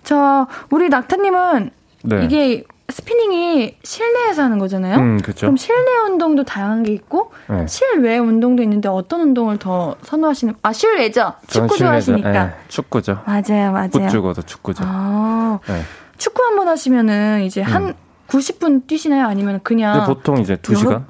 자, 0.02 0.46
우리 0.70 0.88
낙타님은 0.90 1.70
네. 2.02 2.24
이게 2.24 2.64
스피닝이 2.94 3.78
실내에서 3.82 4.44
하는 4.44 4.58
거잖아요. 4.60 4.98
음, 4.98 5.20
그렇죠. 5.20 5.46
그럼 5.46 5.56
실내 5.56 5.96
운동도 6.06 6.44
다양한 6.44 6.84
게 6.84 6.92
있고 6.92 7.32
네. 7.50 7.66
실외 7.66 8.18
운동도 8.18 8.62
있는데 8.62 8.88
어떤 8.88 9.20
운동을 9.22 9.58
더 9.58 9.96
선호하시는? 10.02 10.54
아 10.62 10.72
실외죠. 10.72 11.32
축구 11.48 11.76
좋아하시니까. 11.76 12.30
네, 12.30 12.54
축구죠. 12.68 13.18
맞아요, 13.26 13.72
맞아요. 13.72 13.88
붙죽어도 13.90 14.42
축구죠. 14.42 14.84
아, 14.86 15.58
네. 15.66 15.80
축구 16.18 16.44
한 16.44 16.54
번 16.54 16.68
하시면은 16.68 17.42
이제 17.42 17.62
한 17.62 17.86
음. 17.88 17.94
90분 18.28 18.86
뛰시나요? 18.86 19.26
아니면 19.26 19.58
그냥 19.64 20.06
보통 20.06 20.38
이제 20.38 20.56
2 20.56 20.74
시간 20.76 20.92
여러... 20.92 21.02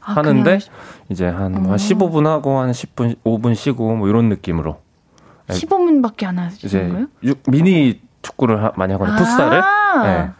아, 0.00 0.12
하는데 0.14 0.42
그냥... 0.42 0.60
이제 1.10 1.26
한, 1.28 1.54
어. 1.54 1.70
한 1.72 1.76
15분 1.76 2.24
하고 2.24 2.58
한 2.60 2.70
10분 2.70 3.16
5분 3.22 3.54
쉬고 3.54 3.94
뭐 3.96 4.08
이런 4.08 4.30
느낌으로 4.30 4.80
15분밖에 5.48 6.24
안 6.24 6.38
하시는 6.38 7.08
거예요? 7.20 7.34
미니 7.46 8.00
축구를 8.22 8.64
하, 8.64 8.72
많이 8.76 8.94
하거든요. 8.94 9.16
아~ 9.16 9.18
풋살을. 9.18 9.62
네. 10.04 10.30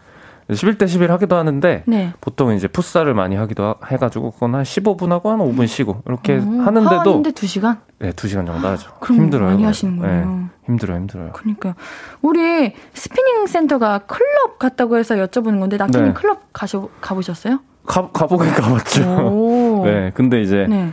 11대 0.49 0.87
11 0.87 1.11
하기도 1.11 1.35
하는데 1.35 1.83
네. 1.85 2.13
보통 2.21 2.53
이제 2.53 2.67
풋살을 2.67 3.13
많이 3.13 3.35
하기도 3.35 3.75
해가지고 3.85 4.31
그건 4.31 4.55
한 4.55 4.63
15분 4.63 5.09
하고 5.09 5.29
한 5.29 5.39
5분 5.39 5.67
쉬고 5.67 6.03
이렇게 6.05 6.37
오, 6.37 6.61
하는데도 6.61 6.95
하는데 6.95 7.31
2시간? 7.31 7.77
네, 7.99 8.11
2시간 8.11 8.45
정도 8.45 8.67
하죠. 8.69 8.91
힘들어요. 9.05 9.49
많이 9.49 9.63
하시는 9.63 9.97
거예요. 9.97 10.25
네, 10.25 10.45
힘들어요, 10.65 10.97
힘들어요. 10.99 11.31
그러니까 11.33 11.75
우리 12.21 12.73
스피닝 12.93 13.47
센터가 13.47 13.99
클럽 13.99 14.57
같다고 14.57 14.97
해서 14.97 15.15
여쭤보는 15.15 15.59
건데 15.59 15.77
낙타님 15.77 16.07
네. 16.07 16.13
클럽 16.13 16.53
가셔 16.53 16.87
가보셨어요? 17.01 17.59
가 17.85 18.09
가보긴 18.11 18.51
가봤죠. 18.51 19.81
네, 19.83 20.11
근데 20.13 20.41
이제 20.41 20.65
네. 20.69 20.91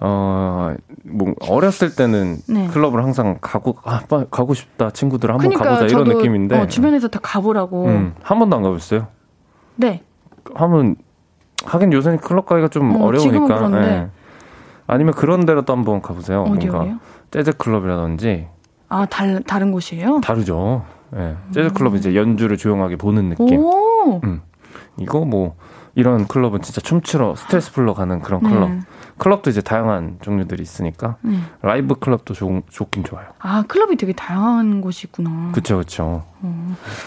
어, 0.00 0.74
뭐, 1.04 1.34
어렸을 1.48 1.94
때는 1.94 2.38
네. 2.48 2.66
클럽을 2.68 3.02
항상 3.02 3.38
가고, 3.40 3.76
아, 3.84 4.00
가고 4.30 4.54
싶다. 4.54 4.90
친구들 4.90 5.30
한번 5.30 5.50
그러니까 5.50 5.76
가보자. 5.76 5.86
이런 5.86 6.16
느낌인데. 6.16 6.58
어, 6.58 6.66
주변에서 6.66 7.08
다 7.08 7.20
가보라고. 7.22 7.86
음, 7.86 8.14
한 8.22 8.38
번도 8.38 8.56
안 8.56 8.62
가봤어요. 8.62 9.06
네. 9.76 10.02
한번, 10.54 10.96
하긴 11.64 11.92
요새는 11.92 12.18
클럽 12.18 12.46
가기가 12.46 12.68
좀 12.68 13.00
어, 13.00 13.10
려우니까 13.10 13.68
네. 13.68 14.08
아니면 14.86 15.14
그런 15.14 15.46
데로 15.46 15.62
또 15.62 15.72
한번 15.72 16.02
가보세요. 16.02 16.42
어디요? 16.42 16.72
뭔가 16.72 16.98
재즈 17.30 17.52
클럽이라든지. 17.56 18.48
아, 18.88 19.06
달, 19.06 19.42
다른 19.46 19.72
곳이에요? 19.72 20.20
다르죠. 20.20 20.84
예. 21.14 21.18
네. 21.18 21.36
재즈 21.52 21.72
클럽 21.72 21.94
음. 21.94 21.96
이제 21.96 22.14
연주를 22.14 22.56
조용하게 22.58 22.96
보는 22.96 23.30
느낌. 23.30 23.60
오. 23.60 24.20
음. 24.24 24.42
이거 24.98 25.24
뭐, 25.24 25.54
이런 25.94 26.26
클럽은 26.26 26.60
진짜 26.62 26.80
춤추러 26.80 27.34
스트레스 27.36 27.72
풀러 27.72 27.94
가는 27.94 28.20
그런 28.20 28.40
클럽. 28.40 28.70
네. 28.70 28.80
클럽도 29.18 29.50
이제 29.50 29.60
다양한 29.60 30.18
종류들이 30.22 30.62
있으니까 30.62 31.16
네. 31.20 31.36
라이브 31.62 31.94
클럽도 31.94 32.34
좋, 32.34 32.62
좋긴 32.68 33.04
좋아요. 33.04 33.26
아 33.38 33.62
클럽이 33.66 33.96
되게 33.96 34.12
다양한 34.12 34.80
곳이 34.80 35.06
있구나. 35.06 35.50
그렇죠, 35.52 35.76
그렇죠. 35.76 36.24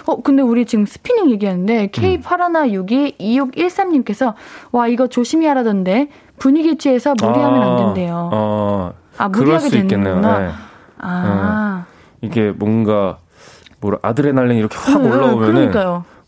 어 0.06 0.22
근데 0.22 0.42
우리 0.42 0.66
지금 0.66 0.86
스피닝 0.86 1.30
얘기하는데 1.32 1.88
K81612613님께서 1.88 4.34
와 4.72 4.88
이거 4.88 5.08
조심히 5.08 5.46
하라던데 5.48 6.10
분위기 6.40 6.78
취해서 6.78 7.14
무리하면 7.14 7.62
아, 7.62 7.72
안 7.72 7.78
된대요. 7.78 8.30
어, 8.34 8.94
아 9.18 9.30
무리하게 9.30 9.70
되는구나. 9.70 10.40
네. 10.40 10.52
아 11.00 11.86
네. 12.22 12.28
이게 12.28 12.52
뭔가 12.52 13.18
뭐 13.80 13.98
아드레날린 14.02 14.58
이렇게 14.58 14.76
확 14.78 15.02
네, 15.02 15.10
올라오면은 15.10 15.72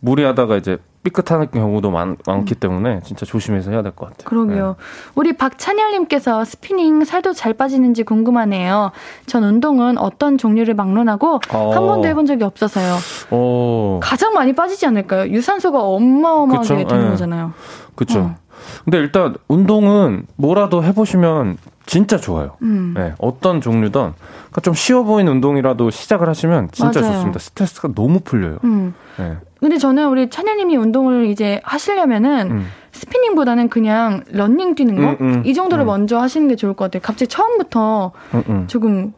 무리하다가 0.02 0.58
이제 0.58 0.78
삐끗하는 1.10 1.49
경우도 1.51 1.91
많, 1.91 2.16
많기 2.26 2.55
음. 2.55 2.60
때문에 2.60 3.01
진짜 3.03 3.26
조심해서 3.26 3.72
해야 3.72 3.82
될 3.82 3.91
것 3.91 4.10
같아요. 4.10 4.28
그러게요. 4.30 4.68
네. 4.78 4.84
우리 5.16 5.34
박찬열님께서 5.34 6.45
스피닝 6.45 7.03
살도 7.05 7.34
잘 7.34 7.53
빠지는지 7.53 8.03
궁금하네요. 8.03 8.91
전 9.26 9.43
운동은 9.43 9.97
어떤 9.97 10.38
종류를 10.38 10.74
막론하고 10.76 11.39
어. 11.51 11.72
한 11.74 11.88
번도 11.88 12.07
해본 12.07 12.26
적이 12.26 12.43
없어서요. 12.43 12.95
어. 13.32 13.99
가장 14.01 14.34
많이 14.34 14.53
빠지지 14.53 14.86
않을까요? 14.86 15.30
유산소가 15.32 15.80
어마어마하게 15.82 16.76
그쵸? 16.76 16.88
되는 16.88 17.05
네. 17.05 17.10
거잖아요. 17.12 17.53
그렇죠. 17.95 18.20
어. 18.20 18.36
근데 18.84 18.97
일단 18.97 19.36
운동은 19.47 20.26
뭐라도 20.36 20.84
해보시면 20.84 21.57
진짜 21.86 22.18
좋아요. 22.18 22.51
음. 22.62 22.93
네, 22.95 23.14
어떤 23.18 23.62
종류든 23.62 24.14
그러니까 24.14 24.62
좀 24.62 24.74
쉬워 24.76 25.03
보이는 25.03 25.32
운동이라도 25.32 25.89
시작을 25.89 26.30
하시면 26.30 26.70
진짜 26.72 26.99
맞아요. 26.99 27.14
좋습니다. 27.14 27.39
스트레스가 27.39 27.89
너무 27.95 28.20
풀려요. 28.20 28.57
음. 28.64 28.93
네. 29.18 29.38
근데 29.60 29.78
저는 29.78 30.07
우리 30.10 30.30
찬현님이 30.30 30.78
운동 30.78 30.99
을 31.08 31.26
이제 31.28 31.62
하시려면은 31.64 32.52
음. 32.52 32.66
스피닝보다는 32.91 33.70
그냥 33.70 34.24
런닝 34.32 34.76
뛰는 34.76 34.95
거? 34.95 35.12
음, 35.12 35.18
음. 35.22 35.43
이 35.45 35.54
정도를 35.54 35.86
음. 35.86 35.88
먼저 35.88 36.20
하시는 36.20 36.47
게 36.47 36.56
좋을 36.56 36.74
것 36.74 36.86
같아요. 36.86 37.02
갑자기 37.02 37.28
처음부터 37.28 38.12
음, 38.50 38.66
조금 38.68 39.14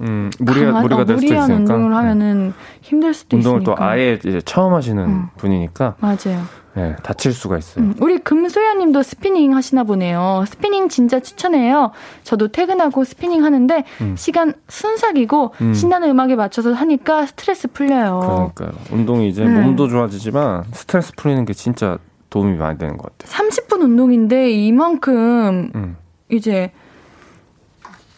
음, 0.00 0.30
무리가, 0.38 0.66
강한, 0.66 0.82
무리가 0.82 1.02
어, 1.02 1.04
될 1.04 1.18
수도 1.18 1.34
있으니까. 1.34 1.54
운동을 1.54 1.94
하면은 1.94 2.48
네. 2.48 2.52
힘들 2.80 3.14
수도 3.14 3.36
운동을 3.36 3.60
있으니까. 3.62 3.76
또 3.80 3.84
아예 3.84 4.18
이제 4.24 4.40
처음 4.44 4.74
하시는 4.74 5.26
분이니까. 5.36 5.96
맞아요. 6.00 6.42
네, 6.74 6.94
다칠 7.02 7.32
수가 7.32 7.58
있어요. 7.58 7.84
음, 7.84 7.94
우리 8.00 8.18
금소연 8.18 8.78
님도 8.78 9.02
스피닝 9.02 9.54
하시나 9.56 9.82
보네요. 9.82 10.44
스피닝 10.46 10.88
진짜 10.88 11.18
추천해요. 11.18 11.90
저도 12.22 12.48
퇴근하고 12.48 13.02
스피닝 13.04 13.44
하는데 13.44 13.84
음. 14.00 14.14
시간 14.16 14.54
순삭이고 14.68 15.54
음. 15.60 15.74
신나는 15.74 16.10
음악에 16.10 16.36
맞춰서 16.36 16.72
하니까 16.72 17.26
스트레스 17.26 17.66
풀려요. 17.68 18.52
그러니까요. 18.54 18.70
운동이 18.92 19.28
이제 19.28 19.44
네. 19.44 19.60
몸도 19.60 19.88
좋아지지만 19.88 20.64
스트레스 20.72 21.12
풀리는 21.16 21.44
게 21.44 21.52
진짜 21.52 21.98
도움이 22.30 22.56
많이 22.56 22.78
되는 22.78 22.96
것 22.96 23.18
같아요. 23.18 23.48
30분 23.48 23.80
운동인데 23.82 24.50
이만큼 24.52 25.72
음. 25.74 25.96
이제 26.30 26.70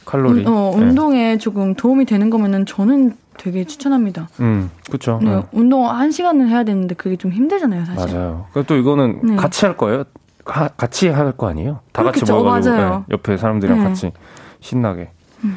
칼로리 0.05 0.45
어, 0.47 0.73
네. 0.77 0.83
운동에 0.85 1.39
조금 1.39 1.75
도움이 1.75 2.05
되는 2.05 2.31
거면은 2.31 2.67
저는 2.67 3.15
되게 3.39 3.65
추천합니다. 3.65 4.29
음, 4.41 4.71
그렇죠. 4.87 5.19
네, 5.23 5.35
네. 5.37 5.43
운동 5.53 5.89
한 5.89 6.11
시간은 6.11 6.49
해야 6.49 6.65
되는데 6.65 6.95
그게 6.95 7.17
좀 7.17 7.33
힘들잖아요, 7.33 7.85
사실. 7.87 8.15
맞아요. 8.17 8.47
또 8.67 8.77
이거는 8.77 9.21
네. 9.23 9.37
같이 9.37 9.65
할 9.65 9.77
거예요. 9.77 10.05
하, 10.45 10.69
같이 10.69 11.09
할 11.09 11.33
거 11.33 11.49
아니에요? 11.49 11.81
다 11.93 12.03
그렇겠죠. 12.03 12.27
같이 12.27 12.33
모여가지고 12.33 12.77
네, 12.77 12.91
옆에 13.11 13.37
사람들이랑 13.37 13.79
네. 13.79 13.85
같이 13.85 14.13
신나게. 14.61 15.11
음. 15.45 15.57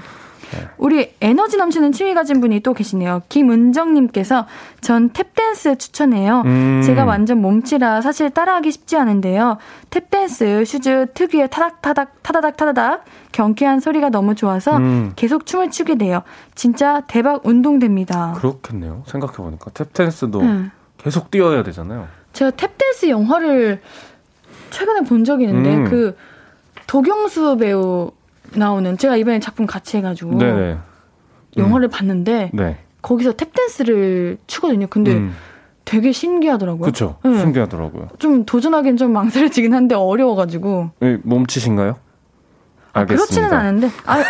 네. 0.56 0.68
우리 0.78 1.14
에너지 1.22 1.58
넘치는 1.58 1.92
취미 1.92 2.14
가진 2.14 2.40
분이 2.42 2.62
또 2.62 2.74
계시네요. 2.74 3.22
김은정님께서 3.30 4.46
전 4.82 5.10
탭댄스 5.10 5.78
추천해요. 5.80 6.44
음. 6.46 6.82
제가 6.86 7.06
완전 7.06 7.42
몸치라 7.42 8.02
사실 8.02 8.30
따라하기 8.30 8.72
쉽지 8.72 8.98
않은데요. 8.98 9.58
탭댄스 9.90 10.66
슈즈 10.66 11.08
특유의 11.14 11.50
타닥타닥 11.50 12.24
타다닥 12.24 12.58
타다닥 12.58 13.06
경쾌한 13.32 13.80
소리가 13.80 14.10
너무 14.10 14.36
좋아서 14.36 14.78
음. 14.78 15.12
계속 15.16 15.46
춤을 15.46 15.72
추게 15.72 15.96
돼요. 15.96 16.24
진짜 16.56 17.02
대박 17.08 17.46
운동됩니다. 17.46 18.34
그렇겠네요. 18.38 19.04
생각해보니까 19.08 19.72
탭댄스도 19.72 20.42
네. 20.42 20.72
계속 20.98 21.30
뛰어야 21.30 21.64
되잖아요. 21.64 22.08
제가 22.34 22.52
탭댄스 22.52 23.10
영화를 23.10 23.82
최근에 24.72 25.02
본 25.02 25.24
적이 25.24 25.46
있는데 25.46 25.76
음. 25.76 25.84
그 25.90 26.18
도경수 26.88 27.58
배우 27.58 28.12
나오는 28.58 28.98
제가 28.98 29.16
이번에 29.18 29.40
작품 29.40 29.66
같이 29.66 29.98
해가지고 29.98 30.38
네네. 30.38 30.78
영화를 31.58 31.88
봤는데 31.88 32.52
네. 32.54 32.78
거기서 33.02 33.34
탭댄스를 33.34 34.38
추거든요. 34.48 34.88
근데 34.90 35.14
음. 35.14 35.36
되게 35.86 36.12
신기하더라고요. 36.12 36.86
그쵸. 36.86 37.18
네. 37.24 37.38
신기하더라고요. 37.40 38.08
좀 38.18 38.46
도전하기엔 38.46 38.98
좀 38.98 39.14
망설여지긴 39.14 39.74
한데 39.74 39.96
어려워가지고. 39.96 40.90
예, 41.04 41.20
몸치신가요? 41.24 41.96
아, 42.94 43.06
그렇지는 43.06 43.54
않은데. 43.54 43.90
아, 44.06 44.24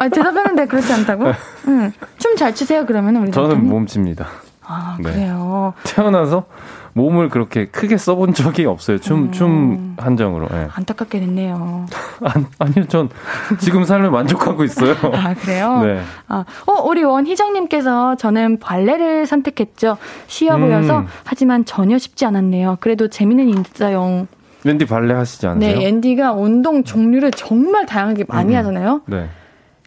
아 0.00 0.08
대답했는데 0.08 0.66
그렇지 0.66 0.92
않다고? 0.92 1.24
응. 1.68 1.92
춤 2.18 2.36
잘 2.36 2.54
추세요, 2.54 2.86
그러면 2.86 3.16
우리 3.16 3.30
저는? 3.32 3.66
몸칩니다. 3.66 4.26
아, 4.62 4.96
네. 5.00 5.10
그래요. 5.10 5.74
태어나서 5.84 6.46
몸을 6.98 7.28
그렇게 7.28 7.66
크게 7.66 7.96
써본 7.96 8.34
적이 8.34 8.66
없어요. 8.66 8.98
춤, 8.98 9.24
음. 9.24 9.32
춤 9.32 9.94
한정으로. 9.96 10.48
예. 10.52 10.68
안타깝게 10.72 11.20
됐네요. 11.20 11.86
아니, 12.22 12.44
아니요, 12.58 12.88
전 12.88 13.08
지금 13.58 13.84
삶을 13.84 14.10
만족하고 14.10 14.64
있어요. 14.64 14.94
아, 15.14 15.34
그래요? 15.34 15.80
네. 15.82 16.00
아, 16.26 16.44
어, 16.66 16.72
우리 16.82 17.04
원희정님께서 17.04 18.16
저는 18.16 18.58
발레를 18.58 19.26
선택했죠. 19.26 19.96
쉬워 20.26 20.56
음. 20.56 20.62
보여서 20.62 21.04
하지만 21.24 21.64
전혀 21.64 21.98
쉽지 21.98 22.26
않았네요. 22.26 22.78
그래도 22.80 23.08
재밌는 23.08 23.48
인싸용. 23.48 24.26
랜디 24.64 24.86
발레 24.86 25.14
하시지 25.14 25.46
않으세요? 25.46 25.78
네, 25.78 25.86
앤디가 25.86 26.32
운동 26.32 26.82
종류를 26.82 27.30
정말 27.30 27.86
다양하게 27.86 28.24
많이 28.26 28.54
음. 28.54 28.58
하잖아요. 28.58 29.02
네. 29.06 29.28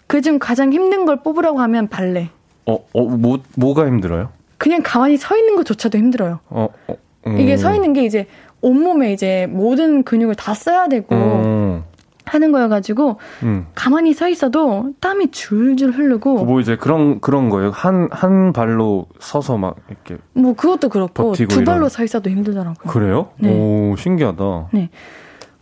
그중 0.07 0.39
가장 0.39 0.71
힘든 0.71 1.05
걸 1.05 1.21
뽑으라고 1.23 1.59
하면 1.59 1.89
발레. 1.89 2.29
어, 2.65 2.75
어, 2.93 3.03
뭐, 3.03 3.39
뭐가 3.57 3.85
힘들어요? 3.87 4.29
그냥 4.61 4.81
가만히 4.83 5.17
서 5.17 5.35
있는 5.35 5.55
것조차도 5.55 5.97
힘들어요. 5.97 6.39
어, 6.49 6.69
어, 6.87 6.93
음. 7.25 7.39
이게 7.39 7.57
서 7.57 7.73
있는 7.73 7.93
게 7.93 8.05
이제 8.05 8.27
온몸에 8.61 9.11
이제 9.11 9.47
모든 9.49 10.03
근육을 10.03 10.35
다 10.35 10.53
써야 10.53 10.87
되고 10.87 11.15
음, 11.15 11.83
하는 12.25 12.51
거여가지고 12.51 13.17
음. 13.41 13.65
가만히 13.73 14.13
서 14.13 14.29
있어도 14.29 14.91
땀이 14.99 15.31
줄줄 15.31 15.89
흐르고 15.93 16.45
뭐 16.45 16.61
이제 16.61 16.75
그런, 16.75 17.19
그런 17.21 17.49
거예요. 17.49 17.71
한, 17.71 18.07
한 18.11 18.53
발로 18.53 19.07
서서 19.19 19.57
막 19.57 19.77
이렇게. 19.89 20.17
뭐 20.33 20.53
그것도 20.53 20.89
그렇고 20.89 21.31
두 21.31 21.47
발로 21.47 21.77
이런. 21.77 21.89
서 21.89 22.03
있어도 22.03 22.29
힘들더라고요. 22.29 22.91
그래요? 22.91 23.29
네. 23.39 23.51
오, 23.51 23.95
신기하다. 23.97 24.69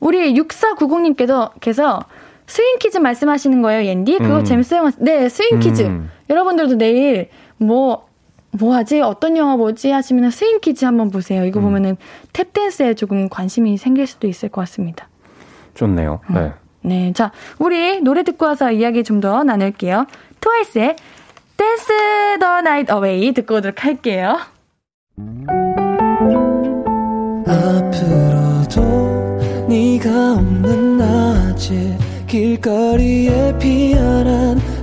우리 0.02 0.34
6490님께서 0.34 1.52
께서 1.62 2.02
스윙 2.48 2.80
퀴즈 2.80 2.98
말씀하시는 2.98 3.62
거예요, 3.62 3.86
옌디? 3.86 4.18
그거 4.18 4.40
음. 4.40 4.44
재밌어요. 4.44 4.90
네, 4.98 5.30
스윙 5.30 5.60
퀴즈. 5.60 5.84
음. 5.84 6.10
여러분들도 6.30 6.76
내일 6.76 7.30
뭐, 7.56 8.09
뭐 8.52 8.76
하지? 8.76 9.02
어떤 9.02 9.38
영화 9.38 9.56
보지? 9.56 9.92
하시면 9.92 10.32
스윙 10.32 10.60
퀴즈 10.60 10.86
한번 10.86 11.12
보세요. 11.12 11.42
음. 11.44 11.48
이거 11.48 11.60
보면은 11.62 11.98
탭댄스에 12.34 12.98
조금 12.98 13.30
관심이 13.30 13.78
생길 13.78 14.08
수도 14.08 14.28
있을 14.28 14.50
것 14.50 14.62
같습니다. 14.62 15.08
좋네요. 15.76 16.20
음. 16.30 16.34
네. 16.36 16.52
네. 16.82 17.14
자, 17.14 17.32
우리 17.60 18.02
노래 18.02 18.24
듣고 18.24 18.46
와서 18.46 18.72
이야기 18.72 19.04
좀 19.04 19.20
더 19.22 19.44
나눌게요. 19.44 20.06
트와이스의 20.40 20.96
Dance 21.58 21.88
the 22.40 22.54
Night 22.60 22.92
Away 22.94 23.34
듣고 23.34 23.56
오도록 23.56 23.84
할게요. 23.84 24.38
앞으로도 28.00 28.82
네가 29.68 30.34
없는 30.34 30.98
낮에 30.98 31.98
길거리에 32.28 33.58
피어난 33.60 34.58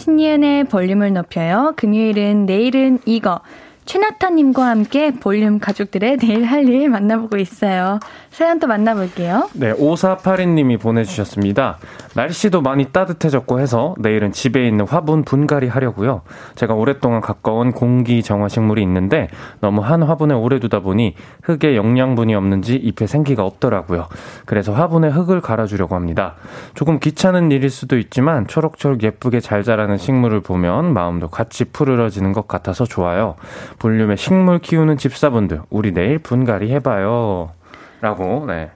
신예은의 0.00 0.64
볼륨을 0.64 1.12
높여요. 1.12 1.74
금요일은 1.76 2.46
내일은 2.46 3.00
이거. 3.04 3.40
최나타님과 3.84 4.64
함께 4.64 5.10
볼륨 5.12 5.58
가족들의 5.58 6.16
내일 6.16 6.44
할 6.44 6.66
일 6.66 6.88
만나보고 6.88 7.36
있어요. 7.36 8.00
사연 8.30 8.60
또 8.60 8.68
만나볼게요. 8.68 9.50
네, 9.54 9.72
5482님이 9.74 10.80
보내주셨습니다. 10.80 11.78
날씨도 12.14 12.62
많이 12.62 12.86
따뜻해졌고 12.86 13.60
해서 13.60 13.94
내일은 13.98 14.32
집에 14.32 14.66
있는 14.66 14.86
화분 14.86 15.24
분갈이 15.24 15.68
하려고요. 15.68 16.22
제가 16.54 16.74
오랫동안 16.74 17.20
가까운 17.20 17.72
공기 17.72 18.22
정화 18.22 18.48
식물이 18.48 18.82
있는데 18.82 19.28
너무 19.60 19.80
한 19.80 20.02
화분에 20.02 20.34
오래 20.34 20.60
두다 20.60 20.80
보니 20.80 21.16
흙에 21.42 21.76
영양분이 21.76 22.34
없는지 22.34 22.76
잎에 22.76 23.06
생기가 23.06 23.44
없더라고요. 23.44 24.06
그래서 24.46 24.72
화분에 24.72 25.08
흙을 25.08 25.40
갈아주려고 25.40 25.96
합니다. 25.96 26.36
조금 26.74 27.00
귀찮은 27.00 27.50
일일 27.50 27.68
수도 27.68 27.98
있지만 27.98 28.46
초록초록 28.46 29.02
예쁘게 29.02 29.40
잘 29.40 29.64
자라는 29.64 29.98
식물을 29.98 30.40
보면 30.40 30.92
마음도 30.94 31.28
같이 31.28 31.64
푸르러지는 31.64 32.32
것 32.32 32.46
같아서 32.46 32.84
좋아요. 32.84 33.34
볼륨에 33.78 34.16
식물 34.16 34.60
키우는 34.60 34.98
집사분들, 34.98 35.62
우리 35.68 35.92
내일 35.92 36.18
분갈이 36.18 36.72
해봐요. 36.72 37.50
라고, 38.00 38.44
네. 38.46 38.70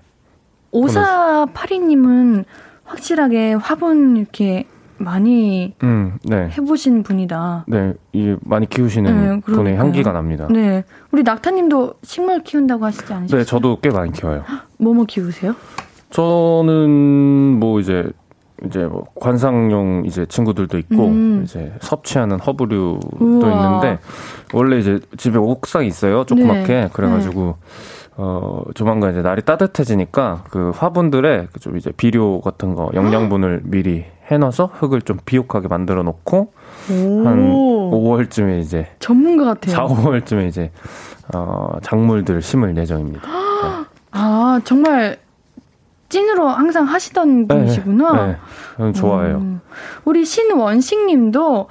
5482님은 0.73 2.45
확실하게 2.85 3.55
화분 3.55 4.17
이렇게 4.17 4.67
많이 4.99 5.75
음, 5.83 6.19
네. 6.25 6.49
해보신 6.57 7.03
분이다. 7.03 7.65
네, 7.69 7.95
이 8.13 8.37
많이 8.43 8.69
키우시는 8.69 9.35
네, 9.37 9.41
분의. 9.41 9.77
향기가 9.77 10.13
납니다. 10.13 10.47
네. 10.51 10.61
네. 10.61 10.85
우리 11.11 11.23
낙타님도 11.23 11.95
식물 12.03 12.43
키운다고 12.43 12.85
하시지 12.85 13.13
않으셨어요? 13.13 13.45
저도 13.45 13.79
꽤 13.81 13.91
많이 13.91 14.13
키워요. 14.13 14.45
뭐뭐 14.79 15.05
키우세요? 15.07 15.55
저는 16.11 17.59
뭐 17.59 17.81
이제 17.81 18.09
이제 18.65 18.85
뭐 18.85 19.05
관상용 19.21 20.05
이제 20.07 20.27
친구들도 20.27 20.79
있고 20.79 21.09
음. 21.09 21.43
이제 21.45 21.73
섭취하는 21.81 22.39
허브류도 22.39 23.01
우와. 23.21 23.51
있는데 23.53 23.99
원래 24.53 24.79
이제 24.79 25.01
집에 25.17 25.39
옥상이 25.39 25.89
있어요 25.89 26.25
조그맣게 26.25 26.73
네. 26.73 26.89
그래가지고 26.93 27.57
어 28.17 28.63
조만간 28.75 29.11
이제 29.11 29.23
날이 29.23 29.43
따뜻해지니까 29.43 30.45
그 30.51 30.71
화분들에 30.71 31.49
그좀 31.53 31.77
이제 31.77 31.91
비료 31.97 32.41
같은 32.41 32.75
거 32.75 32.91
영양분을 32.95 33.63
미리 33.65 34.05
해놔서 34.31 34.71
흙을 34.75 35.03
좀 35.03 35.19
비옥하게 35.25 35.69
만들어 35.69 36.03
놓고 36.03 36.53
한 36.89 37.51
오, 37.51 37.91
5월쯤에 37.91 38.61
이제 38.61 38.89
전문가 39.01 39.45
같아요. 39.45 39.75
4, 39.75 39.87
5월쯤에 39.87 40.47
이제 40.47 40.71
어 41.35 41.77
작물들 41.83 42.41
심을 42.41 42.77
예정입니다. 42.77 43.23
아, 44.17 44.61
정말 44.65 45.19
찐으로 46.09 46.49
항상 46.49 46.85
하시던 46.85 47.49
네, 47.49 47.55
분이시구나. 47.55 48.27
네, 48.27 48.37
저는 48.77 48.93
좋아해요. 48.93 49.37
음. 49.39 49.61
우리 50.05 50.25
신원식 50.25 51.07
님도, 51.07 51.69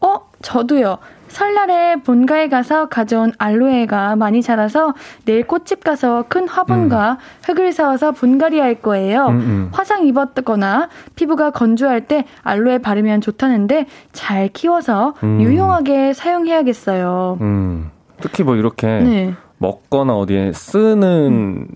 어, 0.00 0.20
저도요. 0.42 0.98
설날에 1.36 1.96
본가에 1.96 2.48
가서 2.48 2.88
가져온 2.88 3.30
알로에가 3.36 4.16
많이 4.16 4.40
자라서 4.40 4.94
내일 5.26 5.46
꽃집 5.46 5.84
가서 5.84 6.24
큰 6.30 6.48
화분과 6.48 7.18
흙을 7.44 7.72
사와서 7.72 8.12
분갈이 8.12 8.58
할 8.58 8.76
거예요. 8.76 9.26
음, 9.26 9.36
음. 9.36 9.68
화상 9.70 10.06
입었거나 10.06 10.88
피부가 11.14 11.50
건조할 11.50 12.06
때 12.06 12.24
알로에 12.42 12.78
바르면 12.78 13.20
좋다는데 13.20 13.84
잘 14.12 14.48
키워서 14.48 15.12
음. 15.24 15.42
유용하게 15.42 16.14
사용해야겠어요. 16.14 17.36
음, 17.42 17.90
특히 18.22 18.42
뭐 18.42 18.56
이렇게 18.56 18.86
네. 18.86 19.34
먹거나 19.58 20.14
어디에 20.14 20.54
쓰는 20.54 21.68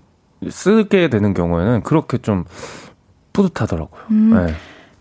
쓰게 0.49 1.09
되는 1.09 1.35
경우에는 1.35 1.83
그렇게 1.83 2.17
좀 2.17 2.45
뿌듯하더라고요. 3.31 4.01
음. 4.09 4.33
네. 4.33 4.53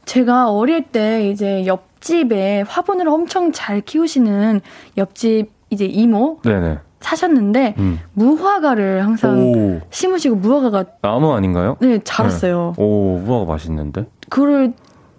제가 0.04 0.50
어릴 0.50 0.82
때 0.82 1.30
이제 1.30 1.64
옆 1.64 1.89
집에 2.00 2.62
화분을 2.66 3.08
엄청 3.08 3.52
잘 3.52 3.80
키우시는 3.80 4.60
옆집 4.96 5.50
이제 5.70 5.84
이모 5.84 6.40
네네. 6.42 6.78
사셨는데 7.00 7.74
음. 7.78 8.00
무화과를 8.14 9.04
항상 9.04 9.38
오, 9.38 9.80
심으시고 9.90 10.36
무화과가 10.36 10.84
나무 11.02 11.32
아닌가요? 11.32 11.76
네 11.80 11.98
자랐어요. 12.02 12.74
오, 12.76 13.18
무화과 13.18 13.46
맛있는데. 13.52 14.06
그거를 14.28 14.72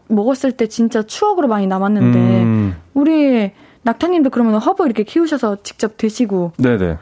먹었을 0.07 0.51
때 0.51 0.67
진짜 0.67 1.01
추억으로 1.03 1.47
많이 1.47 1.67
남았는데 1.67 2.19
음, 2.19 2.75
우리 2.93 3.51
낙타님도 3.83 4.29
그러면 4.29 4.55
허브 4.59 4.85
이렇게 4.85 5.03
키우셔서 5.03 5.63
직접 5.63 5.97
드시고 5.97 6.51
네네. 6.57 6.97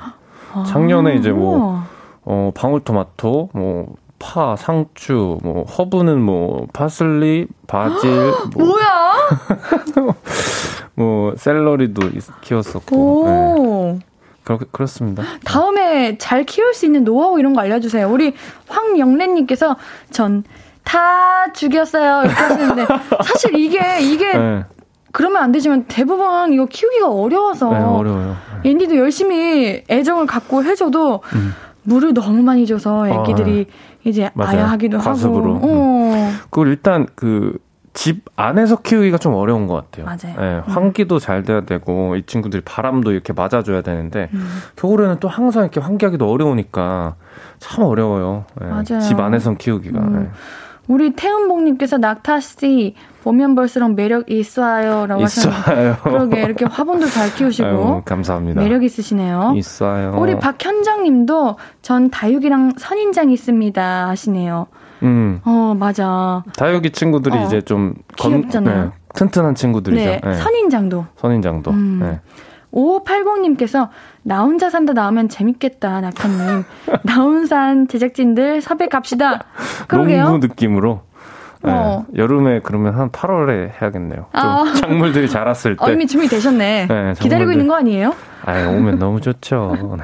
아. 0.53 0.63
작년에 0.63 1.15
이제 1.15 1.31
뭐, 1.31 1.83
어, 2.23 2.51
방울토마토, 2.55 3.49
뭐, 3.53 3.95
파, 4.19 4.55
상추, 4.57 5.37
뭐, 5.43 5.63
허브는 5.63 6.19
뭐, 6.21 6.67
파슬리, 6.73 7.47
바질, 7.67 8.09
뭐, 8.55 8.65
뭐야? 8.67 9.13
뭐, 10.95 11.33
샐러리도 11.37 12.07
있- 12.09 12.41
키웠었고. 12.41 13.23
네. 13.25 13.31
오. 13.31 13.99
그렇, 14.43 14.57
그렇습니다. 14.71 15.23
다음에 15.45 16.17
잘 16.17 16.43
키울 16.43 16.73
수 16.73 16.85
있는 16.85 17.03
노하우 17.03 17.39
이런 17.39 17.53
거 17.53 17.61
알려주세요. 17.61 18.09
우리 18.09 18.33
황영래님께서 18.67 19.75
전 20.11 20.43
다 20.81 21.51
죽였어요. 21.53 22.21
이렇게 22.23 22.33
하시는데 22.33 22.87
사실 23.23 23.53
이게 23.59 23.99
이게 24.01 24.35
네. 24.35 24.63
그러면 25.11 25.43
안 25.43 25.51
되지만 25.51 25.85
대부분 25.87 26.51
이거 26.51 26.65
키우기가 26.65 27.11
어려워서 27.11 27.69
네, 27.69 27.75
어려워요. 27.77 28.35
네. 28.63 28.71
앤디도 28.71 28.95
열심히 28.95 29.83
애정을 29.87 30.25
갖고 30.25 30.63
해줘도 30.63 31.21
음. 31.35 31.53
물을 31.89 32.13
너무 32.13 32.41
많이 32.43 32.65
줘서 32.65 33.07
애기들이 33.07 33.51
아, 33.51 33.55
네. 33.55 33.65
이제 34.03 34.29
맞아요. 34.33 34.59
아야 34.59 34.65
하기도 34.71 34.97
과습으로. 34.99 35.55
하고. 35.55 35.67
어. 35.67 36.29
그리고 36.51 36.69
일단 36.69 37.07
그 37.15 37.57
집 37.93 38.23
안에서 38.35 38.77
키우기가 38.77 39.17
좀 39.17 39.33
어려운 39.33 39.67
것 39.67 39.73
같아요. 39.73 40.05
맞아요. 40.05 40.39
네, 40.39 40.61
환기도 40.71 41.15
음. 41.15 41.19
잘 41.19 41.43
돼야 41.43 41.61
되고 41.61 42.15
이 42.15 42.23
친구들이 42.25 42.61
바람도 42.63 43.11
이렇게 43.11 43.33
맞아줘야 43.33 43.81
되는데 43.81 44.29
음. 44.33 44.47
겨울에는 44.75 45.17
또 45.19 45.27
항상 45.27 45.63
이렇게 45.63 45.79
환기하기도 45.79 46.29
어려우니까 46.31 47.15
참 47.57 47.83
어려워요. 47.83 48.45
네, 48.61 48.67
맞아요. 48.67 49.01
집 49.01 49.19
안에선 49.19 49.57
키우기가. 49.57 49.99
음. 49.99 50.19
네. 50.23 50.29
우리 50.89 51.11
태은봉님께서 51.11 51.99
낙타 51.99 52.39
씨 52.39 52.95
보면 53.23 53.53
볼수록 53.53 53.93
매력 53.93 54.29
있어요라고 54.29 55.21
하셨는데 55.21 55.97
그러게 56.01 56.41
이렇게 56.41 56.65
화분도 56.65 57.05
잘 57.07 57.31
키우시고 57.35 57.67
아유, 57.67 58.01
감사합니다. 58.03 58.59
매력 58.59 58.83
있으시네요. 58.83 59.53
있어요. 59.55 60.15
우리 60.17 60.35
박현정님도 60.39 61.57
전 61.83 62.09
다육이랑 62.09 62.73
선인장 62.77 63.29
있습니다 63.29 64.07
하시네요. 64.09 64.65
음. 65.03 65.41
어 65.45 65.75
맞아. 65.77 66.43
다육이 66.57 66.89
친구들이 66.89 67.37
어, 67.37 67.45
이제 67.45 67.61
좀 67.61 67.93
귀엽잖아요. 68.17 68.83
네, 68.85 68.89
튼튼한 69.13 69.53
친구들이죠. 69.53 70.03
네, 70.03 70.21
네. 70.23 70.33
선인장도. 70.37 71.05
선인장도. 71.17 71.69
음. 71.69 71.99
네. 72.01 72.19
5580님께서 72.73 73.89
나 74.23 74.41
혼자 74.43 74.69
산다 74.69 74.93
나오면 74.93 75.29
재밌겠다, 75.29 76.01
낙타님. 76.01 76.63
나 77.03 77.15
혼산 77.15 77.87
제작진들 77.87 78.61
섭외 78.61 78.87
갑시다. 78.87 79.43
그러게요. 79.87 80.23
농구 80.29 80.47
느낌으로. 80.47 81.01
네, 81.61 81.71
어. 81.73 82.05
여름에 82.15 82.61
그러면 82.63 82.95
한 82.95 83.09
8월에 83.11 83.71
해야겠네요. 83.81 84.27
아. 84.31 84.73
작물들이 84.77 85.27
자랐을 85.27 85.75
때. 85.75 85.85
어, 85.85 85.91
이미 85.91 86.07
준비되셨네. 86.07 86.87
네, 86.87 87.13
기다리고 87.19 87.51
있는 87.51 87.67
거 87.67 87.75
아니에요? 87.75 88.13
아 88.49 88.67
오면 88.69 88.99
너무 88.99 89.21
좋죠. 89.21 89.95
네. 89.97 90.03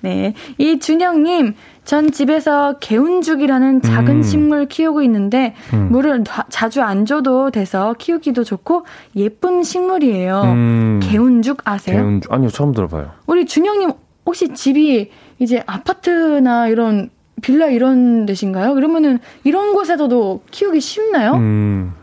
네. 0.00 0.34
이 0.58 0.78
준영님, 0.78 1.54
전 1.84 2.10
집에서 2.10 2.78
개운죽이라는 2.78 3.82
작은 3.82 4.16
음. 4.16 4.22
식물 4.22 4.66
키우고 4.66 5.02
있는데 5.02 5.54
음. 5.72 5.88
물을 5.90 6.22
다, 6.24 6.44
자주 6.48 6.82
안 6.82 7.06
줘도 7.06 7.50
돼서 7.50 7.94
키우기도 7.98 8.44
좋고 8.44 8.84
예쁜 9.16 9.62
식물이에요. 9.62 10.42
음. 10.42 11.00
개운죽 11.02 11.62
아세요? 11.64 11.96
개운죽 11.96 12.32
아니요 12.32 12.50
처음 12.50 12.72
들어봐요. 12.72 13.10
우리 13.26 13.46
준영님 13.46 13.92
혹시 14.26 14.52
집이 14.52 15.10
이제 15.38 15.62
아파트나 15.66 16.68
이런 16.68 17.10
빌라 17.40 17.66
이런 17.66 18.26
데신가요? 18.26 18.74
그러면은 18.74 19.18
이런 19.44 19.72
곳에서도 19.72 20.42
키우기 20.50 20.80
쉽나요? 20.80 21.34
음. 21.34 21.94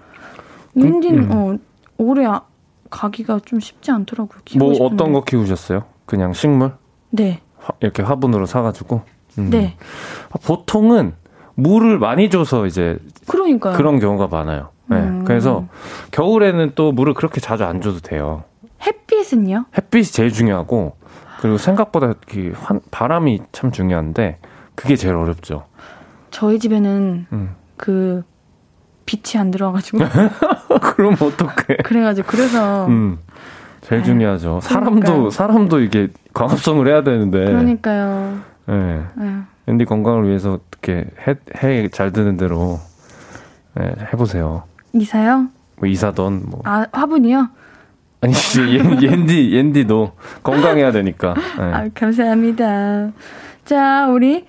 윈딘 0.74 1.18
음. 1.18 1.32
어 1.32 1.58
올해 1.98 2.26
아, 2.26 2.42
가기가 2.96 3.40
좀 3.46 3.60
쉽지 3.60 3.92
않더라고요. 3.92 4.40
뭐 4.58 4.74
싶은데. 4.74 4.94
어떤 4.94 5.12
거 5.14 5.24
키우셨어요? 5.24 5.84
그냥 6.06 6.32
식물? 6.32 6.72
네. 7.10 7.42
화, 7.58 7.74
이렇게 7.82 8.02
화분으로 8.02 8.46
사가지고. 8.46 9.02
음. 9.38 9.50
네. 9.50 9.76
보통은 10.46 11.14
물을 11.56 12.00
많이 12.00 12.30
줘서 12.30 12.66
이제 12.66 12.98
그러니까요. 13.28 13.76
그런 13.76 14.00
경우가 14.00 14.28
많아요. 14.28 14.70
네. 14.88 14.98
음. 14.98 15.26
그래서 15.26 15.68
겨울에는 16.12 16.72
또 16.76 16.94
물을 16.94 17.14
그렇게 17.14 17.42
자주 17.42 17.66
안 17.66 17.82
줘도 17.82 18.00
돼요. 18.00 18.44
햇빛은요? 18.86 19.66
햇빛이 19.78 20.06
제일 20.06 20.32
중요하고 20.32 20.96
그리고 21.42 21.58
생각보다 21.58 22.14
그 22.28 22.54
바람이 22.92 23.42
참 23.52 23.72
중요한데 23.72 24.38
그게 24.74 24.96
제일 24.96 25.16
어렵죠. 25.16 25.66
저희 26.32 26.60
집에는 26.60 27.28
음. 27.32 27.56
그 27.76 28.24
빛이 29.06 29.40
안 29.40 29.52
들어와가지고. 29.52 30.00
그럼 30.82 31.14
어떡해. 31.14 31.78
그래가지고 31.84 32.28
그래서. 32.28 32.88
음. 32.88 33.20
제일 33.82 34.02
네. 34.02 34.06
중요하죠. 34.08 34.60
사람도 34.62 35.02
그러니까요. 35.02 35.30
사람도 35.30 35.80
이게 35.82 36.08
광합성을 36.34 36.88
해야 36.88 37.04
되는데. 37.04 37.46
그러니까요. 37.46 38.40
네. 38.68 39.04
네. 39.16 39.38
앤디 39.68 39.86
건강을 39.86 40.28
위해서 40.28 40.54
어떻게 40.54 41.06
해잘 41.64 42.12
드는 42.12 42.38
대로 42.38 42.80
네, 43.76 43.94
해보세요. 44.12 44.64
이사요? 44.94 45.48
뭐 45.78 45.88
이사던 45.88 46.44
뭐. 46.48 46.62
아 46.64 46.86
화분이요? 46.92 47.50
아니 48.22 48.34
옌디 49.04 49.56
옌디도 49.56 50.14
건강해야 50.42 50.92
되니까. 50.92 51.34
네. 51.34 51.64
아 51.64 51.90
감사합니다. 51.94 53.12
자 53.66 54.08
우리 54.08 54.46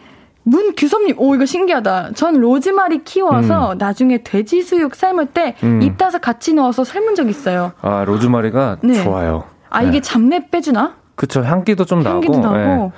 문규섭님, 0.49 1.17
오, 1.19 1.35
이거 1.35 1.45
신기하다. 1.45 2.13
전 2.15 2.35
로즈마리 2.41 3.03
키워서 3.03 3.73
음. 3.73 3.79
나중에 3.79 4.23
돼지 4.23 4.63
수육 4.63 4.95
삶을 4.95 5.27
때 5.27 5.57
음. 5.65 5.83
입다서 5.83 6.19
같이 6.19 6.55
넣어서 6.55 6.85
삶은 6.85 7.17
적 7.17 7.29
있어요. 7.29 7.73
아, 7.83 8.05
로즈마리가 8.05 8.79
네. 8.83 9.03
좋아요. 9.03 9.43
아, 9.71 9.83
네. 9.83 9.89
이게 9.89 10.01
잡내 10.01 10.49
빼주나? 10.49 10.95
그쵸, 11.17 11.43
향기도 11.43 11.85
좀 11.85 12.05
향기도 12.07 12.39
나고. 12.39 12.55
나고. 12.57 12.83
네. 12.85 12.91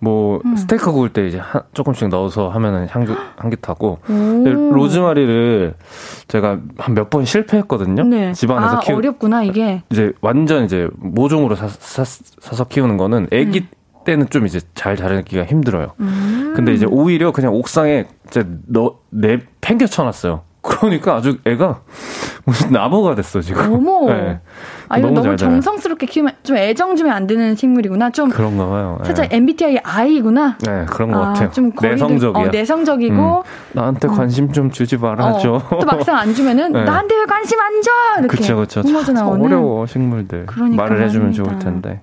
뭐 0.00 0.40
음. 0.46 0.56
스테이크 0.56 0.92
구울 0.92 1.10
때 1.10 1.26
이제 1.28 1.38
한, 1.38 1.62
조금씩 1.72 2.08
넣어서 2.08 2.48
하면은 2.48 2.86
향기 2.90 3.12
향기 3.38 3.56
타고 3.56 3.98
로즈마리를 4.08 5.74
제가 6.28 6.58
한 6.78 6.94
몇 6.94 7.08
번 7.10 7.24
실패했거든요. 7.24 8.02
네. 8.04 8.32
집안에서 8.32 8.76
아, 8.76 8.80
키우 8.80 8.96
어렵구나 8.96 9.42
이게. 9.44 9.82
이제 9.90 10.12
완전 10.20 10.64
이제 10.64 10.88
모종으로 10.96 11.54
사, 11.54 11.68
사, 11.68 12.04
사서 12.04 12.64
키우는 12.64 12.96
거는 12.96 13.28
애기 13.30 13.60
음. 13.60 13.68
때는 14.04 14.28
좀 14.30 14.46
이제 14.46 14.60
잘 14.74 14.96
자르기가 14.96 15.44
힘들어요. 15.44 15.92
음. 16.00 16.52
근데 16.54 16.72
이제 16.72 16.86
오히려 16.86 17.32
그냥 17.32 17.54
옥상에 17.54 18.06
이제 18.28 18.46
너내 18.66 19.40
팽겨 19.60 19.86
쳐놨어요. 19.86 20.42
그러니까 20.64 21.14
아주 21.14 21.38
애가 21.44 21.80
무슨 22.46 22.72
나무가 22.72 23.14
됐어 23.14 23.40
지금. 23.42 23.70
어머. 23.72 24.06
네. 24.12 24.40
아 24.88 24.98
이거 24.98 25.08
너무, 25.08 25.22
너무 25.22 25.36
정성스럽게 25.36 26.06
키우면 26.06 26.32
좀 26.42 26.56
애정 26.56 26.96
주면 26.96 27.12
안 27.12 27.26
되는 27.26 27.54
식물이구나. 27.54 28.10
좀 28.10 28.30
그런가 28.30 28.66
봐요. 28.66 28.96
네. 29.00 29.04
살짝 29.04 29.32
MBTI 29.32 29.78
I구나. 29.82 30.56
네 30.58 30.86
그런 30.88 31.10
것 31.10 31.20
아, 31.22 31.26
같아요. 31.28 31.50
좀 31.50 31.70
내성적이야. 31.80 32.44
어, 32.44 32.48
내성적이고 32.48 33.14
음. 33.14 33.42
나한테 33.72 34.08
관심 34.08 34.52
좀 34.52 34.70
주지 34.70 34.96
말아줘. 34.96 35.52
어, 35.52 35.78
또 35.80 35.86
막상 35.86 36.16
안 36.16 36.32
주면은 36.34 36.72
네. 36.72 36.84
나한테 36.84 37.14
왜 37.14 37.24
관심 37.26 37.60
안 37.60 37.82
줘? 37.82 37.90
이렇게. 38.20 38.36
그쵸 38.36 38.56
그쵸. 38.56 38.82
참 38.82 39.26
어려워 39.28 39.86
식물들. 39.86 40.46
그러니까 40.46 40.82
말을 40.82 41.02
해주면. 41.02 41.32
좋을 41.32 41.58
텐데. 41.58 42.00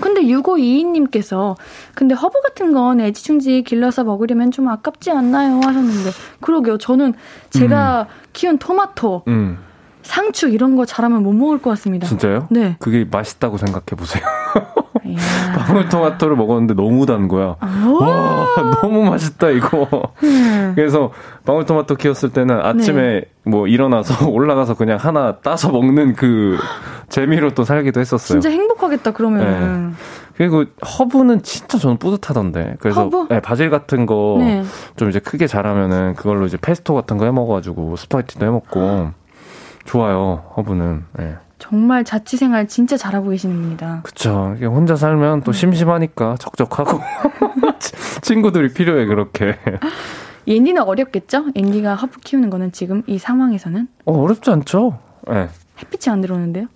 근데 0.00 0.22
6522님께서 0.22 1.56
근데 1.94 2.14
허브 2.14 2.40
같은 2.42 2.72
건 2.72 3.00
애지중지 3.00 3.62
길러서 3.62 4.04
먹으려면 4.04 4.50
좀 4.50 4.68
아깝지 4.68 5.10
않나요? 5.10 5.60
하셨는데 5.64 6.10
그러게요. 6.40 6.78
저는 6.78 7.14
제가 7.50 8.02
음. 8.02 8.28
키운 8.32 8.58
토마토 8.58 9.22
음. 9.28 9.58
상추 10.04 10.48
이런 10.48 10.76
거 10.76 10.84
잘하면 10.86 11.22
못 11.24 11.32
먹을 11.32 11.60
것 11.60 11.70
같습니다. 11.70 12.06
진짜요? 12.06 12.46
네. 12.50 12.76
그게 12.78 13.04
맛있다고 13.10 13.56
생각해 13.58 13.84
보세요. 13.96 14.22
방울토마토를 15.56 16.36
먹었는데 16.36 16.74
너무 16.74 17.06
단 17.06 17.28
거야. 17.28 17.56
와, 17.60 18.46
너무 18.82 19.04
맛있다, 19.04 19.50
이거. 19.50 19.88
음. 20.22 20.72
그래서 20.74 21.10
방울토마토 21.44 21.96
키웠을 21.96 22.30
때는 22.30 22.60
아침에 22.60 23.02
네. 23.02 23.24
뭐 23.44 23.66
일어나서 23.66 24.28
올라가서 24.30 24.74
그냥 24.74 24.98
하나 24.98 25.36
따서 25.42 25.70
먹는 25.70 26.14
그 26.14 26.56
재미로 27.08 27.50
또 27.50 27.64
살기도 27.64 28.00
했었어요. 28.00 28.40
진짜 28.40 28.50
행복하겠다, 28.50 29.12
그러면. 29.12 29.90
네. 29.90 29.96
그리고 30.36 30.64
허브는 30.98 31.42
진짜 31.42 31.78
저는 31.78 31.98
뿌듯하던데. 31.98 32.76
그래서 32.80 33.04
허브? 33.04 33.26
네, 33.30 33.40
바질 33.40 33.70
같은 33.70 34.04
거좀 34.06 34.38
네. 34.40 34.62
이제 35.08 35.18
크게 35.20 35.46
자라면은 35.46 36.14
그걸로 36.14 36.46
이제 36.46 36.56
페스토 36.56 36.94
같은 36.94 37.18
거 37.18 37.24
해 37.24 37.30
먹어가지고 37.30 37.96
스파게티도 37.96 38.44
해 38.46 38.50
먹고 38.50 39.10
좋아요, 39.84 40.44
허브는. 40.56 41.04
네. 41.18 41.36
정말 41.58 42.04
자취생활 42.04 42.68
진짜 42.68 42.96
잘하고 42.96 43.30
계십니다. 43.30 44.00
그쵸. 44.02 44.54
혼자 44.62 44.96
살면 44.96 45.42
또 45.42 45.50
음. 45.50 45.52
심심하니까 45.52 46.36
적적하고 46.38 47.00
친구들이 48.22 48.72
필요해 48.72 49.06
그렇게. 49.06 49.56
앤디는 50.46 50.82
어렵겠죠? 50.82 51.46
앤디가 51.54 51.94
허브 51.94 52.20
키우는 52.20 52.50
거는 52.50 52.72
지금 52.72 53.02
이 53.06 53.18
상황에서는? 53.18 53.88
어 54.04 54.22
어렵지 54.22 54.50
않죠. 54.50 54.98
네. 55.28 55.48
햇빛이 55.78 56.12
안 56.12 56.20
들어오는데요? 56.20 56.66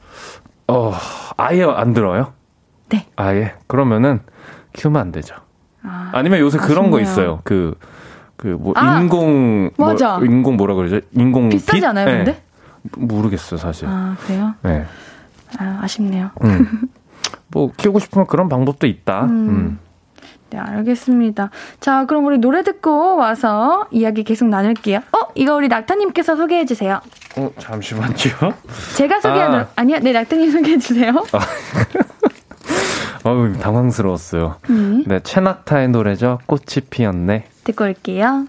어 0.69 0.93
아예 1.37 1.65
안 1.65 1.93
들어요? 1.93 2.33
네. 2.89 3.07
아예 3.17 3.55
그러면은 3.67 4.21
키우면 4.73 5.01
안 5.01 5.13
되죠. 5.13 5.35
아, 5.83 6.23
니면 6.23 6.41
요새 6.41 6.59
아쉽네요. 6.59 6.75
그런 6.77 6.91
거 6.91 7.01
있어요. 7.01 7.41
그 7.45 7.75
그뭐 8.37 8.73
인공 9.01 9.71
뭐, 9.77 9.89
맞아. 9.89 10.19
인공 10.23 10.57
뭐라 10.57 10.75
그러죠? 10.75 11.01
인공 11.13 11.51
비싸지 11.51 11.81
빛? 11.81 11.87
않아요, 11.87 12.07
네. 12.07 12.17
근데? 12.25 12.43
모르겠어요, 12.97 13.59
사실. 13.59 13.87
아, 13.89 14.16
그래요? 14.20 14.55
네. 14.62 14.85
아, 15.59 15.81
아쉽네요. 15.83 16.31
음. 16.45 16.89
뭐, 17.49 17.72
키우고 17.76 17.99
싶으면 17.99 18.26
그런 18.26 18.49
방법도 18.49 18.87
있다. 18.87 19.24
음. 19.24 19.49
음. 19.49 19.79
네, 20.51 20.59
알겠습니다. 20.59 21.51
자, 21.81 22.07
그럼 22.07 22.24
우리 22.24 22.39
노래 22.39 22.62
듣고 22.62 23.16
와서 23.16 23.87
이야기 23.91 24.24
계속 24.24 24.49
나눌게요. 24.49 24.99
어, 24.99 25.29
이거 25.35 25.55
우리 25.55 25.68
낙타님께서 25.68 26.37
소개해 26.37 26.64
주세요. 26.64 27.01
어, 27.37 27.51
잠시만요. 27.59 28.14
제가 28.97 29.20
소개하는, 29.20 29.61
아. 29.61 29.68
아니요, 29.76 29.99
네, 30.01 30.12
낙타님 30.12 30.51
소개해 30.51 30.79
주세요. 30.79 31.12
아. 31.33 31.41
어우, 33.24 33.53
당황스러웠어요. 33.59 34.57
음. 34.70 35.05
네, 35.07 35.20
최낙타의 35.20 35.89
노래죠. 35.89 36.39
꽃이 36.47 36.87
피었네. 36.89 37.45
듣고 37.64 37.85
올게요. 37.85 38.47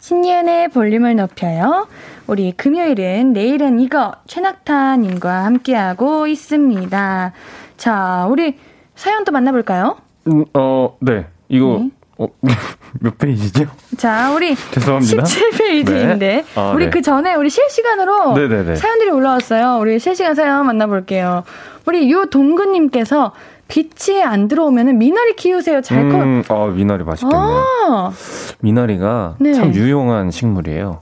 신예은의 0.00 0.68
볼륨을 0.68 1.16
높여요. 1.16 1.86
우리 2.26 2.52
금요일은 2.52 3.32
내일은 3.32 3.80
이거 3.80 4.12
최낙타님과 4.26 5.44
함께하고 5.44 6.26
있습니다. 6.26 7.32
자, 7.76 8.26
우리 8.30 8.56
사연도 8.94 9.32
만나볼까요? 9.32 9.96
음, 10.26 10.44
어, 10.54 10.96
네. 11.00 11.26
이거 11.48 11.78
네. 11.80 11.90
어, 12.18 12.28
몇 13.00 13.16
페이지죠? 13.18 13.66
자, 13.96 14.32
우리 14.32 14.54
죄송합니다. 14.54 15.22
17페이지인데 15.22 16.18
네. 16.18 16.44
아, 16.54 16.72
우리 16.74 16.86
네. 16.86 16.90
그 16.90 17.02
전에 17.02 17.34
우리 17.34 17.50
실시간으로 17.50 18.34
네네네. 18.34 18.76
사연들이 18.76 19.10
올라왔어요. 19.10 19.78
우리 19.80 19.98
실시간 19.98 20.34
사연 20.34 20.66
만나볼게요. 20.66 21.44
우리 21.86 22.10
유동근님께서 22.10 23.32
빛이 23.70 24.22
안 24.22 24.48
들어오면 24.48 24.98
미나리 24.98 25.36
키우세요. 25.36 25.80
잘 25.80 26.08
커. 26.08 26.18
음, 26.18 26.42
아, 26.48 26.66
미나리 26.66 27.04
맛있겠네요. 27.04 27.40
아, 27.40 28.12
미나리가 28.58 29.36
네. 29.38 29.54
참 29.54 29.72
유용한 29.72 30.30
식물이에요. 30.30 31.00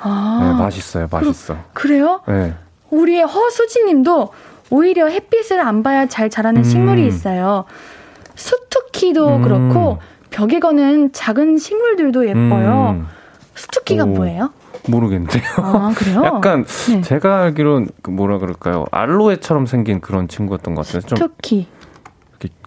아 0.00 0.38
네, 0.42 0.62
맛있어요, 0.62 1.08
맛있어. 1.10 1.56
그 1.72 1.88
래요? 1.88 2.20
네. 2.28 2.54
우리 2.90 3.20
허수지 3.20 3.84
님도 3.84 4.30
오히려 4.70 5.08
햇빛을 5.08 5.60
안 5.60 5.82
봐야 5.82 6.06
잘 6.06 6.30
자라는 6.30 6.60
음. 6.60 6.64
식물이 6.64 7.06
있어요. 7.06 7.64
수투키도 8.34 9.36
음. 9.36 9.42
그렇고 9.42 9.98
벽에 10.30 10.60
거는 10.60 11.12
작은 11.12 11.58
식물들도 11.58 12.28
예뻐요. 12.28 12.96
음, 12.96 13.06
수투키가 13.54 14.04
오. 14.04 14.08
뭐예요? 14.08 14.50
모르겠는데요. 14.88 15.42
아 15.56 15.92
그래요? 15.96 16.22
약간 16.24 16.64
네. 16.90 17.00
제가 17.00 17.42
알기로는 17.42 17.88
그 18.02 18.10
뭐라 18.10 18.38
그럴까요? 18.38 18.84
알로에처럼 18.90 19.66
생긴 19.66 20.00
그런 20.00 20.28
친구였던 20.28 20.74
것 20.74 20.86
같아요. 20.86 21.02
좀. 21.02 21.16
이렇게 21.18 21.66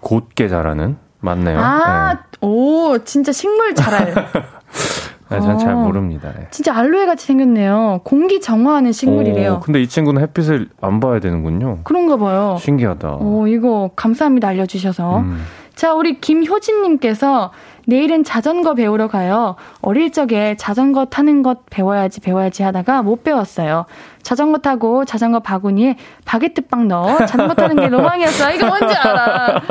곧게 0.01 0.47
자라는 0.47 0.97
맞네요. 1.19 1.59
아, 1.59 2.17
오, 2.41 2.97
진짜 2.99 3.31
식물 3.31 3.73
잘 3.75 3.93
알. 3.93 4.13
네. 5.29 5.35
네, 5.35 5.41
저는 5.41 5.57
잘 5.57 5.73
어. 5.73 5.77
모릅니다. 5.77 6.31
네. 6.37 6.47
진짜 6.51 6.73
알로에 6.75 7.05
같이 7.05 7.25
생겼네요. 7.25 8.01
공기 8.03 8.39
정화하는 8.39 8.91
식물이래요. 8.93 9.55
오, 9.55 9.59
근데 9.59 9.81
이 9.81 9.87
친구는 9.87 10.21
햇빛을 10.21 10.69
안 10.79 10.99
봐야 10.99 11.19
되는군요. 11.19 11.79
그런가 11.83 12.15
봐요. 12.17 12.57
신기하다. 12.61 13.15
오, 13.15 13.47
이거 13.47 13.89
감사합니다. 13.95 14.47
알려주셔서. 14.47 15.19
음. 15.19 15.43
자, 15.75 15.93
우리 15.93 16.19
김효진님께서 16.21 17.51
내일은 17.89 18.25
자전거 18.25 18.73
배우러 18.73 19.07
가요. 19.07 19.55
어릴 19.81 20.11
적에 20.11 20.57
자전거 20.57 21.05
타는 21.05 21.41
것 21.41 21.65
배워야지 21.69 22.19
배워야지 22.19 22.61
하다가 22.63 23.01
못 23.01 23.23
배웠어요. 23.23 23.85
자전거 24.21 24.57
타고 24.57 25.05
자전거 25.05 25.39
바구니에 25.39 25.95
바게트빵 26.25 26.89
넣어 26.89 27.17
자전거 27.25 27.53
타는 27.53 27.77
게 27.77 27.87
로망이었어. 27.87 28.51
이거 28.51 28.67
뭔지 28.67 28.93
알아. 28.93 29.61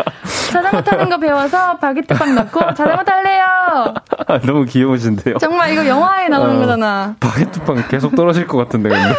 자전거 0.50 0.82
타는 0.82 1.10
거 1.10 1.18
배워서 1.18 1.76
바게트빵 1.76 2.34
넣고 2.36 2.60
자전거 2.72 3.04
탈래요. 3.04 3.44
아, 4.26 4.38
너무 4.40 4.64
귀여우신데요. 4.64 5.36
정말 5.36 5.74
이거 5.74 5.86
영화에 5.86 6.28
나오는 6.28 6.56
어. 6.56 6.58
거잖아. 6.58 7.16
바게트빵 7.20 7.84
계속 7.90 8.16
떨어질 8.16 8.46
것 8.46 8.56
같은데 8.56 8.88
근데. 8.88 9.14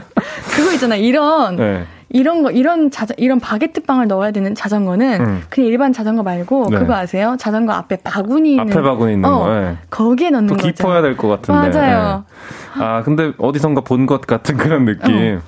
그거 0.56 0.72
있잖아. 0.72 0.96
이런 0.96 1.56
네. 1.56 1.84
이런 2.10 2.42
거 2.42 2.50
이런 2.50 2.90
자전 2.90 3.14
이런 3.18 3.38
바게트 3.38 3.82
빵을 3.82 4.06
넣어야 4.08 4.30
되는 4.30 4.54
자전거는 4.54 5.20
음. 5.20 5.42
그냥 5.50 5.68
일반 5.70 5.92
자전거 5.92 6.22
말고 6.22 6.68
네. 6.70 6.78
그거 6.78 6.94
아세요? 6.94 7.36
자전거 7.38 7.72
앞에 7.74 7.96
바구니 8.02 8.52
있는 8.52 8.70
앞에 8.72 8.80
바구니 8.82 9.12
있는 9.14 9.28
어, 9.28 9.38
거. 9.40 9.48
네. 9.60 9.76
거기에 9.90 10.30
넣는 10.30 10.46
또 10.48 10.54
거죠. 10.54 10.68
깊어야 10.68 11.02
될 11.02 11.16
것 11.16 11.28
같은데. 11.28 11.78
맞아요. 11.78 12.24
네. 12.78 12.82
아 12.84 13.02
근데 13.02 13.32
어디선가 13.38 13.82
본 13.82 14.06
것 14.06 14.22
같은 14.22 14.56
그런 14.56 14.84
느낌. 14.86 15.40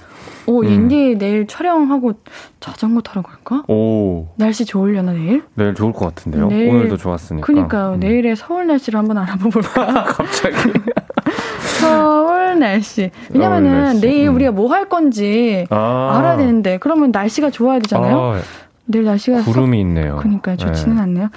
오, 0.50 0.62
음. 0.62 0.68
옌디 0.68 1.16
내일 1.18 1.46
촬영하고 1.46 2.14
자전거 2.58 3.00
타러 3.02 3.22
갈까? 3.22 3.62
오 3.68 4.26
날씨 4.36 4.64
좋으려나 4.64 5.12
내일? 5.12 5.44
내일 5.54 5.74
좋을 5.74 5.92
것 5.92 6.06
같은데요. 6.06 6.48
내일- 6.48 6.70
오늘도 6.70 6.96
좋았으니까. 6.96 7.46
그니까요. 7.46 7.92
음. 7.94 8.00
내일의 8.00 8.34
서울 8.36 8.66
날씨를 8.66 8.98
한번 8.98 9.18
알아볼까? 9.18 10.04
갑자기. 10.04 10.56
서울 11.80 12.58
날씨. 12.58 13.10
왜냐면은 13.30 13.70
서울 13.70 13.82
날씨. 13.84 14.00
내일 14.00 14.28
음. 14.28 14.34
우리가 14.34 14.50
뭐 14.52 14.70
할 14.70 14.88
건지 14.88 15.66
아. 15.70 16.16
알아야 16.18 16.36
되는데 16.36 16.78
그러면 16.78 17.10
날씨가 17.12 17.50
좋아야 17.50 17.78
되잖아요. 17.80 18.18
아, 18.18 18.40
내일 18.86 19.04
날씨가 19.04 19.42
구름이 19.42 19.80
있네요. 19.80 20.16
그니까요. 20.16 20.56
좋지는 20.56 20.96
네. 20.96 21.02
않네요. 21.02 21.28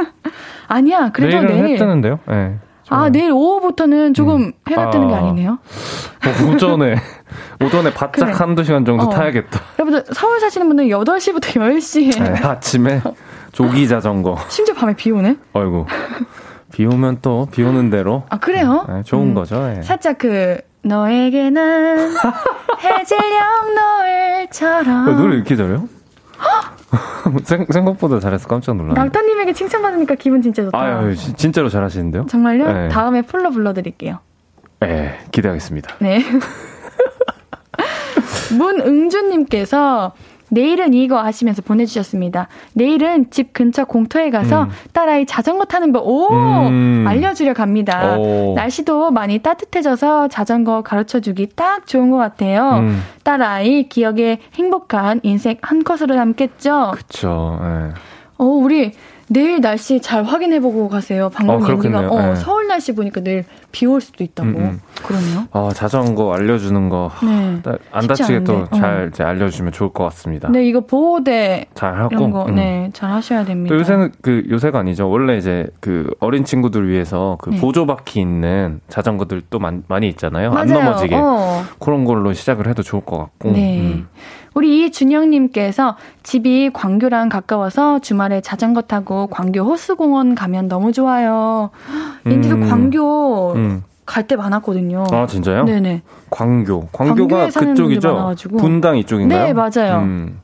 아니야. 0.68 1.10
그래도 1.12 1.36
내일은 1.42 1.62
내일 1.62 1.74
해 1.74 1.78
뜨는데요. 1.78 2.18
네. 2.28 2.56
아, 2.90 3.08
내일 3.08 3.30
오후부터는 3.32 4.12
조금 4.14 4.42
음. 4.42 4.52
해가 4.68 4.90
뜨는 4.90 5.08
게 5.08 5.14
아. 5.14 5.18
아니네요. 5.18 5.52
어, 5.58 6.50
오전에 6.52 6.96
오전에 7.64 7.92
바짝 7.92 8.12
그래. 8.26 8.32
한두 8.32 8.64
시간 8.64 8.84
정도 8.84 9.04
어. 9.04 9.08
타야겠다. 9.10 9.60
여러분들 9.78 10.14
서울 10.14 10.40
사시는 10.40 10.66
분들 10.68 10.86
8시부터 10.86 11.40
10시에 11.40 12.22
네, 12.22 12.38
아침에 12.46 13.00
조기 13.52 13.86
자전거. 13.88 14.36
심지어 14.48 14.74
밤에 14.74 14.94
비 14.94 15.10
오네? 15.10 15.36
아이고. 15.52 15.86
비 16.72 16.84
오면 16.86 17.18
또 17.22 17.46
비 17.52 17.62
오는 17.62 17.88
대로 17.90 18.24
아, 18.30 18.38
그래요? 18.38 18.84
네, 18.88 19.02
좋은 19.04 19.28
음. 19.28 19.34
거죠. 19.34 19.74
예. 19.76 19.82
살짝 19.82 20.18
그 20.18 20.58
너에게 20.82 21.50
난 21.50 22.10
해질녘 22.82 23.42
노을처럼 23.74 25.08
어, 25.08 25.12
노래 25.12 25.36
이렇게 25.36 25.54
잘해요? 25.56 25.88
생, 27.44 27.64
생각보다 27.70 28.18
잘해서 28.20 28.46
깜짝 28.48 28.76
놀랐네. 28.76 29.00
낙타님에게 29.00 29.52
칭찬받으니까 29.52 30.14
기분 30.16 30.42
진짜 30.42 30.62
좋다. 30.64 30.78
아유, 30.78 31.14
지- 31.16 31.32
진짜로 31.34 31.68
잘하시는데요? 31.68 32.26
정말요? 32.26 32.72
네. 32.72 32.88
다음에 32.88 33.22
풀로 33.22 33.50
불러드릴게요. 33.50 34.18
예, 34.84 35.18
기대하겠습니다. 35.30 35.94
네. 36.00 36.22
문응주님께서 38.56 40.12
내일은 40.50 40.94
이거 40.94 41.20
하시면서 41.20 41.62
보내주셨습니다. 41.62 42.48
내일은 42.74 43.30
집 43.30 43.52
근처 43.52 43.84
공터에 43.84 44.30
가서 44.30 44.64
음. 44.64 44.68
딸아이 44.92 45.26
자전거 45.26 45.64
타는 45.64 45.92
법, 45.92 46.06
오! 46.06 46.28
음. 46.30 47.04
알려주려 47.08 47.54
갑니다. 47.54 48.16
오. 48.16 48.54
날씨도 48.54 49.10
많이 49.10 49.38
따뜻해져서 49.38 50.28
자전거 50.28 50.82
가르쳐 50.82 51.20
주기 51.20 51.48
딱 51.48 51.86
좋은 51.86 52.10
것 52.10 52.18
같아요. 52.18 52.78
음, 52.78 53.02
딸아이 53.24 53.88
기억에 53.88 54.38
행복한 54.54 55.20
인생 55.24 55.56
한 55.62 55.82
컷으로 55.82 56.14
남겠죠? 56.14 56.92
그쵸. 56.94 57.58
예. 57.62 57.94
어, 58.38 58.44
우리 58.44 58.92
내일 59.28 59.60
날씨 59.60 60.00
잘 60.00 60.22
확인해보고 60.22 60.88
가세요. 60.88 61.30
방금 61.32 61.62
어, 61.62 61.68
얘기가. 61.70 62.00
어, 62.10 62.20
네. 62.20 62.34
서울 62.36 62.66
날씨 62.68 62.94
보니까 62.94 63.20
내일 63.22 63.44
비 63.72 63.86
올 63.86 64.00
수도 64.00 64.22
있다고. 64.22 64.48
음, 64.50 64.56
음. 64.56 64.80
그러네요. 65.02 65.48
아, 65.52 65.70
자전거 65.74 66.32
알려주는 66.34 66.88
거. 66.88 67.10
네. 67.22 67.60
따- 67.62 67.76
안 67.92 68.06
다치게 68.06 68.44
또 68.44 68.52
않은데. 68.54 68.78
잘 68.78 69.10
이제 69.12 69.22
알려주면 69.24 69.72
좋을 69.72 69.92
것 69.92 70.04
같습니다. 70.04 70.48
네, 70.50 70.64
이거 70.66 70.80
보호대 70.80 71.66
잘 71.74 71.94
하고. 71.96 72.30
거, 72.30 72.46
음. 72.46 72.54
네, 72.54 72.90
잘 72.92 73.10
하셔야 73.10 73.44
됩니다. 73.44 73.74
또 73.74 73.80
요새는 73.80 74.12
그 74.22 74.44
요새가 74.50 74.78
아니죠. 74.80 75.08
원래 75.10 75.36
이제 75.36 75.66
그 75.80 76.08
어린 76.20 76.44
친구들 76.44 76.88
위해서 76.88 77.38
그 77.40 77.50
네. 77.50 77.60
보조 77.60 77.86
바퀴 77.86 78.20
있는 78.20 78.80
자전거들 78.88 79.42
또 79.50 79.58
많, 79.58 79.82
많이 79.88 80.08
있잖아요. 80.08 80.48
안 80.52 80.68
맞아요. 80.68 80.84
넘어지게. 80.84 81.14
어. 81.16 81.62
그런 81.78 82.04
걸로 82.04 82.32
시작을 82.32 82.68
해도 82.68 82.82
좋을 82.82 83.04
것 83.04 83.18
같고. 83.18 83.52
네. 83.52 83.80
음. 83.80 84.08
우리 84.54 84.84
이준영님께서 84.86 85.96
집이 86.22 86.70
광교랑 86.72 87.28
가까워서 87.28 87.98
주말에 87.98 88.40
자전거 88.40 88.82
타고 88.82 89.13
광교 89.30 89.60
호수공원 89.62 90.34
가면 90.34 90.68
너무 90.68 90.92
좋아요. 90.92 91.70
인디도 92.26 92.56
음. 92.56 92.68
광교 92.68 93.52
음. 93.54 93.82
갈때 94.06 94.36
많았거든요. 94.36 95.04
아 95.10 95.26
진짜요? 95.26 95.64
네네. 95.64 96.02
광교. 96.30 96.88
광교가 96.92 97.48
그쪽이죠. 97.48 98.34
분당 98.58 98.98
이쪽인가요? 98.98 99.44
네, 99.46 99.52
맞아요. 99.52 100.00
음. 100.02 100.40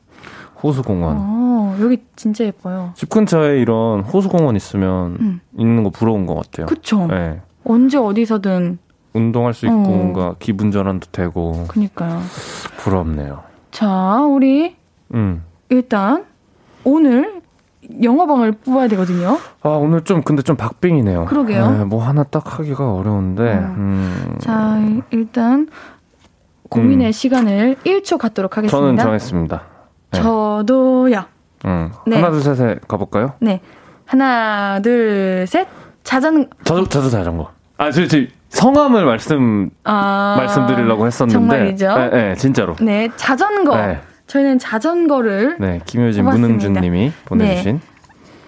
호수공원. 0.63 1.17
어, 1.19 1.77
여기 1.81 2.03
진짜 2.15 2.45
예뻐요. 2.45 2.91
집 2.95 3.09
근처에 3.09 3.59
이런 3.59 4.01
호수공원 4.01 4.55
있으면 4.55 5.17
음. 5.19 5.41
있는 5.57 5.83
거 5.83 5.89
부러운 5.89 6.25
것 6.25 6.35
같아요. 6.35 6.67
그쵸? 6.67 7.07
네. 7.07 7.41
언제 7.63 7.97
어디서든, 7.97 8.79
운동할 9.13 9.53
수 9.53 9.65
있고 9.65 9.75
어. 9.75 9.79
뭔가 9.79 10.35
기분 10.39 10.71
전환도 10.71 11.07
되고 11.11 11.65
그니까요. 11.67 12.21
부럽네요. 12.77 13.43
자, 13.71 14.21
우리 14.21 14.75
음. 15.13 15.43
일단 15.69 16.25
오늘 16.83 17.40
영어방을 18.01 18.53
뽑아야 18.53 18.87
되거든요. 18.89 19.37
아 19.61 19.69
오늘 19.69 20.01
좀 20.03 20.21
근데 20.21 20.41
좀 20.41 20.55
박빙이네요. 20.55 21.25
그러게요. 21.25 21.71
네, 21.71 21.83
뭐 21.83 22.03
하나 22.03 22.23
딱 22.23 22.59
하기가 22.59 22.93
어려운데. 22.93 23.43
어. 23.53 23.73
음. 23.77 24.35
자, 24.39 24.79
일단 25.11 25.67
고민의 26.69 27.07
음. 27.07 27.11
시간을 27.11 27.75
1초 27.85 28.17
갖도록 28.17 28.53
저는 28.53 28.69
하겠습니다. 28.69 29.03
정했습니다. 29.03 29.61
네. 30.11 30.21
저도요. 30.21 31.23
음. 31.65 31.91
네. 32.07 32.15
하나 32.17 32.31
둘 32.31 32.41
셋에 32.41 32.75
가볼까요? 32.87 33.33
네. 33.39 33.61
하나, 34.05 34.79
둘, 34.81 35.45
셋. 35.47 35.67
자전, 36.03 36.49
저도 36.63 36.87
저도 36.89 37.09
자전거. 37.09 37.49
아, 37.77 37.91
저, 37.91 38.05
저 38.07 38.17
성함을 38.49 39.05
말씀 39.05 39.69
아. 39.83 40.35
말씀드리려고 40.37 41.07
했었는데. 41.07 41.33
정말이죠? 41.33 41.97
네, 41.97 42.09
네, 42.09 42.35
진짜로. 42.35 42.75
네, 42.81 43.09
자전거. 43.15 43.75
네. 43.77 44.01
저희는 44.31 44.59
자전거를 44.59 45.57
네, 45.59 45.81
김효진, 45.85 46.23
고맙습니다. 46.23 46.47
문흥준님이 46.47 47.11
보내주신. 47.25 47.81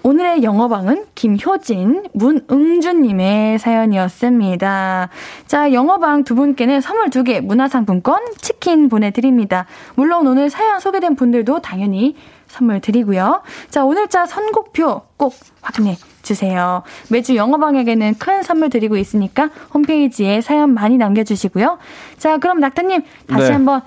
오늘의 0.03 0.41
영어방은 0.43 1.05
김효진, 1.13 2.05
문응준님의 2.13 3.59
사연이었습니다. 3.59 5.09
자, 5.45 5.73
영어방 5.73 6.23
두 6.23 6.36
분께는 6.36 6.79
선물 6.79 7.09
두 7.09 7.25
개, 7.25 7.41
문화상품권, 7.41 8.21
치킨 8.38 8.88
보내드립니다. 8.88 9.65
물론 9.95 10.25
오늘 10.25 10.49
사연 10.49 10.79
소개된 10.79 11.17
분들도 11.17 11.61
당연히 11.61 12.15
선물 12.47 12.79
드리고요. 12.79 13.41
자, 13.69 13.84
오늘 13.84 14.07
자 14.07 14.25
선곡표 14.25 15.01
꼭 15.17 15.36
확인해 15.61 15.97
주세요. 16.21 16.84
매주 17.09 17.36
영어방에게는 17.36 18.15
큰 18.19 18.41
선물 18.41 18.69
드리고 18.69 18.95
있으니까 18.95 19.49
홈페이지에 19.73 20.39
사연 20.39 20.73
많이 20.73 20.97
남겨주시고요. 20.97 21.77
자, 22.17 22.38
그럼 22.38 22.61
낙타님 22.61 23.01
다시 23.27 23.47
네. 23.47 23.51
한번 23.51 23.81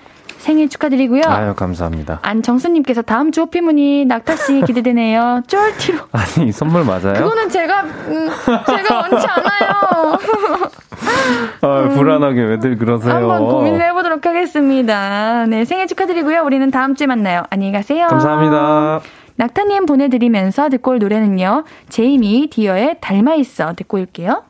생일 0.47 0.69
축하드리고요. 0.69 1.23
아유, 1.27 1.55
감사합니다. 1.57 2.21
안정수님께서 2.23 3.03
다음 3.03 3.33
주 3.33 3.41
호피무늬 3.41 4.05
낙타씨 4.05 4.63
기대되네요. 4.67 5.43
쫄티로. 5.49 5.99
아니, 6.13 6.53
선물 6.53 6.85
맞아요? 6.85 7.15
그거는 7.15 7.49
제가, 7.49 7.81
음, 7.83 8.31
제가 8.65 8.97
원치 8.97 9.27
않아요. 9.27 10.19
아, 11.63 11.89
불안하게 11.89 12.41
왜들 12.43 12.79
그러세요? 12.79 13.13
한번 13.13 13.45
고민을 13.45 13.83
해보도록 13.87 14.25
하겠습니다. 14.25 15.47
네, 15.47 15.65
생일 15.65 15.89
축하드리고요. 15.89 16.43
우리는 16.45 16.71
다음 16.71 16.95
주에 16.95 17.09
만나요. 17.09 17.43
안녕히 17.51 17.73
가세요. 17.73 18.07
감사합니다. 18.07 19.01
낙타님 19.35 19.87
보내드리면서 19.87 20.69
듣고 20.69 20.93
올 20.93 21.01
노래는요. 21.01 21.65
제이미 21.89 22.49
디어의 22.53 22.99
닮아있어 23.01 23.73
듣고 23.75 23.97
올게요. 23.99 24.45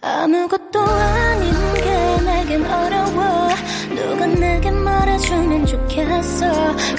아무것도 0.00 0.80
아닌 0.80 1.52
게 1.74 2.24
내겐 2.24 2.64
어려 2.72 2.99
워 4.10 4.16
누가 4.16 4.26
내게 4.26 4.70
말해주면 4.70 5.66
좋겠어. 5.66 6.46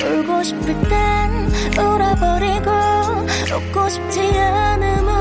울고 0.02 0.44
싶을 0.44 0.82
땐 0.88 1.52
울어버리고 1.78 2.72
웃고 3.54 3.90
싶지 3.90 4.20
웃 4.22 5.21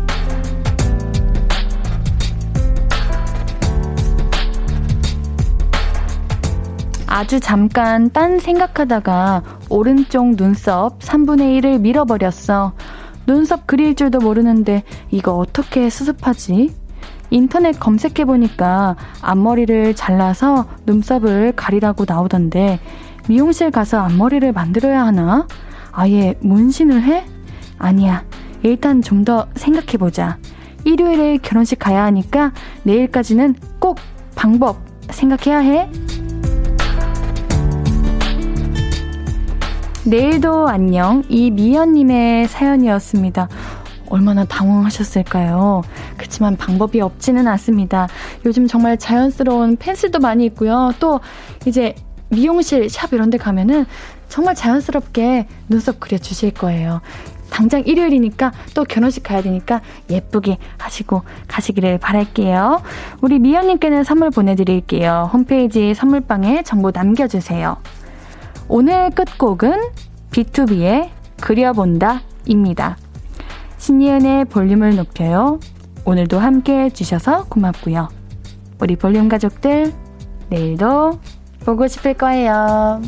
아주 7.13 7.41
잠깐 7.41 8.09
딴 8.11 8.39
생각하다가 8.39 9.43
오른쪽 9.67 10.37
눈썹 10.37 10.97
3분의 10.99 11.59
1을 11.61 11.81
밀어버렸어. 11.81 12.71
눈썹 13.27 13.67
그릴 13.67 13.95
줄도 13.95 14.19
모르는데 14.19 14.83
이거 15.09 15.35
어떻게 15.35 15.89
수습하지? 15.89 16.73
인터넷 17.29 17.77
검색해보니까 17.77 18.95
앞머리를 19.21 19.93
잘라서 19.93 20.67
눈썹을 20.85 21.51
가리라고 21.53 22.05
나오던데 22.07 22.79
미용실 23.27 23.71
가서 23.71 23.99
앞머리를 23.99 24.49
만들어야 24.53 25.05
하나? 25.05 25.47
아예 25.91 26.35
문신을 26.39 27.03
해? 27.03 27.25
아니야. 27.77 28.23
일단 28.63 29.01
좀 29.01 29.25
더 29.25 29.47
생각해보자. 29.55 30.37
일요일에 30.85 31.39
결혼식 31.39 31.77
가야 31.77 32.05
하니까 32.05 32.53
내일까지는 32.83 33.55
꼭 33.79 33.99
방법 34.33 34.77
생각해야 35.09 35.59
해. 35.59 35.89
내일도 40.11 40.67
안녕. 40.67 41.23
이미연님의 41.29 42.49
사연이었습니다. 42.49 43.47
얼마나 44.09 44.43
당황하셨을까요? 44.43 45.83
그렇지만 46.17 46.57
방법이 46.57 46.99
없지는 46.99 47.47
않습니다. 47.47 48.09
요즘 48.45 48.67
정말 48.67 48.97
자연스러운 48.97 49.77
펜슬도 49.77 50.19
많이 50.19 50.43
있고요. 50.47 50.91
또 50.99 51.21
이제 51.65 51.95
미용실, 52.27 52.89
샵 52.89 53.13
이런 53.13 53.29
데 53.29 53.37
가면은 53.37 53.85
정말 54.27 54.53
자연스럽게 54.53 55.47
눈썹 55.69 56.01
그려 56.01 56.17
주실 56.17 56.51
거예요. 56.51 56.99
당장 57.49 57.81
일요일이니까 57.85 58.51
또 58.73 58.83
결혼식 58.83 59.23
가야 59.23 59.41
되니까 59.41 59.79
예쁘게 60.09 60.57
하시고 60.77 61.21
가시기를 61.47 61.99
바랄게요. 61.99 62.81
우리 63.21 63.39
미연님께는 63.39 64.03
선물 64.03 64.29
보내드릴게요. 64.29 65.29
홈페이지 65.31 65.93
선물방에 65.93 66.63
정보 66.63 66.91
남겨주세요. 66.91 67.77
오늘 68.73 69.09
끝곡은 69.09 69.81
B2B의 70.31 71.09
그려본다 71.41 72.21
입니다. 72.45 72.95
신예은의 73.77 74.45
볼륨을 74.45 74.95
높여요. 74.95 75.59
오늘도 76.05 76.39
함께 76.39 76.85
해주셔서 76.85 77.47
고맙고요. 77.49 78.07
우리 78.79 78.95
볼륨 78.95 79.27
가족들, 79.27 79.93
내일도 80.47 81.19
보고 81.65 81.85
싶을 81.85 82.13
거예요. 82.13 83.01